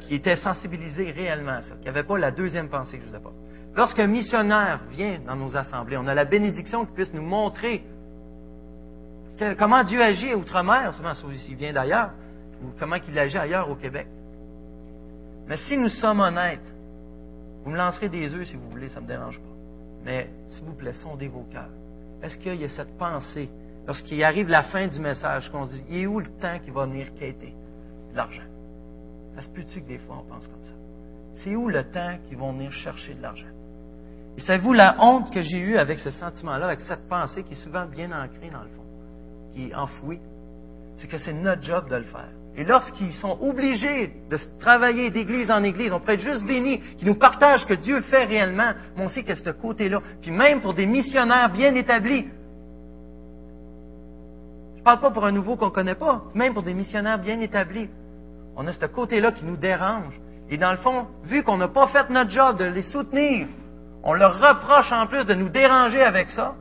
qui, 0.01 0.15
était 0.15 0.35
sensibilisé 0.35 1.11
réellement 1.11 1.51
à 1.51 1.61
ça, 1.61 1.75
qui 1.75 1.85
n'avait 1.85 2.03
pas 2.03 2.17
la 2.17 2.31
deuxième 2.31 2.67
pensée 2.67 2.97
que 2.97 3.03
je 3.03 3.09
vous 3.09 3.15
apporte. 3.15 3.40
Lorsqu'un 3.75 4.07
missionnaire 4.07 4.81
vient 4.89 5.19
dans 5.25 5.35
nos 5.35 5.55
assemblées, 5.55 5.97
on 5.97 6.07
a 6.07 6.13
la 6.13 6.25
bénédiction 6.25 6.85
qu'il 6.85 6.93
puisse 6.93 7.13
nous 7.13 7.21
montrer 7.21 7.83
comment 9.57 9.83
Dieu 9.83 10.01
agit 10.01 10.33
outre-mer, 10.33 10.93
souvent 10.93 11.13
s'il 11.13 11.55
vient 11.55 11.73
d'ailleurs, 11.73 12.11
ou 12.61 12.67
comment 12.77 12.97
il 13.07 13.17
agit 13.17 13.37
ailleurs 13.37 13.69
au 13.69 13.75
Québec. 13.75 14.07
Mais 15.47 15.57
si 15.57 15.77
nous 15.77 15.89
sommes 15.89 16.19
honnêtes, 16.19 16.71
vous 17.63 17.71
me 17.71 17.77
lancerez 17.77 18.09
des 18.09 18.33
œufs 18.33 18.47
si 18.47 18.55
vous 18.55 18.69
voulez, 18.69 18.89
ça 18.89 18.99
ne 18.99 19.05
me 19.05 19.07
dérange 19.07 19.39
pas. 19.39 19.45
Mais 20.03 20.29
s'il 20.49 20.65
vous 20.65 20.73
plaît, 20.73 20.93
sondez 20.93 21.27
vos 21.27 21.45
cœurs. 21.51 21.69
Est-ce 22.21 22.37
qu'il 22.37 22.55
y 22.55 22.63
a 22.63 22.69
cette 22.69 22.97
pensée, 22.97 23.49
lorsqu'il 23.87 24.23
arrive 24.23 24.49
la 24.49 24.63
fin 24.63 24.87
du 24.87 24.99
message, 24.99 25.49
qu'on 25.49 25.65
se 25.65 25.75
dit, 25.75 25.83
il 25.89 25.97
est 25.97 26.07
où 26.07 26.19
le 26.19 26.27
temps 26.39 26.59
qui 26.59 26.71
va 26.71 26.85
venir 26.85 27.13
quêter 27.15 27.55
de 28.11 28.17
l'argent? 28.17 28.43
Ça 29.33 29.41
se 29.41 29.49
peut-tu 29.49 29.81
que 29.81 29.87
des 29.87 29.97
fois 29.99 30.17
on 30.19 30.29
pense 30.29 30.45
comme 30.45 30.65
ça? 30.65 30.73
C'est 31.43 31.55
où 31.55 31.69
le 31.69 31.83
temps 31.83 32.17
qu'ils 32.27 32.37
vont 32.37 32.51
venir 32.53 32.71
chercher 32.71 33.13
de 33.13 33.21
l'argent? 33.21 33.47
Et 34.37 34.41
savez-vous 34.41 34.73
la 34.73 34.95
honte 34.99 35.33
que 35.33 35.41
j'ai 35.41 35.59
eue 35.59 35.77
avec 35.77 35.99
ce 35.99 36.11
sentiment-là, 36.11 36.65
avec 36.65 36.81
cette 36.81 37.07
pensée 37.07 37.43
qui 37.43 37.53
est 37.53 37.63
souvent 37.63 37.85
bien 37.85 38.11
ancrée 38.11 38.49
dans 38.49 38.63
le 38.63 38.69
fond? 38.69 38.81
qui 39.53 39.69
est 39.69 39.75
enfoui, 39.75 40.19
c'est 40.95 41.07
que 41.07 41.17
c'est 41.17 41.33
notre 41.33 41.63
job 41.63 41.89
de 41.89 41.95
le 41.95 42.03
faire. 42.03 42.29
Et 42.55 42.65
lorsqu'ils 42.65 43.13
sont 43.13 43.37
obligés 43.41 44.13
de 44.29 44.37
travailler 44.59 45.09
d'église 45.09 45.49
en 45.49 45.63
église, 45.63 45.93
on 45.93 45.99
pourrait 45.99 46.15
être 46.15 46.19
juste 46.19 46.43
bénis, 46.43 46.81
qui 46.97 47.05
nous 47.05 47.15
partagent 47.15 47.61
ce 47.61 47.65
que 47.65 47.73
Dieu 47.75 48.01
fait 48.01 48.25
réellement, 48.25 48.73
mais 48.95 49.03
on 49.03 49.09
sait 49.09 49.23
que 49.23 49.35
ce 49.35 49.49
côté-là, 49.51 50.01
puis 50.21 50.31
même 50.31 50.59
pour 50.59 50.73
des 50.73 50.85
missionnaires 50.85 51.49
bien 51.49 51.73
établis, 51.75 52.27
je 54.73 54.79
ne 54.79 54.83
parle 54.83 54.99
pas 54.99 55.11
pour 55.11 55.25
un 55.25 55.31
nouveau 55.31 55.55
qu'on 55.55 55.67
ne 55.67 55.71
connaît 55.71 55.95
pas, 55.95 56.23
même 56.33 56.53
pour 56.53 56.63
des 56.63 56.73
missionnaires 56.73 57.19
bien 57.19 57.39
établis, 57.39 57.87
on 58.57 58.67
a 58.67 58.73
ce 58.73 58.85
côté-là 58.85 59.31
qui 59.31 59.45
nous 59.45 59.57
dérange. 59.57 60.19
Et 60.49 60.57
dans 60.57 60.71
le 60.71 60.77
fond, 60.77 61.07
vu 61.23 61.43
qu'on 61.43 61.57
n'a 61.57 61.69
pas 61.69 61.87
fait 61.87 62.09
notre 62.09 62.31
job 62.31 62.57
de 62.57 62.65
les 62.65 62.81
soutenir, 62.81 63.47
on 64.03 64.13
leur 64.13 64.39
reproche 64.39 64.91
en 64.91 65.07
plus 65.07 65.25
de 65.25 65.33
nous 65.33 65.49
déranger 65.49 66.01
avec 66.01 66.29
ça, 66.29 66.55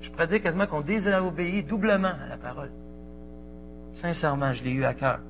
je 0.00 0.10
pourrais 0.10 0.26
dire 0.26 0.40
quasiment 0.40 0.66
qu'on 0.66 0.80
désobéit 0.80 1.66
doublement 1.66 2.12
à 2.24 2.28
la 2.28 2.36
parole. 2.36 2.70
Sincèrement, 3.94 4.52
je 4.52 4.62
l'ai 4.62 4.72
eu 4.72 4.84
à 4.84 4.94
cœur. 4.94 5.20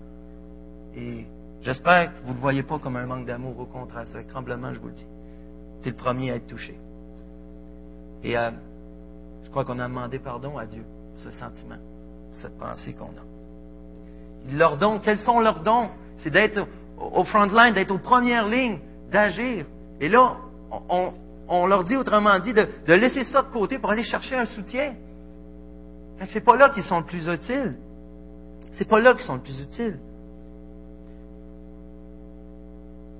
Et 0.94 1.26
j'espère 1.62 2.12
que 2.12 2.20
vous 2.22 2.30
ne 2.30 2.34
le 2.34 2.40
voyez 2.40 2.62
pas 2.62 2.78
comme 2.78 2.96
un 2.96 3.06
manque 3.06 3.26
d'amour, 3.26 3.58
au 3.58 3.66
contraire, 3.66 4.04
c'est 4.06 4.16
avec 4.16 4.28
tremblement, 4.28 4.72
je 4.72 4.80
vous 4.80 4.88
le 4.88 4.94
dis. 4.94 5.06
C'est 5.82 5.90
le 5.90 5.96
premier 5.96 6.32
à 6.32 6.36
être 6.36 6.46
touché. 6.46 6.78
Et 8.24 8.36
euh, 8.36 8.50
je 9.44 9.50
crois 9.50 9.64
qu'on 9.64 9.78
a 9.78 9.88
demandé 9.88 10.18
pardon 10.18 10.58
à 10.58 10.66
Dieu 10.66 10.82
pour 11.12 11.22
ce 11.22 11.30
sentiment, 11.30 11.76
pour 11.76 12.40
cette 12.40 12.58
pensée 12.58 12.92
qu'on 12.92 13.06
a. 13.06 14.54
Leurs 14.56 14.76
dons, 14.76 14.98
quels 14.98 15.18
sont 15.18 15.40
leurs 15.40 15.60
dons? 15.60 15.88
C'est 16.18 16.30
d'être 16.30 16.66
au 16.98 17.24
front 17.24 17.44
line, 17.44 17.74
d'être 17.74 17.92
aux 17.92 17.98
premières 17.98 18.46
lignes, 18.46 18.80
d'agir. 19.10 19.64
Et 20.00 20.08
là, 20.08 20.36
on, 21.48 21.66
leur 21.66 21.84
dit, 21.84 21.96
autrement 21.96 22.38
dit, 22.38 22.52
de, 22.52 22.92
laisser 22.92 23.24
ça 23.24 23.42
de 23.42 23.48
côté 23.48 23.78
pour 23.78 23.90
aller 23.90 24.02
chercher 24.02 24.36
un 24.36 24.46
soutien. 24.46 24.94
C'est 26.28 26.44
pas 26.44 26.56
là 26.56 26.70
qu'ils 26.70 26.82
sont 26.82 26.98
le 26.98 27.04
plus 27.04 27.28
utiles. 27.28 27.76
C'est 28.72 28.86
pas 28.86 29.00
là 29.00 29.12
qu'ils 29.14 29.24
sont 29.24 29.36
le 29.36 29.40
plus 29.40 29.60
utiles. 29.60 29.98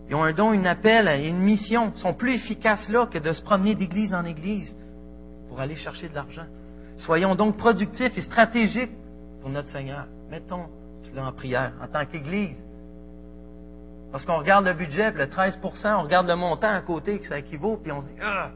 Ils 0.08 0.14
ont 0.14 0.24
un 0.24 0.32
don, 0.32 0.50
un 0.52 0.64
appel, 0.64 1.06
une 1.24 1.38
mission. 1.38 1.92
Ils 1.94 2.00
sont 2.00 2.14
plus 2.14 2.34
efficaces 2.34 2.88
là 2.88 3.06
que 3.06 3.18
de 3.18 3.32
se 3.32 3.42
promener 3.42 3.74
d'église 3.74 4.14
en 4.14 4.24
église 4.24 4.76
pour 5.48 5.60
aller 5.60 5.76
chercher 5.76 6.08
de 6.08 6.14
l'argent. 6.14 6.46
Soyons 6.98 7.34
donc 7.34 7.56
productifs 7.56 8.16
et 8.16 8.22
stratégiques 8.22 8.92
pour 9.40 9.50
notre 9.50 9.68
Seigneur. 9.68 10.06
Mettons 10.30 10.66
cela 11.02 11.26
en 11.26 11.32
prière 11.32 11.72
en 11.80 11.86
tant 11.86 12.04
qu'Église. 12.06 12.56
Parce 14.10 14.24
qu'on 14.24 14.38
regarde 14.38 14.64
le 14.64 14.72
budget, 14.72 15.10
puis 15.10 15.20
le 15.20 15.26
13% 15.26 15.94
on 15.98 16.02
regarde 16.02 16.26
le 16.26 16.36
montant 16.36 16.70
à 16.70 16.80
côté 16.80 17.18
que 17.18 17.26
ça 17.26 17.38
équivaut, 17.38 17.76
puis 17.76 17.92
on 17.92 18.00
se 18.00 18.06
dit, 18.06 18.14
ah, 18.22 18.50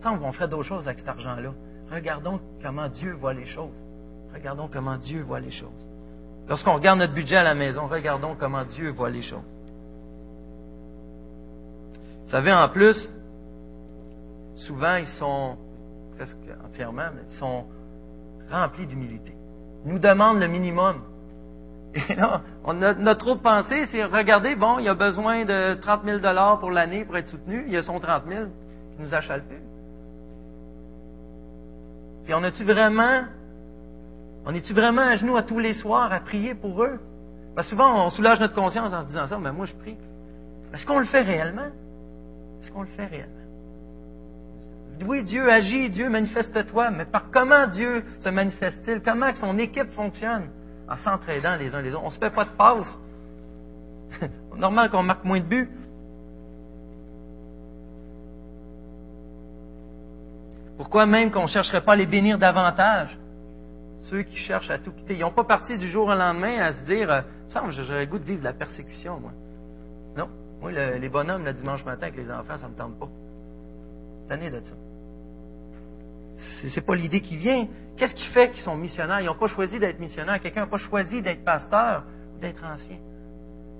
semble 0.00 0.20
qu'on 0.20 0.32
ferait 0.32 0.48
d'autres 0.48 0.68
choses 0.68 0.86
avec 0.86 0.98
cet 0.98 1.08
argent-là. 1.08 1.52
Regardons 1.90 2.40
comment 2.62 2.88
Dieu 2.88 3.12
voit 3.12 3.34
les 3.34 3.46
choses. 3.46 3.74
Regardons 4.34 4.68
comment 4.70 4.96
Dieu 4.96 5.22
voit 5.22 5.40
les 5.40 5.50
choses. 5.50 5.88
Lorsqu'on 6.48 6.74
regarde 6.74 6.98
notre 6.98 7.14
budget 7.14 7.36
à 7.36 7.42
la 7.42 7.54
maison, 7.54 7.86
regardons 7.86 8.36
comment 8.38 8.64
Dieu 8.64 8.90
voit 8.90 9.10
les 9.10 9.22
choses. 9.22 9.56
Vous 12.24 12.30
savez, 12.30 12.52
en 12.52 12.68
plus, 12.68 13.08
souvent, 14.56 14.96
ils 14.96 15.06
sont, 15.06 15.56
presque 16.16 16.36
entièrement, 16.64 17.08
ils 17.28 17.36
sont 17.36 17.64
remplis 18.50 18.86
d'humilité. 18.86 19.34
Ils 19.84 19.92
nous 19.92 19.98
demandent 19.98 20.40
le 20.40 20.48
minimum. 20.48 21.02
Notre 22.66 23.18
trop 23.18 23.36
pensée, 23.36 23.86
c'est 23.86 24.04
regarder, 24.04 24.54
bon, 24.54 24.78
il 24.78 24.88
a 24.88 24.94
besoin 24.94 25.44
de 25.44 25.74
30 25.74 26.04
000 26.04 26.18
dollars 26.18 26.58
pour 26.58 26.70
l'année 26.70 27.04
pour 27.04 27.16
être 27.16 27.28
soutenu, 27.28 27.64
il 27.68 27.76
a 27.76 27.82
son 27.82 27.98
30 27.98 28.24
000 28.28 28.44
qui 28.96 29.02
nous 29.02 29.14
achale 29.14 29.42
plus. 29.44 29.60
Puis 32.24 32.34
on 32.34 32.42
a-tu 32.42 32.64
vraiment, 32.64 33.22
on 34.44 34.54
est-tu 34.54 34.74
vraiment 34.74 35.02
à 35.02 35.14
genoux 35.14 35.36
à 35.36 35.42
tous 35.42 35.58
les 35.58 35.74
soirs 35.74 36.12
à 36.12 36.20
prier 36.20 36.54
pour 36.54 36.82
eux? 36.82 36.98
Souvent, 37.62 38.06
on 38.06 38.10
soulage 38.10 38.40
notre 38.40 38.54
conscience 38.54 38.92
en 38.92 39.02
se 39.02 39.06
disant 39.06 39.26
ça, 39.26 39.38
mais 39.38 39.52
moi 39.52 39.64
je 39.64 39.74
prie. 39.74 39.96
Est-ce 40.74 40.84
qu'on 40.84 40.98
le 40.98 41.06
fait 41.06 41.22
réellement? 41.22 41.70
Est-ce 42.60 42.70
qu'on 42.70 42.82
le 42.82 42.88
fait 42.88 43.06
réellement? 43.06 43.32
Oui, 45.06 45.22
Dieu 45.22 45.50
agit, 45.50 45.88
Dieu 45.90 46.08
manifeste-toi, 46.08 46.90
mais 46.90 47.04
par 47.04 47.30
comment 47.30 47.66
Dieu 47.66 48.04
se 48.18 48.28
manifeste-t-il? 48.28 49.02
Comment 49.02 49.34
son 49.34 49.58
équipe 49.58 49.90
fonctionne? 49.92 50.48
En 50.88 50.96
s'entraidant 50.96 51.56
les 51.56 51.74
uns 51.74 51.82
les 51.82 51.94
autres. 51.94 52.04
On 52.04 52.08
ne 52.08 52.12
se 52.12 52.18
fait 52.18 52.30
pas 52.30 52.44
de 52.44 52.50
passe. 52.50 52.98
Normal 54.56 54.90
qu'on 54.90 55.02
marque 55.02 55.24
moins 55.24 55.40
de 55.40 55.44
buts. 55.44 55.70
Pourquoi 60.76 61.06
même 61.06 61.30
qu'on 61.30 61.42
ne 61.42 61.48
chercherait 61.48 61.80
pas 61.80 61.92
à 61.92 61.96
les 61.96 62.06
bénir 62.06 62.38
davantage? 62.38 63.18
Ceux 64.02 64.22
qui 64.22 64.36
cherchent 64.36 64.70
à 64.70 64.78
tout 64.78 64.92
quitter. 64.92 65.14
Ils 65.14 65.20
n'ont 65.20 65.32
pas 65.32 65.44
parti 65.44 65.76
du 65.78 65.88
jour 65.88 66.06
au 66.06 66.14
lendemain 66.14 66.60
à 66.60 66.72
se 66.72 66.84
dire, 66.84 67.10
euh, 67.10 67.22
semble, 67.48 67.72
j'aurais 67.72 68.04
le 68.04 68.10
goût 68.10 68.18
de 68.18 68.24
vivre 68.24 68.44
la 68.44 68.52
persécution, 68.52 69.18
moi. 69.18 69.32
Non. 70.16 70.28
Moi, 70.60 70.72
les 70.72 71.08
bonhommes, 71.08 71.44
le 71.44 71.52
dimanche 71.52 71.84
matin 71.84 72.06
avec 72.06 72.16
les 72.16 72.30
enfants, 72.30 72.56
ça 72.56 72.66
ne 72.66 72.72
me 72.72 72.76
tente 72.76 72.98
pas. 72.98 73.08
Tanné 74.28 74.50
de 74.50 74.60
ça. 74.60 74.74
C'est 76.36 76.84
pas 76.84 76.94
l'idée 76.94 77.20
qui 77.20 77.36
vient. 77.36 77.66
Qu'est-ce 77.96 78.14
qui 78.14 78.26
fait 78.26 78.50
qu'ils 78.50 78.62
sont 78.62 78.76
missionnaires? 78.76 79.20
Ils 79.20 79.26
n'ont 79.26 79.38
pas 79.38 79.46
choisi 79.46 79.78
d'être 79.78 79.98
missionnaires. 79.98 80.40
Quelqu'un 80.40 80.60
n'a 80.60 80.66
pas 80.66 80.76
choisi 80.76 81.22
d'être 81.22 81.44
pasteur 81.44 82.04
ou 82.34 82.38
d'être 82.38 82.62
ancien. 82.64 82.98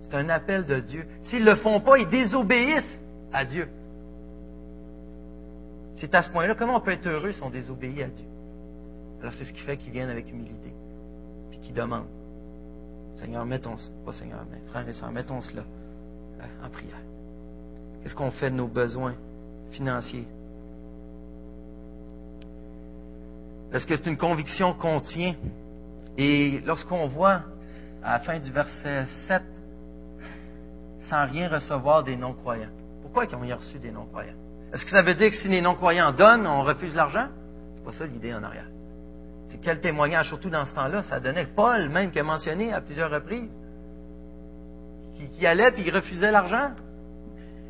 C'est 0.02 0.14
un 0.14 0.28
appel 0.28 0.64
de 0.64 0.80
Dieu. 0.80 1.06
S'ils 1.22 1.44
ne 1.44 1.50
le 1.50 1.56
font 1.56 1.80
pas, 1.80 1.98
ils 1.98 2.08
désobéissent 2.08 3.00
à 3.32 3.44
Dieu. 3.44 3.68
C'est 5.96 6.14
à 6.14 6.22
ce 6.22 6.30
point-là, 6.30 6.54
comment 6.54 6.76
on 6.76 6.80
peut 6.80 6.92
être 6.92 7.06
heureux 7.06 7.32
si 7.32 7.42
on 7.42 7.50
désobéit 7.50 8.02
à 8.02 8.08
Dieu? 8.08 8.26
Alors 9.20 9.32
c'est 9.32 9.44
ce 9.44 9.52
qui 9.52 9.60
fait 9.60 9.76
qu'ils 9.76 9.92
viennent 9.92 10.10
avec 10.10 10.30
humilité, 10.30 10.72
puis 11.50 11.58
qu'ils 11.60 11.74
demandent. 11.74 12.06
Seigneur, 13.16 13.46
mettons, 13.46 13.76
pas 14.04 14.12
Seigneur, 14.12 14.44
mais 14.50 14.58
frère 14.68 14.86
et 14.86 14.92
sœurs, 14.92 15.10
mettons 15.10 15.40
cela 15.40 15.62
euh, 15.62 16.66
en 16.66 16.68
prière. 16.68 17.00
Qu'est-ce 18.02 18.14
qu'on 18.14 18.30
fait 18.30 18.50
de 18.50 18.56
nos 18.56 18.68
besoins 18.68 19.14
financiers? 19.70 20.26
Est-ce 23.72 23.86
que 23.86 23.96
c'est 23.96 24.06
une 24.06 24.16
conviction 24.16 24.74
qu'on 24.74 25.00
tient? 25.00 25.34
Et 26.16 26.60
lorsqu'on 26.64 27.06
voit 27.06 27.42
à 28.02 28.12
la 28.12 28.18
fin 28.20 28.38
du 28.38 28.50
verset 28.50 29.06
7, 29.26 29.42
sans 31.08 31.26
rien 31.26 31.48
recevoir 31.48 32.02
des 32.02 32.16
non-croyants. 32.16 32.70
Pourquoi 33.02 33.24
ils 33.24 33.34
ont 33.34 33.56
reçu 33.56 33.78
des 33.78 33.90
non-croyants? 33.90 34.34
Est-ce 34.72 34.84
que 34.84 34.90
ça 34.90 35.02
veut 35.02 35.14
dire 35.14 35.30
que 35.30 35.36
si 35.36 35.48
les 35.48 35.60
non-croyants 35.60 36.12
donnent, 36.12 36.46
on 36.46 36.62
refuse 36.62 36.94
l'argent? 36.94 37.28
C'est 37.76 37.84
pas 37.84 37.92
ça 37.92 38.06
l'idée 38.06 38.34
en 38.34 38.42
arrière. 38.42 38.66
C'est 39.48 39.60
quel 39.60 39.80
témoignage, 39.80 40.28
surtout 40.28 40.50
dans 40.50 40.64
ce 40.64 40.74
temps-là, 40.74 41.02
ça 41.04 41.20
donnait 41.20 41.46
Paul, 41.46 41.88
même 41.88 42.10
qui 42.10 42.18
a 42.18 42.24
mentionné 42.24 42.72
à 42.72 42.80
plusieurs 42.80 43.10
reprises, 43.10 43.50
qui, 45.32 45.46
allait 45.46 45.70
puis 45.70 45.84
il 45.86 45.94
refusait 45.94 46.30
l'argent. 46.30 46.72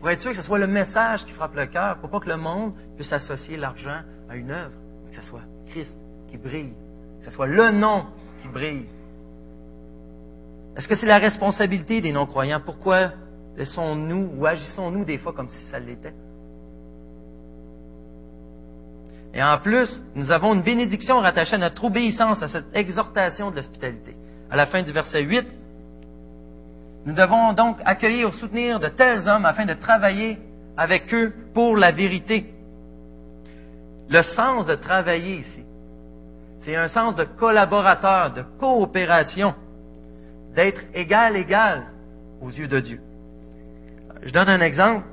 Pour 0.00 0.10
être 0.10 0.20
sûr 0.20 0.30
que 0.32 0.36
ce 0.36 0.42
soit 0.42 0.58
le 0.58 0.66
message 0.66 1.24
qui 1.24 1.32
frappe 1.32 1.54
le 1.54 1.66
cœur, 1.66 1.98
pour 1.98 2.10
pas 2.10 2.20
que 2.20 2.28
le 2.28 2.36
monde 2.36 2.72
puisse 2.96 3.12
associer 3.12 3.56
l'argent 3.56 4.00
à 4.28 4.36
une 4.36 4.50
œuvre, 4.50 4.74
que 5.10 5.16
ce 5.16 5.22
soit 5.22 5.42
Christ 5.76 5.96
qui 6.30 6.38
brille, 6.38 6.72
que 7.18 7.26
ce 7.26 7.30
soit 7.30 7.46
le 7.46 7.70
nom 7.70 8.06
qui 8.40 8.48
brille. 8.48 8.86
Est-ce 10.76 10.88
que 10.88 10.94
c'est 10.94 11.06
la 11.06 11.18
responsabilité 11.18 12.00
des 12.00 12.12
non-croyants? 12.12 12.62
Pourquoi 12.64 13.12
laissons-nous 13.56 14.32
ou 14.36 14.46
agissons-nous 14.46 15.04
des 15.04 15.18
fois 15.18 15.34
comme 15.34 15.48
si 15.50 15.64
ça 15.66 15.78
l'était? 15.78 16.14
Et 19.34 19.42
en 19.42 19.58
plus, 19.58 20.02
nous 20.14 20.30
avons 20.30 20.54
une 20.54 20.62
bénédiction 20.62 21.20
rattachée 21.20 21.56
à 21.56 21.58
notre 21.58 21.84
obéissance 21.84 22.42
à 22.42 22.48
cette 22.48 22.74
exhortation 22.74 23.50
de 23.50 23.56
l'hospitalité. 23.56 24.16
À 24.50 24.56
la 24.56 24.64
fin 24.64 24.82
du 24.82 24.92
verset 24.92 25.22
8, 25.22 25.46
nous 27.04 27.14
devons 27.14 27.52
donc 27.52 27.76
accueillir 27.84 28.30
ou 28.30 28.32
soutenir 28.32 28.80
de 28.80 28.88
tels 28.88 29.28
hommes 29.28 29.44
afin 29.44 29.66
de 29.66 29.74
travailler 29.74 30.38
avec 30.74 31.12
eux 31.12 31.34
pour 31.52 31.76
la 31.76 31.92
vérité. 31.92 32.55
Le 34.08 34.22
sens 34.22 34.66
de 34.66 34.74
travailler 34.74 35.38
ici, 35.38 35.64
c'est 36.60 36.76
un 36.76 36.88
sens 36.88 37.14
de 37.14 37.24
collaborateur, 37.24 38.32
de 38.32 38.42
coopération, 38.58 39.54
d'être 40.54 40.80
égal-égal 40.94 41.86
aux 42.40 42.50
yeux 42.50 42.68
de 42.68 42.80
Dieu. 42.80 43.00
Je 44.22 44.32
donne 44.32 44.48
un 44.48 44.60
exemple. 44.60 45.06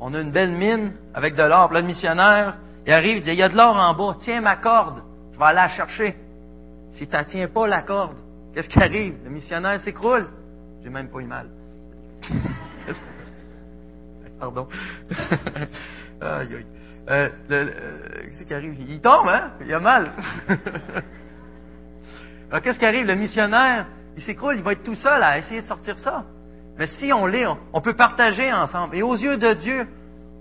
On 0.00 0.14
a 0.14 0.20
une 0.20 0.32
belle 0.32 0.50
mine 0.50 0.92
avec 1.14 1.34
de 1.34 1.42
l'or. 1.42 1.72
Le 1.72 1.82
missionnaire, 1.82 2.56
il 2.86 2.92
arrive, 2.92 3.18
il 3.18 3.24
dit, 3.24 3.30
il 3.30 3.36
y 3.36 3.42
a 3.42 3.48
de 3.48 3.56
l'or 3.56 3.76
en 3.76 3.94
bas, 3.94 4.16
tiens 4.18 4.40
ma 4.40 4.56
corde, 4.56 5.02
je 5.32 5.38
vais 5.38 5.44
aller 5.44 5.56
la 5.56 5.68
chercher. 5.68 6.16
Si 6.92 7.06
tu 7.06 7.16
tiens 7.28 7.48
pas 7.48 7.66
la 7.68 7.82
corde, 7.82 8.16
qu'est-ce 8.52 8.68
qui 8.68 8.82
arrive? 8.82 9.16
Le 9.24 9.30
missionnaire 9.30 9.80
s'écroule. 9.80 10.28
J'ai 10.82 10.90
même 10.90 11.08
pas 11.08 11.20
eu 11.20 11.26
mal. 11.26 11.48
Pardon. 14.40 14.66
aïe, 16.20 16.54
aïe. 16.54 16.66
Euh, 17.10 17.28
qu'est-ce 17.48 18.44
qui 18.44 18.54
arrive? 18.54 18.76
Il 18.88 19.00
tombe, 19.00 19.26
hein? 19.26 19.50
Il 19.66 19.74
a 19.74 19.80
mal. 19.80 20.12
qu'est-ce 22.62 22.78
qui 22.78 22.86
arrive? 22.86 23.06
Le 23.06 23.16
missionnaire, 23.16 23.86
il 24.16 24.22
s'écroule, 24.22 24.54
il 24.56 24.62
va 24.62 24.72
être 24.72 24.84
tout 24.84 24.94
seul 24.94 25.22
à 25.22 25.38
essayer 25.38 25.60
de 25.60 25.66
sortir 25.66 25.98
ça. 25.98 26.24
Mais 26.78 26.86
si 26.86 27.12
on 27.12 27.26
l'est, 27.26 27.46
on, 27.72 27.80
peut 27.80 27.94
partager 27.94 28.52
ensemble. 28.52 28.96
Et 28.96 29.02
aux 29.02 29.16
yeux 29.16 29.38
de 29.38 29.52
Dieu, 29.54 29.88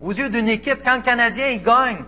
aux 0.01 0.13
yeux 0.13 0.29
d'une 0.29 0.47
équipe, 0.47 0.79
quand 0.84 0.97
le 0.97 1.01
Canadien 1.01 1.47
il 1.47 1.63
gagne, 1.63 2.05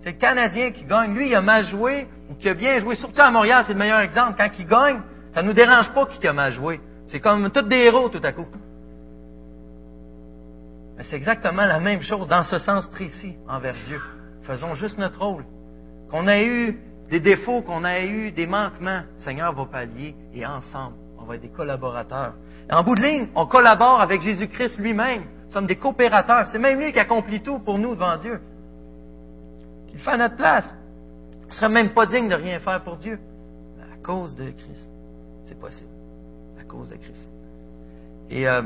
c'est 0.00 0.12
le 0.12 0.18
Canadien 0.18 0.72
qui 0.72 0.84
gagne. 0.84 1.14
Lui, 1.14 1.28
il 1.28 1.34
a 1.34 1.40
mal 1.40 1.64
joué 1.64 2.06
ou 2.28 2.34
qui 2.34 2.48
a 2.48 2.54
bien 2.54 2.78
joué. 2.78 2.94
Surtout 2.94 3.20
à 3.20 3.30
Montréal, 3.30 3.64
c'est 3.66 3.72
le 3.72 3.78
meilleur 3.78 4.00
exemple. 4.00 4.34
Quand 4.36 4.50
il 4.58 4.66
gagne, 4.66 5.00
ça 5.34 5.42
ne 5.42 5.48
nous 5.48 5.54
dérange 5.54 5.92
pas 5.94 6.06
qu'il 6.06 6.26
a 6.28 6.32
mal 6.32 6.52
joué. 6.52 6.80
C'est 7.06 7.20
comme 7.20 7.50
tous 7.50 7.62
des 7.62 7.76
héros 7.76 8.10
tout 8.10 8.20
à 8.22 8.32
coup. 8.32 8.46
C'est 11.04 11.16
exactement 11.16 11.64
la 11.64 11.80
même 11.80 12.02
chose 12.02 12.28
dans 12.28 12.42
ce 12.42 12.58
sens 12.58 12.86
précis 12.88 13.36
envers 13.48 13.74
Dieu. 13.86 14.00
Faisons 14.42 14.74
juste 14.74 14.98
notre 14.98 15.20
rôle. 15.20 15.44
Qu'on 16.10 16.28
ait 16.28 16.46
eu 16.46 16.78
des 17.10 17.20
défauts, 17.20 17.62
qu'on 17.62 17.84
ait 17.84 18.06
eu 18.06 18.32
des 18.32 18.46
manquements, 18.46 19.02
le 19.16 19.22
Seigneur 19.22 19.52
va 19.54 19.66
pallier 19.66 20.14
et 20.34 20.46
ensemble, 20.46 20.96
on 21.18 21.24
va 21.24 21.36
être 21.36 21.42
des 21.42 21.50
collaborateurs. 21.50 22.34
En 22.70 22.82
bout 22.82 22.94
de 22.94 23.02
ligne, 23.02 23.28
on 23.34 23.46
collabore 23.46 24.00
avec 24.00 24.22
Jésus-Christ 24.22 24.78
lui-même. 24.78 25.24
Nous 25.46 25.52
sommes 25.52 25.66
des 25.66 25.76
coopérateurs. 25.76 26.48
C'est 26.48 26.58
même 26.58 26.78
lui 26.78 26.92
qui 26.92 26.98
accomplit 26.98 27.42
tout 27.42 27.58
pour 27.58 27.78
nous 27.78 27.94
devant 27.94 28.16
Dieu. 28.16 28.40
Il 29.92 30.00
fait 30.00 30.12
à 30.12 30.16
notre 30.16 30.36
place. 30.36 30.74
On 31.44 31.48
ne 31.48 31.52
serait 31.52 31.68
même 31.68 31.90
pas 31.90 32.06
digne 32.06 32.28
de 32.28 32.34
rien 32.34 32.58
faire 32.60 32.82
pour 32.82 32.96
Dieu. 32.96 33.18
À 33.92 33.96
cause 34.02 34.34
de 34.34 34.50
Christ, 34.50 34.88
c'est 35.44 35.58
possible. 35.58 35.90
À 36.58 36.64
cause 36.64 36.88
de 36.88 36.96
Christ. 36.96 37.28
Et 38.30 38.48
euh, 38.48 38.62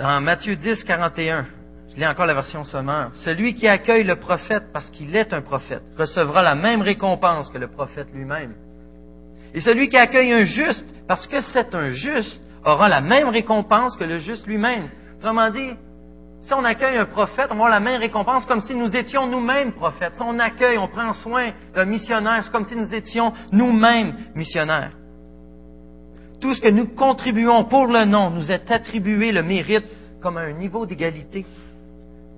dans 0.00 0.18
Matthieu 0.22 0.56
10, 0.56 0.82
41, 0.84 1.44
je 1.90 1.96
lis 1.96 2.06
encore 2.06 2.24
la 2.24 2.32
version 2.32 2.64
sommeur. 2.64 3.10
Celui 3.16 3.52
qui 3.52 3.68
accueille 3.68 4.02
le 4.02 4.16
prophète 4.16 4.72
parce 4.72 4.88
qu'il 4.88 5.14
est 5.14 5.34
un 5.34 5.42
prophète 5.42 5.82
recevra 5.98 6.42
la 6.42 6.54
même 6.54 6.80
récompense 6.80 7.50
que 7.50 7.58
le 7.58 7.68
prophète 7.68 8.08
lui-même. 8.14 8.54
Et 9.52 9.60
celui 9.60 9.90
qui 9.90 9.98
accueille 9.98 10.32
un 10.32 10.44
juste 10.44 10.86
parce 11.06 11.26
que 11.26 11.40
c'est 11.40 11.74
un 11.74 11.90
juste 11.90 12.40
aura 12.64 12.88
la 12.88 13.02
même 13.02 13.28
récompense 13.28 13.94
que 13.96 14.04
le 14.04 14.16
juste 14.16 14.46
lui-même. 14.46 14.88
Autrement 15.18 15.50
dit, 15.50 15.72
si 16.40 16.54
on 16.54 16.64
accueille 16.64 16.96
un 16.96 17.04
prophète, 17.04 17.48
on 17.50 17.56
va 17.56 17.68
la 17.68 17.80
même 17.80 18.00
récompense 18.00 18.46
comme 18.46 18.62
si 18.62 18.74
nous 18.74 18.96
étions 18.96 19.26
nous-mêmes 19.26 19.72
prophètes. 19.72 20.14
Si 20.14 20.22
on 20.22 20.38
accueille, 20.38 20.78
on 20.78 20.88
prend 20.88 21.12
soin 21.12 21.50
d'un 21.74 21.84
missionnaire, 21.84 22.42
c'est 22.42 22.50
comme 22.50 22.64
si 22.64 22.74
nous 22.74 22.94
étions 22.94 23.34
nous-mêmes 23.52 24.14
missionnaires. 24.34 24.92
Tout 26.40 26.54
ce 26.54 26.60
que 26.60 26.68
nous 26.68 26.88
contribuons 26.88 27.64
pour 27.64 27.86
le 27.86 28.04
nom 28.04 28.30
nous 28.30 28.50
est 28.50 28.70
attribué 28.70 29.30
le 29.30 29.42
mérite 29.42 29.84
comme 30.22 30.38
un 30.38 30.52
niveau 30.52 30.86
d'égalité. 30.86 31.44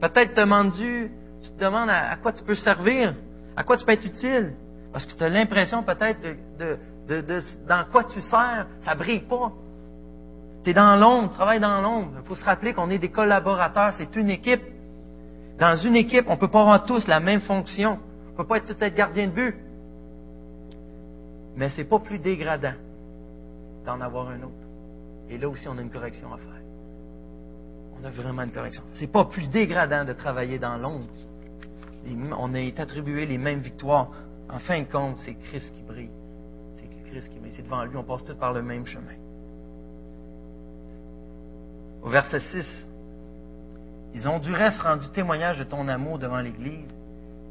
Peut-être 0.00 0.36
demandes-tu, 0.36 1.10
tu 1.42 1.50
te 1.50 1.64
demandes 1.64 1.88
à, 1.90 2.16
quoi 2.16 2.32
tu 2.32 2.42
peux 2.42 2.56
servir, 2.56 3.14
à 3.56 3.62
quoi 3.62 3.76
tu 3.76 3.84
peux 3.84 3.92
être 3.92 4.04
utile, 4.04 4.54
parce 4.92 5.06
que 5.06 5.16
tu 5.16 5.22
as 5.22 5.28
l'impression 5.28 5.84
peut-être 5.84 6.20
de, 6.58 6.76
de, 7.08 7.20
de, 7.20 7.40
dans 7.68 7.84
quoi 7.90 8.04
tu 8.04 8.20
sers, 8.20 8.66
ça 8.80 8.94
brille 8.96 9.20
pas. 9.20 9.52
Tu 10.64 10.70
es 10.70 10.74
dans 10.74 10.96
l'ombre, 10.96 11.28
tu 11.28 11.34
travailles 11.34 11.60
dans 11.60 11.80
l'ombre. 11.80 12.10
Il 12.22 12.26
faut 12.26 12.34
se 12.34 12.44
rappeler 12.44 12.72
qu'on 12.72 12.90
est 12.90 12.98
des 12.98 13.10
collaborateurs, 13.10 13.92
c'est 13.94 14.14
une 14.16 14.30
équipe. 14.30 14.62
Dans 15.60 15.76
une 15.76 15.94
équipe, 15.94 16.24
on 16.28 16.34
ne 16.34 16.38
peut 16.38 16.48
pas 16.48 16.60
avoir 16.60 16.84
tous 16.84 17.06
la 17.06 17.20
même 17.20 17.40
fonction. 17.40 17.98
On 18.28 18.32
ne 18.32 18.36
peut 18.36 18.46
pas 18.46 18.56
être 18.56 18.74
tout 18.74 18.84
être 18.84 18.94
gardien 18.94 19.28
de 19.28 19.32
but. 19.32 19.54
Mais 21.56 21.68
ce 21.68 21.78
n'est 21.78 21.84
pas 21.86 21.98
plus 22.00 22.18
dégradant 22.18 22.74
d'en 23.84 24.00
avoir 24.00 24.28
un 24.28 24.42
autre. 24.42 24.66
Et 25.28 25.38
là 25.38 25.48
aussi, 25.48 25.66
on 25.68 25.78
a 25.78 25.82
une 25.82 25.90
correction 25.90 26.32
à 26.32 26.36
faire. 26.36 26.62
On 28.00 28.04
a 28.04 28.10
vraiment 28.10 28.42
une 28.42 28.50
correction. 28.50 28.82
Ce 28.94 29.02
n'est 29.02 29.06
pas 29.06 29.24
plus 29.24 29.48
dégradant 29.48 30.04
de 30.04 30.12
travailler 30.12 30.58
dans 30.58 30.76
l'ombre. 30.76 31.06
On 32.36 32.54
été 32.54 32.82
attribué 32.82 33.26
les 33.26 33.38
mêmes 33.38 33.60
victoires. 33.60 34.10
En 34.50 34.58
fin 34.58 34.80
de 34.82 34.90
compte, 34.90 35.18
c'est 35.18 35.34
Christ 35.34 35.72
qui 35.74 35.82
brille. 35.82 36.10
C'est 36.74 37.10
Christ 37.10 37.32
qui 37.32 37.38
brille. 37.38 37.52
C'est 37.54 37.62
devant 37.62 37.84
lui, 37.84 37.96
on 37.96 38.02
passe 38.02 38.24
tous 38.24 38.34
par 38.34 38.52
le 38.52 38.62
même 38.62 38.86
chemin. 38.86 39.14
Au 42.02 42.08
verset 42.08 42.40
6, 42.40 42.86
ils 44.14 44.28
ont 44.28 44.38
du 44.38 44.52
reste 44.52 44.80
rendu 44.80 45.08
témoignage 45.10 45.58
de 45.58 45.64
ton 45.64 45.86
amour 45.88 46.18
devant 46.18 46.40
l'Église. 46.40 46.92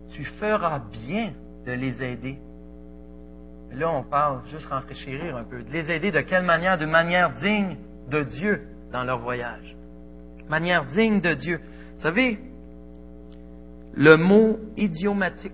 Tu 0.09 0.23
feras 0.25 0.79
bien 0.79 1.33
de 1.65 1.71
les 1.71 2.03
aider. 2.03 2.37
Là, 3.73 3.89
on 3.89 4.03
parle, 4.03 4.41
juste 4.47 4.65
rafraîchir 4.65 5.35
un 5.35 5.43
peu, 5.43 5.63
de 5.63 5.71
les 5.71 5.89
aider 5.91 6.11
de 6.11 6.21
quelle 6.21 6.43
manière? 6.43 6.77
De 6.77 6.85
manière 6.85 7.33
digne 7.35 7.77
de 8.09 8.23
Dieu 8.23 8.67
dans 8.91 9.03
leur 9.03 9.19
voyage. 9.19 9.75
Manière 10.49 10.85
digne 10.85 11.21
de 11.21 11.33
Dieu. 11.33 11.61
Vous 11.95 12.01
savez, 12.01 12.39
le 13.93 14.15
mot 14.17 14.59
idiomatique, 14.75 15.53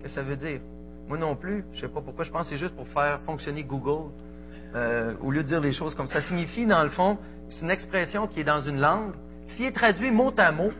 qu'est-ce 0.00 0.14
que 0.14 0.20
ça 0.20 0.22
veut 0.22 0.36
dire? 0.36 0.60
Moi 1.08 1.18
non 1.18 1.36
plus, 1.36 1.64
je 1.72 1.76
ne 1.76 1.88
sais 1.88 1.92
pas 1.92 2.00
pourquoi, 2.00 2.24
je 2.24 2.30
pense 2.30 2.48
que 2.48 2.54
c'est 2.54 2.60
juste 2.60 2.76
pour 2.76 2.88
faire 2.88 3.20
fonctionner 3.20 3.64
Google. 3.64 4.10
Euh, 4.74 5.14
au 5.22 5.30
lieu 5.30 5.42
de 5.42 5.48
dire 5.48 5.60
les 5.60 5.72
choses 5.72 5.94
comme 5.94 6.06
ça. 6.06 6.20
Ça 6.20 6.28
signifie, 6.28 6.66
dans 6.66 6.82
le 6.82 6.90
fond, 6.90 7.16
c'est 7.48 7.62
une 7.62 7.70
expression 7.70 8.26
qui 8.26 8.40
est 8.40 8.44
dans 8.44 8.60
une 8.60 8.78
langue. 8.78 9.12
S'il 9.46 9.64
est 9.64 9.72
traduit 9.72 10.10
mot 10.10 10.30
à 10.36 10.52
mot, 10.52 10.70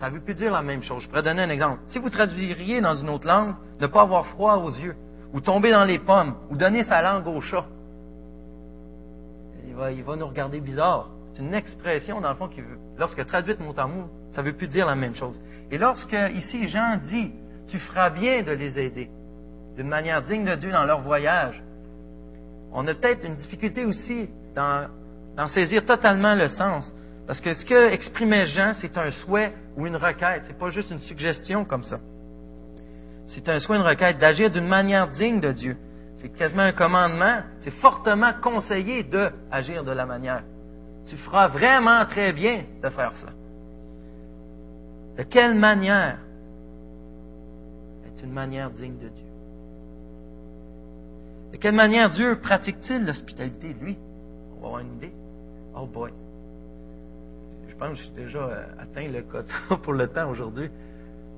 ça 0.00 0.10
ne 0.10 0.16
veut 0.16 0.20
plus 0.20 0.34
dire 0.34 0.50
la 0.50 0.62
même 0.62 0.82
chose. 0.82 1.02
Je 1.04 1.08
pourrais 1.08 1.22
donner 1.22 1.42
un 1.42 1.50
exemple. 1.50 1.78
Si 1.86 2.00
vous 2.00 2.10
traduiriez 2.10 2.80
dans 2.80 2.96
une 2.96 3.08
autre 3.08 3.28
langue, 3.28 3.54
ne 3.80 3.86
pas 3.86 4.02
avoir 4.02 4.26
froid 4.26 4.56
aux 4.56 4.70
yeux, 4.70 4.96
ou 5.34 5.40
tomber 5.40 5.72
dans 5.72 5.84
les 5.84 5.98
pommes, 5.98 6.36
ou 6.48 6.56
donner 6.56 6.84
sa 6.84 7.02
langue 7.02 7.26
au 7.26 7.40
chat, 7.40 7.66
il 9.66 10.04
va, 10.04 10.16
nous 10.16 10.26
regarder 10.26 10.60
bizarre. 10.60 11.08
C'est 11.32 11.42
une 11.42 11.54
expression, 11.54 12.20
dans 12.20 12.28
le 12.28 12.36
fond, 12.36 12.46
qui 12.46 12.62
lorsque 12.96 13.26
traduite 13.26 13.58
mot 13.58 13.72
à 13.76 13.88
ça 14.30 14.42
ne 14.42 14.46
veut 14.46 14.52
plus 14.52 14.68
dire 14.68 14.86
la 14.86 14.94
même 14.94 15.16
chose. 15.16 15.40
Et 15.72 15.78
lorsque, 15.78 16.16
ici, 16.34 16.68
Jean 16.68 16.98
dit, 16.98 17.32
tu 17.66 17.80
feras 17.80 18.10
bien 18.10 18.42
de 18.42 18.52
les 18.52 18.78
aider, 18.78 19.10
d'une 19.76 19.88
manière 19.88 20.22
digne 20.22 20.44
de 20.44 20.54
Dieu 20.54 20.70
dans 20.70 20.84
leur 20.84 21.00
voyage, 21.00 21.60
on 22.72 22.86
a 22.86 22.94
peut-être 22.94 23.26
une 23.26 23.34
difficulté 23.34 23.84
aussi 23.84 24.28
d'en 24.54 25.48
saisir 25.48 25.84
totalement 25.84 26.36
le 26.36 26.46
sens. 26.46 26.92
Parce 27.26 27.40
que 27.40 27.54
ce 27.54 27.66
que 27.66 27.90
exprimait 27.90 28.46
Jean, 28.46 28.72
c'est 28.74 28.96
un 28.96 29.10
souhait 29.10 29.52
ou 29.76 29.86
une 29.86 29.96
requête. 29.96 30.44
Ce 30.44 30.48
n'est 30.50 30.58
pas 30.58 30.70
juste 30.70 30.92
une 30.92 31.00
suggestion 31.00 31.64
comme 31.64 31.82
ça. 31.82 31.98
C'est 33.26 33.48
un 33.48 33.58
souhait, 33.58 33.76
une 33.76 33.82
requête 33.82 34.18
d'agir 34.18 34.50
d'une 34.50 34.66
manière 34.66 35.08
digne 35.08 35.40
de 35.40 35.52
Dieu. 35.52 35.76
C'est 36.16 36.28
quasiment 36.30 36.62
un 36.62 36.72
commandement. 36.72 37.42
C'est 37.60 37.70
fortement 37.72 38.32
conseillé 38.42 39.02
d'agir 39.04 39.84
de 39.84 39.92
la 39.92 40.06
manière. 40.06 40.42
Tu 41.06 41.16
feras 41.16 41.48
vraiment 41.48 42.04
très 42.06 42.32
bien 42.32 42.64
de 42.82 42.88
faire 42.88 43.16
ça. 43.16 43.28
De 45.18 45.22
quelle 45.22 45.54
manière 45.54 46.18
est 48.06 48.22
une 48.22 48.32
manière 48.32 48.70
digne 48.70 48.98
de 48.98 49.08
Dieu? 49.08 49.26
De 51.52 51.56
quelle 51.58 51.74
manière 51.74 52.10
Dieu 52.10 52.38
pratique-t-il 52.40 53.06
l'hospitalité, 53.06 53.76
lui? 53.80 53.96
On 54.56 54.60
va 54.60 54.66
avoir 54.66 54.80
une 54.80 54.94
idée. 54.94 55.12
Oh 55.76 55.86
boy. 55.86 56.12
Je 57.68 57.74
pense 57.76 57.98
que 57.98 58.04
j'ai 58.04 58.24
déjà 58.24 58.38
euh, 58.38 58.64
atteint 58.78 59.08
le 59.08 59.22
quota 59.22 59.54
pour 59.82 59.92
le 59.92 60.08
temps 60.08 60.30
aujourd'hui. 60.30 60.70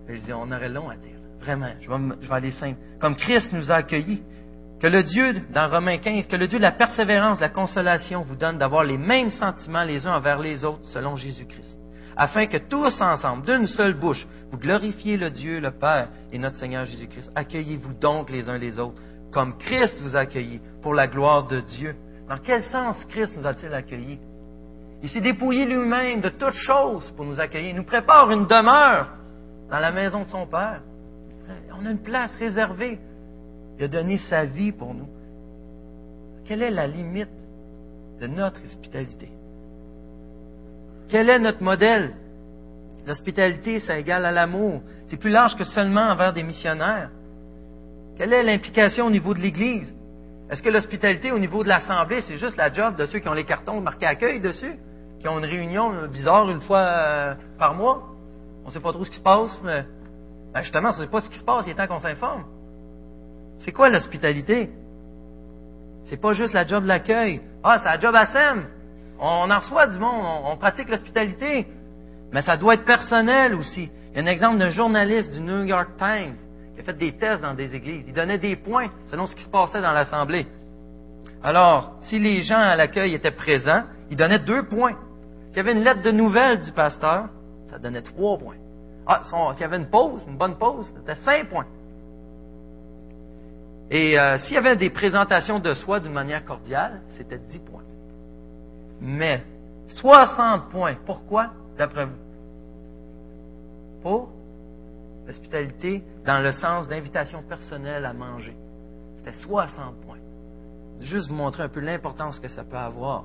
Je 0.09 0.21
dis, 0.21 0.33
on 0.33 0.51
aurait 0.53 0.69
long 0.69 0.89
à 0.89 0.97
dire. 0.97 1.16
Vraiment, 1.47 1.71
je 1.81 1.89
vais, 1.89 2.35
aller 2.35 2.51
simple. 2.51 2.79
Comme 2.99 3.15
Christ 3.15 3.53
nous 3.53 3.71
a 3.71 3.77
accueillis, 3.77 4.21
que 4.81 4.89
le 4.89 5.05
Dieu, 5.05 5.33
dans 5.51 5.71
Romains 5.71 5.99
15, 5.99 6.27
que 6.27 6.35
le 6.35 6.49
Dieu 6.49 6.59
de 6.59 6.63
la 6.63 6.73
persévérance, 6.73 7.39
de 7.39 7.43
la 7.43 7.49
consolation 7.51 8.23
vous 8.23 8.35
donne 8.35 8.59
d'avoir 8.59 8.83
les 8.83 8.99
mêmes 8.99 9.31
sentiments 9.31 9.85
les 9.85 10.07
uns 10.07 10.17
envers 10.17 10.41
les 10.41 10.65
autres 10.65 10.85
selon 10.85 11.15
Jésus-Christ, 11.15 11.79
afin 12.17 12.47
que 12.47 12.57
tous 12.57 13.01
ensemble, 13.01 13.47
d'une 13.47 13.69
seule 13.69 13.95
bouche, 13.95 14.27
vous 14.51 14.59
glorifiez 14.59 15.17
le 15.17 15.31
Dieu, 15.31 15.61
le 15.61 15.71
Père 15.71 16.09
et 16.33 16.39
notre 16.39 16.57
Seigneur 16.57 16.85
Jésus-Christ. 16.85 17.31
Accueillez-vous 17.35 17.95
donc 17.95 18.29
les 18.29 18.49
uns 18.49 18.59
les 18.59 18.79
autres 18.79 19.01
comme 19.33 19.57
Christ 19.59 19.95
vous 20.01 20.17
a 20.17 20.21
accueillis 20.21 20.61
pour 20.83 20.95
la 20.95 21.07
gloire 21.07 21.47
de 21.47 21.61
Dieu. 21.61 21.95
Dans 22.29 22.39
quel 22.39 22.63
sens 22.63 23.05
Christ 23.07 23.37
nous 23.37 23.47
a-t-il 23.47 23.73
accueillis? 23.73 24.19
Il 25.03 25.11
s'est 25.11 25.21
dépouillé 25.21 25.67
lui-même 25.67 26.21
de 26.21 26.31
toutes 26.31 26.55
choses 26.55 27.13
pour 27.15 27.25
nous 27.25 27.39
accueillir. 27.39 27.71
Il 27.71 27.77
nous 27.77 27.85
prépare 27.85 28.31
une 28.31 28.47
demeure 28.47 29.09
dans 29.71 29.79
la 29.79 29.93
maison 29.93 30.23
de 30.23 30.29
son 30.29 30.47
Père. 30.47 30.81
On 31.79 31.87
a 31.87 31.91
une 31.91 32.03
place 32.03 32.35
réservée. 32.37 32.99
Il 33.79 33.85
a 33.85 33.89
donné 33.89 34.19
sa 34.19 34.45
vie 34.45 34.73
pour 34.73 34.95
nous. 34.95 35.09
Quelle 36.47 36.63
est 36.63 36.71
la 36.71 36.87
limite 36.87 37.29
de 38.21 38.27
notre 38.27 38.63
hospitalité? 38.65 39.29
Quel 41.09 41.29
est 41.29 41.39
notre 41.39 41.63
modèle? 41.63 42.15
L'hospitalité, 43.07 43.79
ça 43.79 43.99
égale 43.99 44.25
à 44.25 44.33
l'amour. 44.33 44.83
C'est 45.07 45.17
plus 45.17 45.31
large 45.31 45.57
que 45.57 45.65
seulement 45.65 46.09
envers 46.09 46.33
des 46.33 46.43
missionnaires. 46.43 47.11
Quelle 48.17 48.33
est 48.33 48.43
l'implication 48.43 49.07
au 49.07 49.11
niveau 49.11 49.35
de 49.35 49.41
l'Église? 49.41 49.95
Est-ce 50.51 50.63
que 50.63 50.71
l'hospitalité 50.71 51.33
au 51.33 51.39
niveau 51.39 51.63
de 51.63 51.69
l'Assemblée, 51.69 52.21
c'est 52.23 52.37
juste 52.37 52.57
la 52.57 52.73
job 52.73 52.97
de 52.97 53.07
ceux 53.07 53.19
qui 53.19 53.29
ont 53.29 53.35
les 53.35 53.45
cartons 53.45 53.81
marqués 53.81 54.07
accueil 54.07 54.41
dessus, 54.41 54.75
qui 55.21 55.29
ont 55.29 55.39
une 55.39 55.45
réunion 55.45 56.07
bizarre 56.09 56.49
une 56.51 56.61
fois 56.61 56.81
euh, 56.81 57.35
par 57.59 57.75
mois? 57.75 58.03
On 58.65 58.69
ne 58.69 58.73
sait 58.73 58.81
pas 58.81 58.93
trop 58.93 59.05
ce 59.05 59.11
qui 59.11 59.19
se 59.19 59.23
passe, 59.23 59.61
mais 59.63 59.85
ben, 60.57 60.63
justement, 60.63 60.89
on 60.89 60.99
ne 60.99 61.05
sait 61.05 61.11
pas 61.11 61.21
ce 61.21 61.29
qui 61.29 61.39
se 61.39 61.45
passe, 61.45 61.67
il 61.67 61.73
est 61.73 61.75
temps 61.75 61.87
qu'on 61.87 61.99
s'informe. 61.99 62.45
C'est 63.59 63.73
quoi 63.73 63.91
l'hospitalité? 63.91 64.71
C'est 66.05 66.17
pas 66.17 66.33
juste 66.33 66.55
la 66.55 66.67
job 66.67 66.83
de 66.83 66.89
l'accueil. 66.89 67.43
Ah, 67.63 67.77
c'est 67.79 67.85
la 67.85 67.99
job 67.99 68.15
à 68.15 68.25
SEM. 68.25 68.65
On 69.19 69.51
en 69.51 69.59
reçoit 69.59 69.87
du 69.87 69.99
monde, 69.99 70.25
on 70.45 70.57
pratique 70.57 70.89
l'hospitalité. 70.89 71.67
Mais 72.33 72.41
ça 72.41 72.57
doit 72.57 72.73
être 72.73 72.87
personnel 72.87 73.55
aussi. 73.55 73.91
Il 74.13 74.17
y 74.17 74.21
a 74.21 74.23
un 74.23 74.33
exemple 74.33 74.57
d'un 74.57 74.71
journaliste 74.71 75.31
du 75.35 75.41
New 75.41 75.65
York 75.65 75.91
Times 75.99 76.37
il 76.75 76.81
a 76.81 76.85
fait 76.85 76.97
des 76.97 77.13
tests 77.13 77.43
dans 77.43 77.55
des 77.55 77.75
églises. 77.75 78.05
Il 78.07 78.15
donnait 78.15 78.39
des 78.39 78.57
points 78.57 78.89
selon 79.07 79.27
ce 79.27 79.37
qui 79.37 79.43
se 79.43 79.51
passait 79.51 79.83
dans 79.83 79.93
l'assemblée. 79.93 80.47
Alors, 81.43 81.97
si 82.01 82.19
les 82.19 82.41
gens 82.41 82.59
à 82.59 82.77
l'accueil 82.77 83.15
étaient 83.15 83.31
présents, 83.31 83.85
il 84.11 84.17
donnait 84.17 84.39
deux 84.39 84.63
points. 84.65 84.97
S'il 85.49 85.59
y 85.59 85.61
avait 85.61 85.73
une 85.73 85.85
lettre 85.85 86.03
de 86.03 86.11
nouvelles 86.11 86.61
du 86.61 86.73
pasteur, 86.73 87.29
ça 87.69 87.79
donnait 87.79 88.03
trois 88.03 88.39
points. 88.39 88.57
Ah, 89.07 89.23
s'il 89.55 89.61
y 89.61 89.65
avait 89.65 89.77
une 89.77 89.91
pause, 89.91 90.25
une 90.27 90.37
bonne 90.37 90.57
pause, 90.57 90.93
c'était 90.97 91.15
cinq 91.17 91.49
points. 91.49 91.67
Et 93.91 94.19
euh, 94.19 94.39
s'il 94.39 94.55
y 94.55 94.59
avait 94.59 94.77
des 94.77 94.91
présentations 94.91 95.61
de 95.61 95.73
soi 95.75 96.01
d'une 96.01 96.13
manière 96.13 96.45
cordiale, 96.45 97.03
c'était 97.09 97.39
dix 97.39 97.61
points. 97.61 97.85
Mais 99.01 99.45
60 99.87 100.71
points. 100.71 100.97
Pourquoi, 101.07 101.51
d'après 101.79 102.07
vous? 102.07 102.17
Pour 104.03 104.31
L'hospitalité 105.27 106.05
dans 106.25 106.41
le 106.41 106.53
sens 106.53 106.87
d'invitation 106.87 107.43
personnelle 107.43 108.07
à 108.07 108.13
manger. 108.13 108.57
C'était 109.17 109.33
60 109.33 110.01
points. 110.03 110.19
Juste 111.01 111.29
vous 111.29 111.35
montrer 111.35 111.65
un 111.65 111.69
peu 111.69 111.81
l'importance 111.81 112.39
que 112.39 112.47
ça 112.47 112.63
peut 112.63 112.77
avoir. 112.77 113.25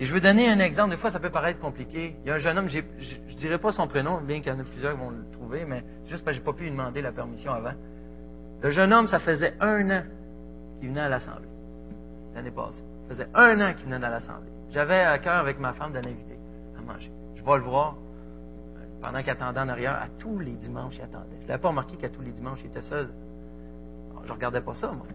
Et 0.00 0.04
je 0.04 0.14
vais 0.14 0.20
donner 0.20 0.48
un 0.48 0.60
exemple. 0.60 0.90
Des 0.90 0.96
fois, 0.96 1.10
ça 1.10 1.18
peut 1.18 1.30
paraître 1.30 1.58
compliqué. 1.58 2.16
Il 2.22 2.28
y 2.28 2.30
a 2.30 2.34
un 2.34 2.38
jeune 2.38 2.56
homme, 2.58 2.68
je 2.68 2.78
ne 2.78 3.36
dirai 3.36 3.58
pas 3.58 3.72
son 3.72 3.88
prénom, 3.88 4.20
bien 4.20 4.40
qu'il 4.40 4.52
y 4.52 4.54
en 4.54 4.60
a 4.60 4.64
plusieurs 4.64 4.94
qui 4.94 5.00
vont 5.00 5.10
le 5.10 5.28
trouver, 5.32 5.64
mais 5.64 5.82
juste 6.06 6.24
parce 6.24 6.36
que 6.36 6.42
je 6.42 6.48
n'ai 6.48 6.52
pas 6.52 6.52
pu 6.56 6.64
lui 6.64 6.70
demander 6.70 7.02
la 7.02 7.12
permission 7.12 7.52
avant. 7.52 7.74
Le 8.62 8.70
jeune 8.70 8.92
homme, 8.92 9.06
ça 9.08 9.18
faisait 9.18 9.54
un 9.60 9.90
an 9.90 10.02
qu'il 10.78 10.88
venait 10.88 11.00
à 11.00 11.08
l'Assemblée. 11.08 11.48
L'année 12.34 12.50
passée. 12.50 12.82
Ça 13.08 13.14
faisait 13.14 13.28
un 13.34 13.60
an 13.60 13.74
qu'il 13.74 13.86
venait 13.86 14.06
à 14.06 14.10
l'Assemblée. 14.10 14.50
J'avais 14.70 15.00
à 15.00 15.18
cœur 15.18 15.36
avec 15.36 15.58
ma 15.58 15.72
femme 15.72 15.92
de 15.92 15.98
l'inviter 15.98 16.38
à 16.78 16.82
manger. 16.82 17.10
Je 17.34 17.42
vais 17.42 17.56
le 17.56 17.64
voir 17.64 17.96
pendant 19.00 19.20
qu'il 19.20 19.30
attendait 19.30 19.60
en 19.60 19.68
arrière, 19.68 19.94
à 19.94 20.08
tous 20.18 20.38
les 20.38 20.56
dimanches, 20.56 20.96
il 20.96 21.02
attendait. 21.02 21.36
Je 21.38 21.44
ne 21.44 21.48
l'avais 21.48 21.60
pas 21.60 21.68
remarqué 21.68 21.96
qu'à 21.96 22.08
tous 22.08 22.22
les 22.22 22.32
dimanches, 22.32 22.60
il 22.64 22.66
était 22.66 22.82
seul. 22.82 23.08
je 24.22 24.28
ne 24.28 24.32
regardais 24.32 24.60
pas 24.60 24.74
ça, 24.74 24.90
moi. 24.90 25.06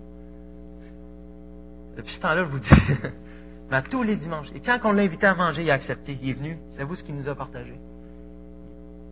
Depuis 1.97 2.13
ce 2.13 2.21
temps-là, 2.21 2.45
je 2.45 2.49
vous 2.49 2.59
dis, 2.59 2.69
à 3.73 3.81
tous 3.81 4.03
les 4.03 4.15
dimanches. 4.15 4.51
Et 4.55 4.59
quand 4.59 4.79
on 4.83 4.91
l'invitait 4.91 5.27
à 5.27 5.35
manger, 5.35 5.63
il 5.63 5.71
a 5.71 5.73
accepté, 5.73 6.17
il 6.21 6.29
est 6.29 6.33
venu. 6.33 6.57
Savez-vous 6.71 6.95
ce 6.95 7.03
qu'il 7.03 7.15
nous 7.15 7.27
a 7.27 7.35
partagé? 7.35 7.73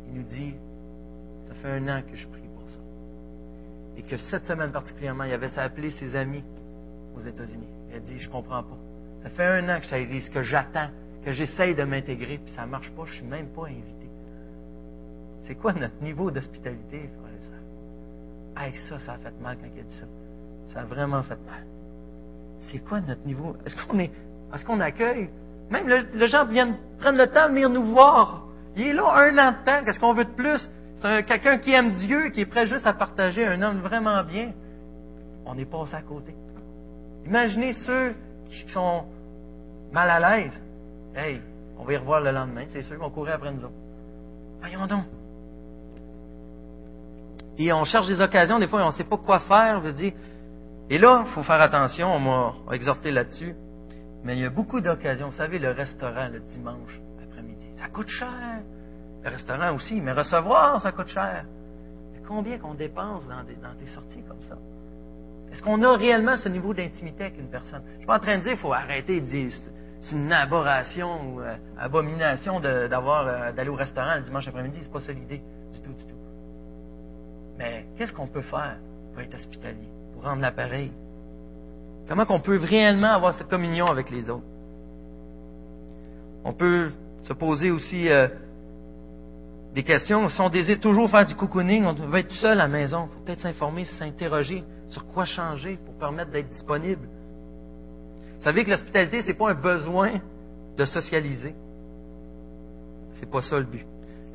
Il 0.07 0.16
nous 0.16 0.28
dit, 0.28 0.53
ça 1.47 1.53
fait 1.55 1.70
un 1.70 1.88
an 1.88 2.01
que 2.01 2.16
je 2.16 2.28
prie 2.28 2.41
pour 2.41 2.70
ça. 2.70 2.80
Et 3.97 4.03
que 4.03 4.18
cette 4.18 4.45
semaine 4.45 4.72
particulièrement, 4.72 5.24
il 5.24 5.34
avait 5.34 5.57
appelé 5.57 5.91
ses 5.91 6.16
amis 6.16 6.43
aux 7.16 7.22
États-Unis. 7.22 7.68
Il 7.89 7.95
a 7.97 7.99
dit, 7.99 8.20
je 8.20 8.30
comprends 8.30 8.64
pas. 8.64 8.78
Ça 9.24 9.30
fait 9.30 9.45
un 9.45 9.70
an 9.70 9.80
que 9.80 9.86
je 9.86 9.89
t'ai 9.89 10.22
ce 10.22 10.32
que 10.32 10.41
j'attends, 10.41 10.89
que 11.24 11.32
j'essaye 11.32 11.76
de 11.76 11.84
m'intégrer, 11.84 12.39
puis 12.39 12.53
ça 12.55 12.66
marche 12.66 12.91
pas, 12.91 13.05
je 13.05 13.16
suis 13.16 13.26
même 13.26 13.47
pas 13.47 13.68
invité. 13.68 14.09
C'est 15.43 15.55
quoi 15.55 15.74
notre 15.74 16.01
niveau 16.01 16.32
d'hospitalité, 16.32 17.09
frère 17.20 17.34
et 17.38 17.43
sœurs? 17.43 18.64
Hey, 18.64 18.74
ça, 18.89 18.99
ça 18.99 19.14
a 19.14 19.18
fait 19.18 19.39
mal 19.41 19.57
quand 19.57 19.68
il 19.76 19.80
a 19.80 19.84
dit 19.84 19.95
ça. 19.95 20.07
Ça 20.74 20.82
a 20.82 20.86
vraiment 20.86 21.24
fait 21.24 21.39
mal. 21.45 21.66
C'est 22.59 22.80
quoi 22.80 23.01
notre 23.01 23.26
niveau? 23.26 23.55
Est-ce 23.66 23.76
qu'on 23.86 23.99
est, 23.99 24.12
est-ce 24.54 24.66
qu'on 24.66 24.80
accueille? 24.80 25.30
Même 25.70 25.88
le, 25.88 26.26
gens 26.26 26.45
viennent 26.45 26.76
prendre 26.99 27.18
le 27.18 27.28
temps 27.28 27.47
de 27.47 27.54
venir 27.54 27.70
nous 27.70 27.84
voir. 27.84 28.43
Il 28.76 28.88
est 28.88 28.93
là 28.93 29.14
un 29.16 29.38
an 29.38 29.52
de 29.52 29.66
temps. 29.66 29.84
Qu'est-ce 29.86 29.99
qu'on 29.99 30.14
veut 30.14 30.26
de 30.26 30.32
plus? 30.32 30.70
C'est 31.02 31.24
quelqu'un 31.24 31.58
qui 31.58 31.72
aime 31.74 31.91
Dieu, 31.91 32.30
qui 32.30 32.41
est 32.41 32.45
prêt 32.45 32.66
juste 32.66 32.86
à 32.86 32.93
partager, 32.93 33.45
un 33.45 33.62
homme 33.62 33.80
vraiment 33.80 34.24
bien. 34.24 34.52
On 35.45 35.58
est 35.58 35.66
passé 35.66 35.95
à 35.95 36.02
côté. 36.02 36.36
Imaginez 37.26 37.74
ceux 37.74 38.14
qui 38.47 38.70
sont 38.72 39.06
mal 39.91 40.10
à 40.10 40.38
l'aise. 40.38 40.62
Hey, 41.16 41.41
on 41.80 41.84
va 41.84 41.93
y 41.93 41.97
revoir 41.97 42.22
le 42.22 42.32
lendemain, 42.32 42.66
c'est 42.68 42.82
sûr, 42.82 42.97
vont 42.99 43.10
courir 43.10 43.36
après 43.36 43.52
nous 43.52 43.64
autres. 43.64 43.74
Voyons 44.60 44.86
donc. 44.86 45.06
Et 47.58 47.74
on 47.74 47.84
cherche 47.84 48.08
des 48.08 48.22
occasions, 48.22 48.60
des 48.60 48.68
fois, 48.68 48.84
on 48.84 48.88
ne 48.88 48.91
sait 48.91 49.04
pas 49.04 49.18
quoi 49.18 49.39
faire. 49.39 49.84
Je 49.84 49.89
dis, 49.89 50.14
et 50.89 50.97
là, 50.97 51.24
il 51.26 51.32
faut 51.32 51.43
faire 51.43 51.62
attention, 51.62 52.14
on 52.14 52.20
m'a 52.20 52.54
exhorté 52.74 53.12
là-dessus. 53.12 53.56
Mais 54.24 54.38
il 54.38 54.42
y 54.42 54.46
a 54.46 54.50
beaucoup 54.50 54.82
d'occasions. 54.82 55.28
Vous 55.28 55.38
savez, 55.38 55.60
le 55.60 55.72
restaurant 55.72 56.28
le 56.30 56.40
dimanche 56.42 57.00
après-midi, 57.24 57.70
ça 57.78 57.88
coûte 57.88 58.08
cher. 58.08 58.62
Le 59.24 59.30
restaurant 59.30 59.74
aussi, 59.76 60.02
mais 60.02 60.14
recevoir, 60.14 60.82
ça 60.82 60.92
coûte 60.92 61.08
cher. 61.08 61.46
Mais 62.14 62.22
combien 62.28 62.58
qu'on 62.58 62.74
dépense 62.74 63.28
dans 63.28 63.44
des, 63.44 63.56
dans 63.56 63.74
des 63.76 63.88
sorties 63.88 64.24
comme 64.24 64.42
ça? 64.42 64.58
Est-ce 65.52 65.62
qu'on 65.62 65.84
a 65.84 65.98
réellement 65.98 66.38
ce 66.38 66.50
niveau 66.50 66.74
d'intimité 66.74 67.26
avec 67.26 67.38
une 67.38 67.50
personne? 67.50 67.82
Je 67.86 67.94
ne 67.94 67.98
suis 67.98 68.08
pas 68.08 68.16
en 68.16 68.20
train 68.20 68.38
de 68.38 68.44
dire 68.44 68.54
qu'il 68.54 68.62
faut 68.62 68.74
arrêter 68.74 69.20
de 69.20 69.26
dire 69.26 69.52
c'est 70.00 70.16
une 70.16 70.32
aberration 70.32 71.36
ou 71.36 71.42
euh, 71.42 71.56
abomination 71.78 72.60
d'avoir 72.60 73.28
euh, 73.28 73.52
d'aller 73.52 73.70
au 73.70 73.76
restaurant 73.76 74.16
le 74.16 74.22
dimanche 74.22 74.48
après-midi. 74.48 74.80
C'est 74.82 74.92
pas 74.92 75.00
ça 75.00 75.12
l'idée 75.12 75.42
du 75.74 75.82
tout, 75.82 75.94
du 75.94 76.06
tout. 76.06 76.16
Mais 77.58 77.86
qu'est-ce 77.98 78.14
qu'on 78.14 78.28
peut 78.28 78.42
faire 78.42 78.78
pour 79.14 79.22
être 79.22 79.36
hospitalier, 79.36 79.90
pour 80.14 80.24
rendre 80.24 80.42
l'appareil? 80.42 80.92
Comment 82.12 82.26
qu'on 82.26 82.41
peut 82.41 82.59
réellement 82.62 83.14
avoir 83.14 83.34
cette 83.36 83.47
communion 83.47 83.86
avec 83.86 84.09
les 84.09 84.30
autres? 84.30 84.43
On 86.43 86.51
peut 86.51 86.91
se 87.22 87.32
poser 87.32 87.72
aussi 87.72 88.09
euh, 88.09 88.28
des 89.74 89.84
questions. 89.84 90.28
Si 90.28 90.41
on 90.41 90.49
désire 90.49 90.78
toujours 90.82 91.09
faire 91.09 91.26
du 91.26 91.36
cocooning, 91.36 91.86
on 91.86 91.93
veut 91.93 92.20
être 92.20 92.28
tout 92.28 92.36
seul 92.36 92.51
à 92.59 92.64
la 92.64 92.68
maison. 92.68 93.07
Il 93.07 93.14
faut 93.14 93.24
peut-être 93.24 93.39
s'informer, 93.39 93.86
s'interroger 93.86 94.62
sur 94.89 95.07
quoi 95.07 95.24
changer 95.24 95.80
pour 95.86 95.93
permettre 95.93 96.32
d'être 96.32 96.49
disponible. 96.49 97.07
Vous 98.39 98.43
savez 98.43 98.66
que 98.66 98.72
l'hospitalité, 98.72 99.22
ce 99.22 99.28
n'est 99.28 99.34
pas 99.34 99.51
un 99.51 99.53
besoin 99.53 100.12
de 100.76 100.84
socialiser. 100.84 101.55
C'est 103.14 103.32
pas 103.32 103.41
ça 103.41 103.57
le 103.57 103.64
but. 103.64 103.86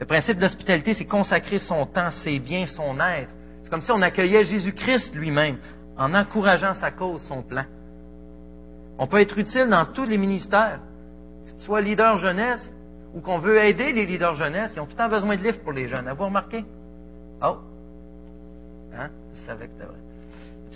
Le 0.00 0.06
principe 0.06 0.38
de 0.38 0.42
l'hospitalité, 0.44 0.94
c'est 0.94 1.04
consacrer 1.04 1.58
son 1.58 1.84
temps, 1.84 2.10
ses 2.24 2.38
biens, 2.38 2.64
son 2.64 2.98
être. 3.00 3.34
C'est 3.62 3.68
comme 3.68 3.82
si 3.82 3.92
on 3.92 4.00
accueillait 4.00 4.44
Jésus-Christ 4.44 5.14
lui-même 5.14 5.58
en 5.98 6.14
encourageant 6.14 6.74
sa 6.74 6.90
cause, 6.90 7.22
son 7.22 7.42
plan. 7.42 7.64
On 8.98 9.06
peut 9.06 9.20
être 9.20 9.38
utile 9.38 9.68
dans 9.68 9.84
tous 9.86 10.04
les 10.04 10.18
ministères. 10.18 10.80
Si 11.44 11.56
tu 11.56 11.62
sois 11.62 11.80
leader 11.80 12.16
jeunesse 12.16 12.72
ou 13.14 13.20
qu'on 13.20 13.38
veut 13.38 13.58
aider 13.58 13.92
les 13.92 14.06
leaders 14.06 14.34
jeunesse, 14.34 14.72
ils 14.74 14.80
ont 14.80 14.86
tout 14.86 14.92
le 14.92 14.96
temps 14.96 15.08
besoin 15.08 15.36
de 15.36 15.42
livres 15.42 15.60
pour 15.60 15.72
les 15.72 15.86
jeunes. 15.86 16.06
Avez-vous 16.08 16.24
remarqué? 16.24 16.64
Oh! 17.42 17.58
Hein? 18.94 19.10
Je 19.34 19.40
savais 19.46 19.66
que 19.66 19.72
c'était 19.72 19.86
vrai 19.86 20.06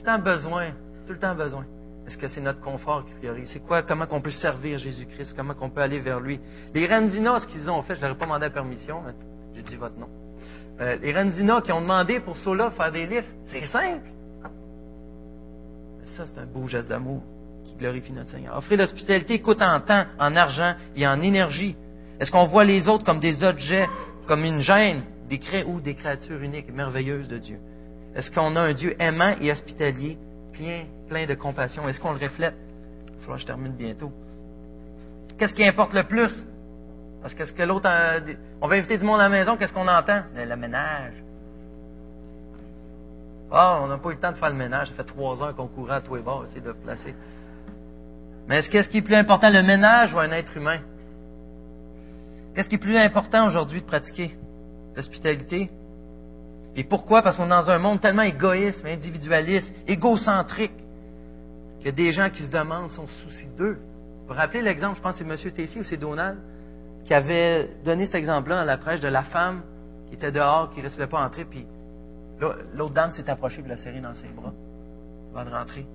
tout 0.01 0.07
le 0.07 0.19
temps 0.19 0.19
besoin, 0.19 0.71
tout 1.07 1.13
le 1.13 1.19
temps 1.19 1.35
besoin. 1.35 1.65
Est-ce 2.07 2.17
que 2.17 2.29
c'est 2.29 2.41
notre 2.41 2.61
confort 2.61 3.05
qui 3.05 3.13
priorise? 3.15 3.51
C'est 3.53 3.61
quoi, 3.61 3.83
comment 3.83 4.07
on 4.11 4.21
peut 4.21 4.31
servir 4.31 4.79
Jésus-Christ? 4.79 5.35
Comment 5.37 5.55
on 5.61 5.69
peut 5.69 5.83
aller 5.83 6.01
vers 6.01 6.21
lui? 6.21 6.41
Les 6.75 6.87
Renzina, 6.87 7.39
ce 7.41 7.47
qu'ils 7.47 7.69
ont 7.71 7.83
fait, 7.83 7.95
je 7.95 8.01
leur 8.01 8.13
ai 8.13 8.15
pas 8.15 8.25
demandé 8.25 8.47
la 8.47 8.51
permission, 8.51 9.03
j'ai 9.55 9.63
dit 9.63 9.77
votre 9.77 9.99
nom. 9.99 10.09
Euh, 10.81 10.97
les 10.97 11.13
Renzina 11.13 11.61
qui 11.61 11.73
ont 11.73 11.83
demandé 11.83 12.21
pour 12.21 12.37
cela 12.37 12.71
faire 12.71 12.91
des 12.91 13.07
livres, 13.07 13.27
c'est 13.51 13.67
simple. 13.67 14.09
Ça, 16.17 16.25
c'est 16.27 16.41
un 16.41 16.47
beau 16.47 16.67
geste 16.67 16.89
d'amour 16.89 17.23
qui 17.65 17.77
glorifie 17.77 18.13
notre 18.13 18.31
Seigneur. 18.31 18.57
Offrir 18.57 18.79
l'hospitalité 18.79 19.41
coûte 19.41 19.63
en 19.63 19.81
temps, 19.81 20.05
en 20.19 20.37
argent 20.37 20.75
et 20.97 21.07
en 21.07 21.21
énergie. 21.23 21.77
Est-ce 22.19 22.31
qu'on 22.31 22.47
voit 22.47 22.65
les 22.65 22.89
autres 22.89 23.05
comme 23.05 23.21
des 23.21 23.45
objets, 23.45 23.87
comme 24.27 24.45
une 24.45 24.61
gêne, 24.61 25.03
des 25.29 25.41
ou 25.67 25.81
des 25.81 25.95
créatures 25.95 26.41
uniques 26.43 26.69
et 26.69 26.73
merveilleuses 26.73 27.29
de 27.29 27.39
Dieu? 27.39 27.59
Est-ce 28.15 28.31
qu'on 28.31 28.57
a 28.57 28.61
un 28.61 28.73
Dieu 28.73 28.97
aimant 29.01 29.37
et 29.41 29.53
hospitalier, 29.53 30.19
plein, 30.53 30.85
plein 31.09 31.27
de 31.27 31.35
compassion? 31.35 31.89
Est-ce 31.89 32.01
qu'on 32.01 32.13
le 32.13 32.19
reflète? 32.19 32.55
Il 33.09 33.21
faudra 33.21 33.37
que 33.37 33.43
je 33.43 33.47
termine 33.47 33.73
bientôt. 33.73 34.13
Qu'est-ce 35.39 35.55
qui 35.55 35.65
importe 35.65 35.95
le 35.95 36.05
plus? 36.05 36.33
Parce 37.23 37.35
que 37.35 37.45
ce 37.45 37.53
que 37.53 37.63
l'autre. 37.63 37.89
On 38.61 38.69
va 38.69 38.77
inviter 38.77 38.99
du 38.99 39.05
monde 39.05 39.21
à 39.21 39.25
la 39.25 39.29
maison, 39.29 39.57
qu'est-ce 39.57 39.73
qu'on 39.73 39.89
entend? 39.89 40.23
Le, 40.35 40.57
ménage. 40.57 41.15
Ah, 43.53 43.81
on 43.83 43.89
n'a 43.89 43.99
pas 43.99 44.11
eu 44.11 44.15
le 44.15 44.21
temps 44.21 44.33
de 44.33 44.37
faire 44.37 44.51
le 44.51 44.57
ménage. 44.57 44.89
Ça 44.89 44.95
fait 44.95 45.05
trois 45.05 45.43
heures 45.43 45.55
qu'on 45.55 45.67
courait 45.67 45.95
à 45.95 46.01
tous 46.01 46.15
les 46.15 46.23
bords, 46.23 46.45
essayer 46.45 46.61
de 46.61 46.73
placer. 46.73 47.15
Mais 48.49 48.59
est-ce 48.59 48.71
qu'est-ce 48.71 48.89
qui 48.89 48.99
est 48.99 49.03
plus 49.03 49.15
important, 49.15 49.51
le 49.51 49.63
ménage 49.63 50.15
ou 50.15 50.19
un 50.19 50.31
être 50.31 50.57
humain? 50.57 50.81
Qu'est-ce 52.55 52.69
qui 52.69 52.77
est 52.77 52.79
plus 52.79 52.97
important 52.97 53.47
aujourd'hui 53.47 53.81
de 53.81 53.87
pratiquer? 53.87 54.37
L'hospitalité 54.97 55.71
et 56.77 56.85
pourquoi? 56.85 57.23
Parce 57.23 57.37
qu'on 57.37 57.47
est 57.47 57.51
dans 57.51 57.71
un 57.71 57.79
monde 57.79 58.01
tellement 58.01 58.23
égoïste, 58.23 58.85
individualiste, 58.87 59.73
égocentrique, 59.87 60.77
qu'il 61.79 61.87
y 61.87 61.89
a 61.89 61.93
des 61.93 62.13
gens 62.13 62.31
qui 62.31 62.43
se 62.43 62.51
demandent, 62.51 62.91
sont 62.91 63.07
soucis 63.07 63.49
d'eux. 63.57 63.79
Vous 64.23 64.29
vous 64.29 64.35
rappelez 64.35 64.63
l'exemple, 64.63 64.97
je 64.97 65.03
pense 65.03 65.19
que 65.19 65.25
c'est 65.25 65.47
M. 65.49 65.53
Tessier 65.53 65.81
ou 65.81 65.85
c'est 65.85 65.97
Donald, 65.97 66.39
qui 67.05 67.15
avait 67.15 67.69
donné 67.85 68.07
cet 68.07 68.15
exemple-là 68.15 68.61
à 68.61 68.65
la 68.65 68.79
prêche 68.79 69.01
de 69.01 69.09
la 69.09 69.23
femme 69.25 69.63
qui 70.09 70.15
était 70.15 70.31
dehors, 70.31 70.71
qui 70.71 70.79
ne 70.79 70.85
restait 70.85 71.07
pas 71.07 71.25
entrer, 71.25 71.45
puis 71.45 71.67
l'autre 72.75 72.95
dame 72.95 73.13
s'est 73.13 73.29
approchée 73.29 73.61
pour 73.61 73.69
la 73.69 73.77
serrer 73.77 74.01
dans 74.01 74.15
ses 74.15 74.29
bras 74.29 74.53
avant 75.35 75.49
de 75.49 75.55
rentrer. 75.55 75.87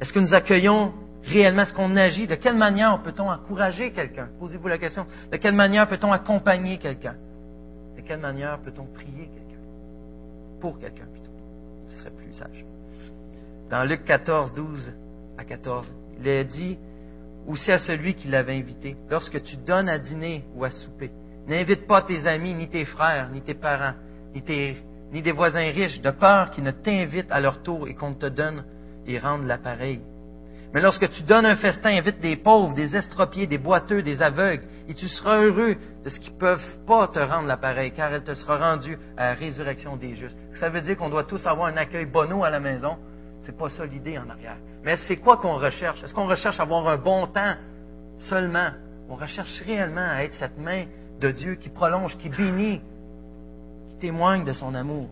Est-ce 0.00 0.12
que 0.12 0.18
nous 0.18 0.34
accueillons 0.34 0.92
réellement 1.24 1.64
ce 1.64 1.74
qu'on 1.74 1.94
agit? 1.96 2.26
De 2.26 2.34
quelle 2.36 2.56
manière 2.56 3.02
peut-on 3.02 3.30
encourager 3.30 3.92
quelqu'un? 3.92 4.28
Posez-vous 4.38 4.68
la 4.68 4.78
question. 4.78 5.06
De 5.30 5.36
quelle 5.36 5.54
manière 5.54 5.86
peut-on 5.88 6.10
accompagner 6.10 6.78
quelqu'un? 6.78 7.16
De 7.96 8.02
quelle 8.02 8.20
manière 8.20 8.58
peut-on 8.60 8.86
prier 8.86 9.28
quelqu'un? 9.28 9.40
pour 10.60 10.78
quelqu'un 10.78 11.06
plutôt. 11.06 11.30
Ce 11.88 11.96
serait 11.98 12.10
plus 12.10 12.32
sage. 12.34 12.64
Dans 13.70 13.84
Luc 13.84 14.04
14, 14.04 14.52
12 14.54 14.92
à 15.38 15.44
14, 15.44 15.92
il 16.20 16.28
est 16.28 16.44
dit 16.44 16.78
aussi 17.46 17.72
à 17.72 17.78
celui 17.78 18.14
qui 18.14 18.28
l'avait 18.28 18.56
invité, 18.56 18.96
lorsque 19.08 19.42
tu 19.42 19.56
donnes 19.56 19.88
à 19.88 19.98
dîner 19.98 20.44
ou 20.54 20.64
à 20.64 20.70
souper, 20.70 21.10
n'invite 21.48 21.86
pas 21.86 22.02
tes 22.02 22.26
amis, 22.26 22.54
ni 22.54 22.68
tes 22.68 22.84
frères, 22.84 23.30
ni 23.30 23.40
tes 23.40 23.54
parents, 23.54 23.94
ni, 24.34 24.42
ni 25.12 25.22
des 25.22 25.32
voisins 25.32 25.70
riches, 25.70 26.00
de 26.00 26.10
peur 26.10 26.50
qu'ils 26.50 26.64
ne 26.64 26.70
t'invitent 26.70 27.32
à 27.32 27.40
leur 27.40 27.62
tour 27.62 27.88
et 27.88 27.94
qu'on 27.94 28.14
te 28.14 28.26
donne 28.26 28.64
et 29.06 29.18
rende 29.18 29.44
l'appareil. 29.44 30.00
Mais 30.72 30.80
lorsque 30.80 31.10
tu 31.10 31.24
donnes 31.24 31.46
un 31.46 31.56
festin, 31.56 31.90
invite 31.90 32.20
des 32.20 32.36
pauvres, 32.36 32.74
des 32.74 32.94
estropiés, 32.94 33.48
des 33.48 33.58
boiteux, 33.58 34.02
des 34.02 34.22
aveugles, 34.22 34.64
et 34.88 34.94
tu 34.94 35.08
seras 35.08 35.38
heureux 35.38 35.74
de 36.04 36.08
ce 36.08 36.20
qui 36.20 36.30
ne 36.30 36.38
peuvent 36.38 36.84
pas 36.86 37.08
te 37.08 37.18
rendre 37.18 37.48
l'appareil, 37.48 37.90
car 37.90 38.12
elle 38.12 38.22
te 38.22 38.34
sera 38.34 38.56
rendue 38.56 38.96
à 39.16 39.30
la 39.30 39.34
résurrection 39.34 39.96
des 39.96 40.14
justes. 40.14 40.38
Ça 40.60 40.68
veut 40.68 40.80
dire 40.80 40.96
qu'on 40.96 41.08
doit 41.08 41.24
tous 41.24 41.44
avoir 41.44 41.66
un 41.66 41.76
accueil 41.76 42.06
bono 42.06 42.44
à 42.44 42.50
la 42.50 42.60
maison. 42.60 42.96
C'est 43.40 43.56
pas 43.56 43.68
ça 43.70 43.84
l'idée 43.84 44.16
en 44.16 44.30
arrière. 44.30 44.58
Mais 44.84 44.96
c'est 45.08 45.16
quoi 45.16 45.38
qu'on 45.38 45.56
recherche? 45.56 46.04
Est-ce 46.04 46.14
qu'on 46.14 46.28
recherche 46.28 46.60
à 46.60 46.62
avoir 46.62 46.86
un 46.86 46.98
bon 46.98 47.26
temps 47.26 47.54
seulement? 48.28 48.70
On 49.08 49.16
recherche 49.16 49.62
réellement 49.66 50.08
à 50.08 50.22
être 50.22 50.34
cette 50.34 50.58
main 50.58 50.84
de 51.20 51.30
Dieu 51.32 51.56
qui 51.56 51.68
prolonge, 51.68 52.16
qui 52.16 52.28
bénit, 52.28 52.80
témoigne 54.00 54.44
de 54.44 54.52
son 54.52 54.74
amour? 54.74 55.08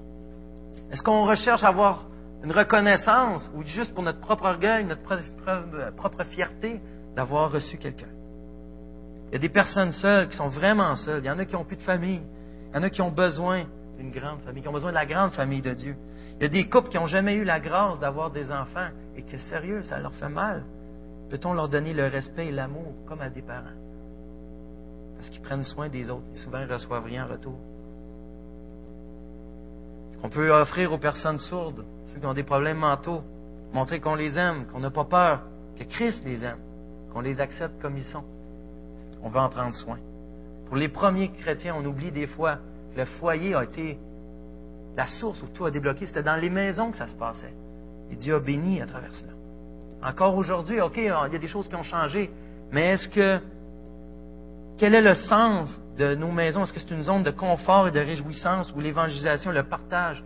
Est-ce 0.90 1.02
qu'on 1.02 1.26
recherche 1.26 1.62
à 1.62 1.68
avoir 1.68 2.06
une 2.42 2.52
reconnaissance 2.52 3.50
ou 3.54 3.62
juste 3.62 3.94
pour 3.94 4.02
notre 4.02 4.20
propre 4.20 4.46
orgueil, 4.46 4.84
notre 4.84 5.02
propre 5.96 6.24
fierté 6.24 6.80
d'avoir 7.14 7.52
reçu 7.52 7.76
quelqu'un? 7.78 8.08
Il 9.28 9.34
y 9.34 9.36
a 9.36 9.38
des 9.38 9.50
personnes 9.50 9.92
seules 9.92 10.28
qui 10.28 10.36
sont 10.36 10.48
vraiment 10.48 10.94
seules. 10.94 11.22
Il 11.22 11.26
y 11.26 11.30
en 11.30 11.38
a 11.38 11.44
qui 11.44 11.54
n'ont 11.54 11.64
plus 11.64 11.76
de 11.76 11.82
famille. 11.82 12.22
Il 12.70 12.76
y 12.76 12.78
en 12.78 12.82
a 12.82 12.90
qui 12.90 13.02
ont 13.02 13.10
besoin 13.10 13.64
d'une 13.98 14.10
grande 14.10 14.40
famille, 14.40 14.62
qui 14.62 14.68
ont 14.68 14.72
besoin 14.72 14.90
de 14.90 14.94
la 14.94 15.06
grande 15.06 15.32
famille 15.32 15.60
de 15.60 15.74
Dieu. 15.74 15.96
Il 16.36 16.42
y 16.42 16.46
a 16.46 16.48
des 16.48 16.68
couples 16.68 16.88
qui 16.88 16.96
n'ont 16.96 17.06
jamais 17.06 17.34
eu 17.34 17.44
la 17.44 17.60
grâce 17.60 18.00
d'avoir 18.00 18.30
des 18.30 18.50
enfants 18.50 18.88
et 19.16 19.22
que, 19.22 19.36
sérieux, 19.36 19.82
ça 19.82 19.98
leur 19.98 20.14
fait 20.14 20.28
mal. 20.28 20.64
Peut-on 21.28 21.52
leur 21.52 21.68
donner 21.68 21.92
le 21.92 22.06
respect 22.06 22.46
et 22.46 22.52
l'amour 22.52 22.94
comme 23.06 23.20
à 23.20 23.28
des 23.28 23.42
parents? 23.42 23.76
Parce 25.16 25.28
qu'ils 25.30 25.42
prennent 25.42 25.64
soin 25.64 25.88
des 25.88 26.08
autres 26.10 26.28
et 26.34 26.38
souvent 26.38 26.60
ils 26.60 26.68
ne 26.68 26.72
reçoivent 26.72 27.04
rien 27.04 27.26
en 27.26 27.28
retour. 27.28 27.58
On 30.22 30.28
peut 30.28 30.50
offrir 30.50 30.92
aux 30.92 30.98
personnes 30.98 31.38
sourdes, 31.38 31.84
ceux 32.06 32.18
qui 32.18 32.26
ont 32.26 32.34
des 32.34 32.42
problèmes 32.42 32.78
mentaux, 32.78 33.22
montrer 33.72 34.00
qu'on 34.00 34.14
les 34.14 34.36
aime, 34.36 34.66
qu'on 34.66 34.80
n'a 34.80 34.90
pas 34.90 35.04
peur, 35.04 35.42
que 35.78 35.84
Christ 35.84 36.24
les 36.24 36.42
aime, 36.42 36.58
qu'on 37.12 37.20
les 37.20 37.40
accepte 37.40 37.80
comme 37.80 37.96
ils 37.96 38.04
sont. 38.04 38.24
On 39.22 39.28
veut 39.28 39.40
en 39.40 39.48
prendre 39.48 39.74
soin. 39.74 39.98
Pour 40.66 40.76
les 40.76 40.88
premiers 40.88 41.30
chrétiens, 41.30 41.74
on 41.78 41.84
oublie 41.84 42.10
des 42.10 42.26
fois 42.26 42.56
que 42.92 42.98
le 42.98 43.04
foyer 43.04 43.54
a 43.54 43.64
été 43.64 43.98
la 44.96 45.06
source 45.06 45.42
où 45.42 45.46
tout 45.46 45.64
a 45.64 45.70
débloqué. 45.70 46.06
C'était 46.06 46.22
dans 46.22 46.36
les 46.36 46.50
maisons 46.50 46.90
que 46.90 46.96
ça 46.96 47.06
se 47.06 47.14
passait. 47.14 47.54
Et 48.10 48.16
Dieu 48.16 48.34
a 48.34 48.40
béni 48.40 48.80
à 48.80 48.86
travers 48.86 49.14
cela. 49.14 49.32
Encore 50.02 50.36
aujourd'hui, 50.36 50.80
OK, 50.80 50.96
il 50.96 51.04
y 51.04 51.10
a 51.10 51.28
des 51.28 51.46
choses 51.46 51.68
qui 51.68 51.74
ont 51.74 51.82
changé, 51.82 52.30
mais 52.72 52.92
est-ce 52.92 53.08
que 53.08 53.40
quel 54.78 54.94
est 54.94 55.02
le 55.02 55.14
sens 55.14 55.78
de 55.98 56.14
nos 56.14 56.30
maisons? 56.30 56.62
Est-ce 56.62 56.72
que 56.72 56.80
c'est 56.80 56.92
une 56.92 57.02
zone 57.02 57.24
de 57.24 57.30
confort 57.30 57.88
et 57.88 57.90
de 57.90 57.98
réjouissance 57.98 58.72
où 58.74 58.80
l'évangélisation, 58.80 59.50
le 59.50 59.64
partage, 59.64 60.22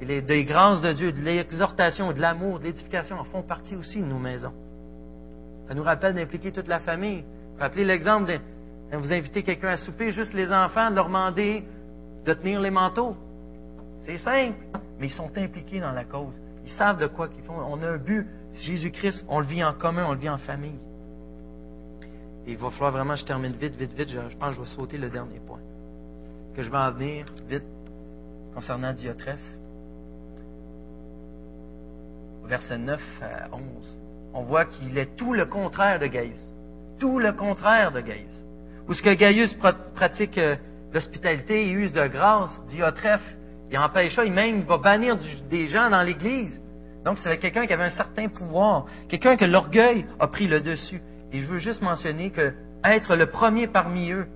les, 0.00 0.20
des 0.20 0.44
grâces 0.44 0.82
de 0.82 0.92
Dieu, 0.92 1.12
de 1.12 1.20
l'exhortation, 1.20 2.12
de 2.12 2.20
l'amour, 2.20 2.58
de 2.58 2.64
l'édification 2.64 3.18
en 3.18 3.24
font 3.24 3.42
partie 3.42 3.76
aussi 3.76 4.02
de 4.02 4.06
nos 4.06 4.18
maisons? 4.18 4.52
Ça 5.68 5.74
nous 5.74 5.84
rappelle 5.84 6.14
d'impliquer 6.14 6.52
toute 6.52 6.68
la 6.68 6.80
famille. 6.80 7.24
Rappelez 7.58 7.84
l'exemple 7.84 8.26
de 8.26 8.96
vous 8.96 9.12
inviter 9.12 9.42
quelqu'un 9.42 9.68
à 9.68 9.76
souper, 9.76 10.10
juste 10.10 10.34
les 10.34 10.52
enfants, 10.52 10.90
de 10.90 10.96
leur 10.96 11.06
demander 11.06 11.64
de 12.26 12.34
tenir 12.34 12.60
les 12.60 12.70
manteaux. 12.70 13.16
C'est 14.04 14.18
simple, 14.18 14.58
mais 14.98 15.06
ils 15.06 15.12
sont 15.12 15.30
impliqués 15.36 15.80
dans 15.80 15.92
la 15.92 16.04
cause. 16.04 16.34
Ils 16.64 16.72
savent 16.72 16.98
de 16.98 17.06
quoi 17.06 17.28
qu'ils 17.28 17.44
font. 17.44 17.56
On 17.66 17.82
a 17.82 17.90
un 17.90 17.98
but. 17.98 18.26
Jésus-Christ, 18.54 19.24
on 19.28 19.40
le 19.40 19.46
vit 19.46 19.64
en 19.64 19.72
commun, 19.72 20.04
on 20.08 20.12
le 20.12 20.18
vit 20.18 20.28
en 20.28 20.38
famille. 20.38 20.78
Et 22.46 22.52
il 22.52 22.58
va 22.58 22.70
falloir 22.70 22.92
vraiment, 22.92 23.16
je 23.16 23.24
termine 23.24 23.52
vite, 23.52 23.74
vite, 23.76 23.94
vite. 23.94 24.10
Je, 24.10 24.36
pense 24.36 24.50
que 24.50 24.54
je 24.56 24.60
vais 24.60 24.76
sauter 24.76 24.98
le 24.98 25.08
dernier 25.08 25.40
point. 25.46 25.60
Que 26.54 26.62
je 26.62 26.70
vais 26.70 26.76
en 26.76 26.90
venir 26.92 27.26
vite 27.48 27.64
concernant 28.54 28.92
Diotrephe. 28.92 29.40
Verset 32.44 32.78
9 32.78 33.00
à 33.22 33.54
11. 33.54 33.98
On 34.34 34.42
voit 34.42 34.66
qu'il 34.66 34.98
est 34.98 35.16
tout 35.16 35.32
le 35.32 35.46
contraire 35.46 35.98
de 35.98 36.06
Gaius. 36.06 36.40
Tout 36.98 37.18
le 37.18 37.32
contraire 37.32 37.92
de 37.92 38.00
Gaius. 38.00 38.34
Où 38.88 38.92
ce 38.92 39.02
que 39.02 39.14
Gaius 39.14 39.56
pratique 39.94 40.36
euh, 40.36 40.56
l'hospitalité 40.92 41.66
et 41.66 41.70
use 41.70 41.92
de 41.92 42.06
grâce, 42.06 42.50
Diotrephe, 42.66 43.36
il 43.70 43.78
empêche 43.78 44.14
ça, 44.14 44.24
il 44.24 44.32
même 44.32 44.58
il 44.58 44.64
va 44.64 44.76
bannir 44.76 45.16
des 45.50 45.66
gens 45.66 45.88
dans 45.88 46.02
l'Église. 46.02 46.60
Donc, 47.04 47.18
c'est 47.18 47.38
quelqu'un 47.38 47.66
qui 47.66 47.72
avait 47.72 47.84
un 47.84 47.90
certain 47.90 48.28
pouvoir, 48.28 48.86
quelqu'un 49.08 49.36
que 49.36 49.44
l'orgueil 49.44 50.06
a 50.20 50.26
pris 50.28 50.46
le 50.46 50.60
dessus. 50.60 51.02
Et 51.34 51.40
je 51.40 51.46
veux 51.46 51.58
juste 51.58 51.82
mentionner 51.82 52.30
que 52.30 52.54
être 52.84 53.16
le 53.16 53.26
premier 53.26 53.66
parmi 53.66 54.12
eux, 54.12 54.28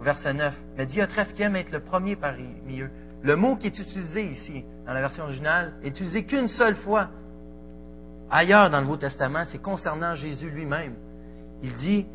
verset 0.00 0.32
9, 0.32 0.54
mais 0.78 0.86
Diotrephe 0.86 1.32
qui 1.32 1.42
aime 1.42 1.56
être 1.56 1.72
le 1.72 1.80
premier 1.80 2.14
parmi 2.14 2.80
eux. 2.80 2.90
Le 3.22 3.34
mot 3.34 3.56
qui 3.56 3.66
est 3.66 3.76
utilisé 3.76 4.22
ici, 4.22 4.62
dans 4.86 4.92
la 4.92 5.00
version 5.00 5.24
originale, 5.24 5.72
est 5.82 5.88
utilisé 5.88 6.22
qu'une 6.22 6.46
seule 6.46 6.76
fois. 6.76 7.08
Ailleurs 8.30 8.70
dans 8.70 8.78
le 8.78 8.84
Nouveau 8.84 8.98
Testament, 8.98 9.42
c'est 9.46 9.60
concernant 9.60 10.14
Jésus 10.14 10.48
lui-même. 10.48 10.94
Il 11.64 11.74
dit, 11.74 12.06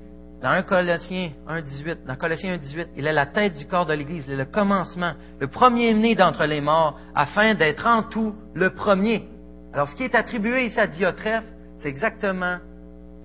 dans 0.42 0.52
1 0.52 0.64
Colossiens 0.64 1.32
1.18, 1.50 2.06
dans 2.08 2.16
Colossiens 2.16 2.56
1.18, 2.56 2.88
il 2.96 3.06
est 3.06 3.12
la 3.12 3.26
tête 3.26 3.58
du 3.58 3.66
corps 3.66 3.86
de 3.86 3.94
l'Église, 3.94 4.24
il 4.28 4.36
est 4.36 4.38
le 4.38 4.46
commencement, 4.46 5.16
le 5.42 5.48
premier-né 5.48 6.16
d'entre 6.16 6.46
les 6.46 6.62
morts, 6.62 6.98
afin 7.14 7.56
d'être 7.56 7.86
en 7.86 8.04
tout 8.04 8.36
le 8.54 8.70
premier. 8.70 9.28
Alors, 9.74 9.90
ce 9.90 9.98
qui 9.98 10.04
est 10.04 10.16
attribué 10.16 10.68
ici 10.68 10.80
à 10.80 10.88
Diotrephe, 10.88 11.44
c'est 11.76 11.90
exactement 11.90 12.60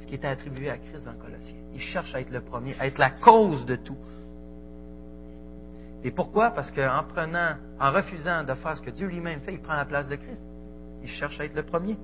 ce 0.01 0.07
qui 0.07 0.15
était 0.15 0.27
attribué 0.27 0.71
à 0.71 0.79
Christ 0.79 1.05
dans 1.05 1.13
Colossiens. 1.13 1.57
Il 1.75 1.81
cherche 1.81 2.15
à 2.15 2.21
être 2.21 2.31
le 2.31 2.41
premier, 2.41 2.75
à 2.81 2.87
être 2.87 2.99
la 2.99 3.11
cause 3.11 3.65
de 3.67 3.77
tout. 3.77 3.99
Et 6.03 6.11
pourquoi? 6.11 6.51
Parce 6.51 6.71
qu'en 6.71 7.03
prenant, 7.05 7.57
en 7.79 7.93
refusant 7.93 8.43
de 8.43 8.55
faire 8.55 8.77
ce 8.77 8.83
que 8.83 8.91
Dieu 8.91 9.07
lui-même 9.07 9.41
fait, 9.41 9.53
il 9.53 9.61
prend 9.61 9.75
la 9.75 9.85
place 9.85 10.09
de 10.09 10.17
Christ. 10.17 10.43
Il 11.03 11.09
cherche 11.09 11.39
à 11.41 11.45
être 11.45 11.55
le 11.55 11.63
premier. 11.63 11.97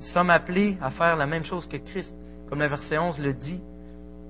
Nous 0.00 0.06
sommes 0.08 0.30
appelés 0.30 0.78
à 0.80 0.90
faire 0.90 1.16
la 1.16 1.26
même 1.26 1.44
chose 1.44 1.66
que 1.66 1.76
Christ. 1.76 2.14
Comme 2.48 2.60
le 2.60 2.68
verset 2.68 2.98
11 2.98 3.18
le 3.18 3.34
dit, 3.34 3.60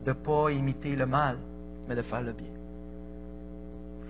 de 0.04 0.10
ne 0.10 0.14
pas 0.14 0.50
imiter 0.50 0.96
le 0.96 1.06
mal, 1.06 1.38
mais 1.88 1.94
de 1.94 2.02
faire 2.02 2.22
le 2.22 2.32
bien. 2.32 2.48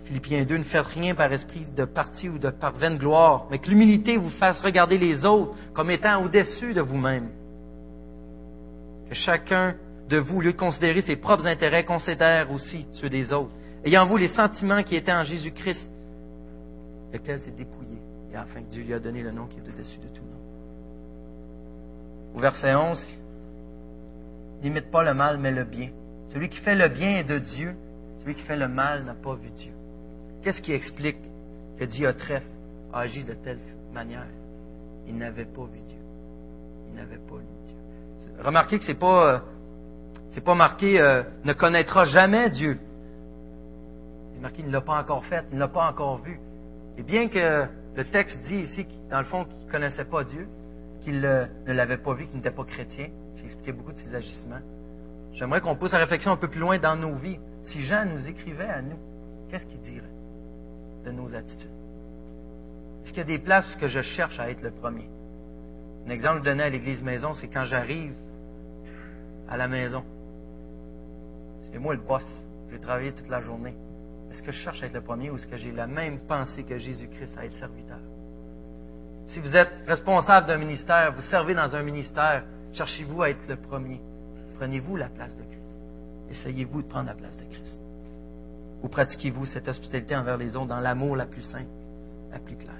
Philippiens 0.04 0.44
2, 0.44 0.56
ne 0.56 0.64
faites 0.64 0.86
rien 0.86 1.14
par 1.14 1.32
esprit 1.32 1.66
de 1.76 1.84
parti 1.84 2.28
ou 2.28 2.38
de 2.38 2.50
par 2.50 2.72
vaine 2.72 2.96
gloire, 2.96 3.46
mais 3.50 3.58
que 3.58 3.68
l'humilité 3.68 4.16
vous 4.16 4.30
fasse 4.30 4.60
regarder 4.60 4.98
les 4.98 5.24
autres 5.24 5.54
comme 5.74 5.90
étant 5.90 6.24
au-dessus 6.24 6.72
de 6.72 6.80
vous-même 6.80 7.28
chacun 9.14 9.74
de 10.08 10.18
vous, 10.18 10.38
au 10.38 10.40
lieu 10.40 10.52
de 10.52 10.58
considérer 10.58 11.00
ses 11.00 11.16
propres 11.16 11.46
intérêts, 11.46 11.84
considère 11.84 12.50
aussi 12.50 12.86
ceux 12.92 13.08
des 13.08 13.32
autres. 13.32 13.52
Ayant 13.84 14.06
vous 14.06 14.16
les 14.16 14.28
sentiments 14.28 14.82
qui 14.82 14.96
étaient 14.96 15.12
en 15.12 15.22
Jésus-Christ, 15.22 15.88
lequel 17.12 17.40
s'est 17.40 17.50
dépouillé, 17.50 17.98
et 18.32 18.36
afin 18.36 18.62
que 18.62 18.70
Dieu 18.70 18.84
lui 18.84 18.94
a 18.94 18.98
donné 18.98 19.22
le 19.22 19.32
nom 19.32 19.46
qui 19.46 19.58
est 19.58 19.68
au-dessus 19.68 19.98
de 19.98 20.08
tout 20.08 20.24
nom. 20.24 20.32
Au 22.34 22.40
verset 22.40 22.74
11, 22.74 23.00
n'imite 24.62 24.90
pas 24.90 25.02
le 25.02 25.14
mal, 25.14 25.38
mais 25.38 25.50
le 25.50 25.64
bien. 25.64 25.90
Celui 26.28 26.48
qui 26.48 26.58
fait 26.58 26.74
le 26.74 26.88
bien 26.88 27.18
est 27.18 27.24
de 27.24 27.38
Dieu, 27.38 27.74
celui 28.18 28.34
qui 28.34 28.42
fait 28.42 28.56
le 28.56 28.68
mal 28.68 29.04
n'a 29.04 29.14
pas 29.14 29.34
vu 29.34 29.50
Dieu. 29.50 29.72
Qu'est-ce 30.42 30.62
qui 30.62 30.72
explique 30.72 31.18
que 31.78 31.84
Diotrephe 31.84 32.46
a 32.92 33.00
agi 33.00 33.24
de 33.24 33.34
telle 33.34 33.58
manière? 33.92 34.26
Il 35.06 35.16
n'avait 35.16 35.44
pas 35.44 35.64
vu 35.64 35.80
Dieu. 35.86 35.98
Il 36.88 36.94
n'avait 36.94 37.16
pas 37.16 37.36
lu 37.36 37.61
remarquez 38.43 38.78
que 38.78 38.84
c'est 38.84 38.95
pas, 38.95 39.34
euh, 39.34 39.38
c'est 40.30 40.45
pas 40.45 40.55
marqué 40.55 41.01
euh, 41.01 41.22
ne 41.45 41.53
connaîtra 41.53 42.05
jamais 42.05 42.51
Dieu. 42.51 42.78
C'est 44.34 44.40
marqué 44.40 44.61
il 44.61 44.68
ne 44.68 44.72
l'a 44.72 44.80
pas 44.80 45.01
encore 45.01 45.24
fait, 45.24 45.45
il 45.51 45.55
ne 45.55 45.61
l'a 45.61 45.68
pas 45.68 45.88
encore 45.88 46.18
vu. 46.18 46.38
Et 46.99 47.03
bien 47.03 47.28
que 47.28 47.66
le 47.95 48.05
texte 48.05 48.40
dit 48.43 48.61
ici, 48.61 48.86
dans 49.11 49.18
le 49.18 49.24
fond, 49.24 49.45
qu'il 49.45 49.66
ne 49.66 49.70
connaissait 49.70 50.05
pas 50.05 50.24
Dieu, 50.24 50.49
qu'il 51.03 51.24
euh, 51.24 51.47
ne 51.66 51.72
l'avait 51.72 51.99
pas 51.99 52.14
vu, 52.14 52.26
qu'il 52.26 52.36
n'était 52.36 52.51
pas 52.51 52.64
chrétien, 52.64 53.09
ça 53.34 53.45
expliquait 53.45 53.72
beaucoup 53.72 53.93
de 53.93 53.99
ses 53.99 54.14
agissements. 54.14 54.61
J'aimerais 55.32 55.61
qu'on 55.61 55.76
pousse 55.76 55.93
la 55.93 55.99
réflexion 55.99 56.32
un 56.32 56.36
peu 56.36 56.49
plus 56.49 56.61
loin 56.61 56.78
dans 56.78 56.97
nos 56.97 57.14
vies. 57.16 57.38
Si 57.62 57.80
Jean 57.80 58.05
nous 58.05 58.28
écrivait 58.28 58.68
à 58.68 58.82
nous, 58.82 58.99
qu'est-ce 59.51 59.66
qu'il 59.66 59.80
dirait 59.80 60.11
de 61.05 61.11
nos 61.11 61.34
attitudes? 61.34 61.70
Est-ce 63.03 63.12
qu'il 63.12 63.18
y 63.18 63.20
a 63.20 63.24
des 63.24 63.38
places 63.38 63.76
où 63.80 63.86
je 63.86 64.01
cherche 64.01 64.38
à 64.38 64.51
être 64.51 64.62
le 64.62 64.70
premier? 64.70 65.09
Un 66.07 66.11
exemple 66.11 66.43
donnais 66.43 66.64
à 66.64 66.68
l'église 66.68 67.03
maison, 67.03 67.32
c'est 67.32 67.49
quand 67.49 67.64
j'arrive 67.64 68.14
à 69.53 69.57
la 69.59 69.68
maison. 69.68 70.03
C'est 71.70 71.78
moi 71.78 71.94
le 71.94 72.00
boss. 72.00 72.24
J'ai 72.70 72.80
travaillé 72.80 73.12
toute 73.12 73.28
la 73.28 73.40
journée. 73.40 73.74
Est-ce 74.30 74.42
que 74.42 74.50
je 74.50 74.57
cherche 74.57 74.82
à 74.82 74.86
être 74.86 74.94
le 74.94 75.03
premier 75.03 75.30
ou 75.30 75.36
est-ce 75.36 75.46
que 75.46 75.59
j'ai 75.59 75.72
la 75.72 75.86
même 75.86 76.20
pensée 76.20 76.62
que 76.62 76.78
Jésus-Christ 76.78 77.36
à 77.36 77.44
être 77.44 77.55
serviteur? 77.57 77.98
Si 79.26 79.40
vous 79.40 79.55
êtes 79.55 79.70
responsable 79.86 80.46
d'un 80.46 80.57
ministère, 80.57 81.12
vous 81.14 81.20
servez 81.20 81.55
dans 81.55 81.76
un 81.76 81.82
ministère, 81.82 82.44
cherchez-vous 82.72 83.22
à 83.22 83.28
être 83.28 83.46
le 83.46 83.57
premier. 83.57 84.00
Prenez-vous 84.57 84.96
la 84.96 85.11
place 85.11 85.36
de 85.36 85.42
Christ. 85.42 85.78
Essayez-vous 86.30 86.80
de 86.80 86.88
prendre 86.88 87.09
la 87.09 87.14
place 87.14 87.36
de 87.36 87.44
Christ. 87.44 87.82
Ou 88.82 88.88
pratiquez-vous 88.88 89.44
cette 89.44 89.68
hospitalité 89.68 90.16
envers 90.16 90.38
les 90.38 90.57
autres 90.57 90.68
dans 90.68 90.80
l'amour 90.80 91.14
la 91.14 91.26
plus 91.26 91.42
simple, 91.42 91.70
la 92.30 92.38
plus 92.38 92.57
claire? 92.57 92.72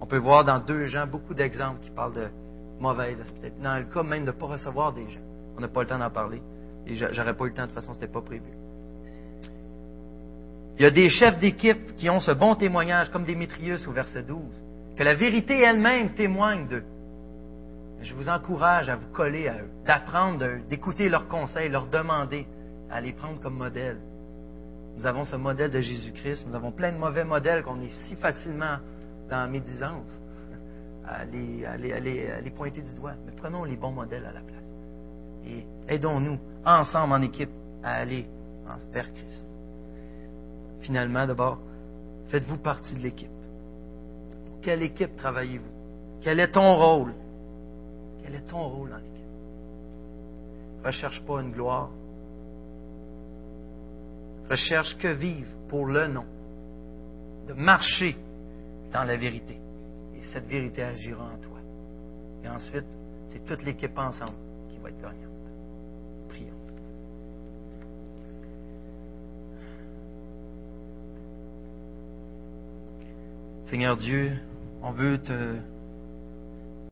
On 0.00 0.06
peut 0.06 0.16
voir 0.16 0.46
dans 0.46 0.60
deux 0.60 0.86
gens 0.86 1.06
beaucoup 1.06 1.34
d'exemples 1.34 1.80
qui 1.82 1.90
parlent 1.90 2.14
de 2.14 2.28
mauvaise 2.80 3.20
hospitalité. 3.20 3.62
Dans 3.62 3.78
le 3.78 3.84
cas 3.84 4.02
même 4.02 4.24
de 4.24 4.32
ne 4.32 4.36
pas 4.36 4.46
recevoir 4.46 4.94
des 4.94 5.08
gens. 5.10 5.20
On 5.56 5.60
n'a 5.60 5.68
pas 5.68 5.82
le 5.82 5.88
temps 5.88 5.98
d'en 5.98 6.10
parler. 6.10 6.42
Et 6.86 6.96
j'aurais 6.96 7.34
pas 7.34 7.44
eu 7.44 7.48
le 7.48 7.54
temps, 7.54 7.62
de 7.62 7.66
toute 7.66 7.74
façon, 7.74 7.92
ce 7.92 8.00
n'était 8.00 8.12
pas 8.12 8.22
prévu. 8.22 8.50
Il 10.78 10.82
y 10.82 10.86
a 10.86 10.90
des 10.90 11.08
chefs 11.08 11.38
d'équipe 11.38 11.94
qui 11.96 12.08
ont 12.10 12.20
ce 12.20 12.32
bon 12.32 12.54
témoignage, 12.54 13.10
comme 13.10 13.24
Démétrius 13.24 13.86
au 13.86 13.92
verset 13.92 14.22
12, 14.22 14.38
que 14.96 15.02
la 15.02 15.14
vérité 15.14 15.60
elle-même 15.60 16.14
témoigne 16.14 16.66
d'eux. 16.66 16.84
Je 18.00 18.14
vous 18.14 18.28
encourage 18.28 18.88
à 18.88 18.96
vous 18.96 19.08
coller 19.12 19.48
à 19.48 19.58
eux, 19.58 19.70
d'apprendre, 19.86 20.44
d'écouter 20.68 21.08
leurs 21.08 21.28
conseils, 21.28 21.68
leur 21.68 21.86
demander, 21.86 22.46
à 22.90 23.00
les 23.00 23.12
prendre 23.12 23.38
comme 23.40 23.54
modèle. 23.54 23.98
Nous 24.96 25.06
avons 25.06 25.24
ce 25.24 25.36
modèle 25.36 25.70
de 25.70 25.80
Jésus-Christ, 25.80 26.46
nous 26.48 26.54
avons 26.54 26.72
plein 26.72 26.92
de 26.92 26.98
mauvais 26.98 27.24
modèles 27.24 27.62
qu'on 27.62 27.80
est 27.80 27.92
si 28.06 28.16
facilement 28.16 28.78
dans 29.30 29.36
la 29.38 29.46
médisance, 29.46 30.10
à 31.06 31.24
les, 31.24 32.50
pointer 32.56 32.82
du 32.82 32.94
doigt. 32.94 33.14
Mais 33.24 33.32
prenons 33.36 33.64
les 33.64 33.76
bons 33.76 33.92
modèles 33.92 34.26
à 34.26 34.32
la 34.32 34.40
place. 34.40 34.61
Et 35.46 35.66
aidons-nous, 35.88 36.38
ensemble, 36.64 37.14
en 37.14 37.22
équipe, 37.22 37.50
à 37.82 37.94
aller 37.94 38.26
vers 38.92 39.12
Christ. 39.12 39.46
Finalement, 40.80 41.26
d'abord, 41.26 41.58
faites-vous 42.28 42.58
partie 42.58 42.94
de 42.94 43.00
l'équipe. 43.00 43.28
Pour 44.46 44.60
quelle 44.60 44.82
équipe 44.82 45.16
travaillez-vous? 45.16 45.70
Quel 46.20 46.40
est 46.40 46.52
ton 46.52 46.76
rôle? 46.76 47.14
Quel 48.22 48.34
est 48.34 48.46
ton 48.46 48.68
rôle 48.68 48.90
dans 48.90 48.96
l'équipe? 48.96 49.12
Recherche 50.84 51.22
pas 51.24 51.40
une 51.40 51.52
gloire. 51.52 51.90
Recherche 54.48 54.96
que 54.98 55.08
vivre 55.08 55.50
pour 55.68 55.86
le 55.86 56.06
nom. 56.08 56.24
De 57.48 57.54
marcher 57.54 58.16
dans 58.92 59.04
la 59.04 59.16
vérité. 59.16 59.58
Et 60.16 60.22
cette 60.32 60.46
vérité 60.46 60.82
agira 60.82 61.24
en 61.24 61.38
toi. 61.38 61.58
Et 62.44 62.48
ensuite, 62.48 62.86
c'est 63.26 63.44
toute 63.44 63.62
l'équipe 63.62 63.96
ensemble 63.96 64.36
qui 64.70 64.78
va 64.78 64.90
être 64.90 65.00
gagnante. 65.00 65.31
Seigneur 73.64 73.96
Dieu, 73.96 74.32
on 74.82 74.92
veut 74.92 75.18
te 75.18 75.56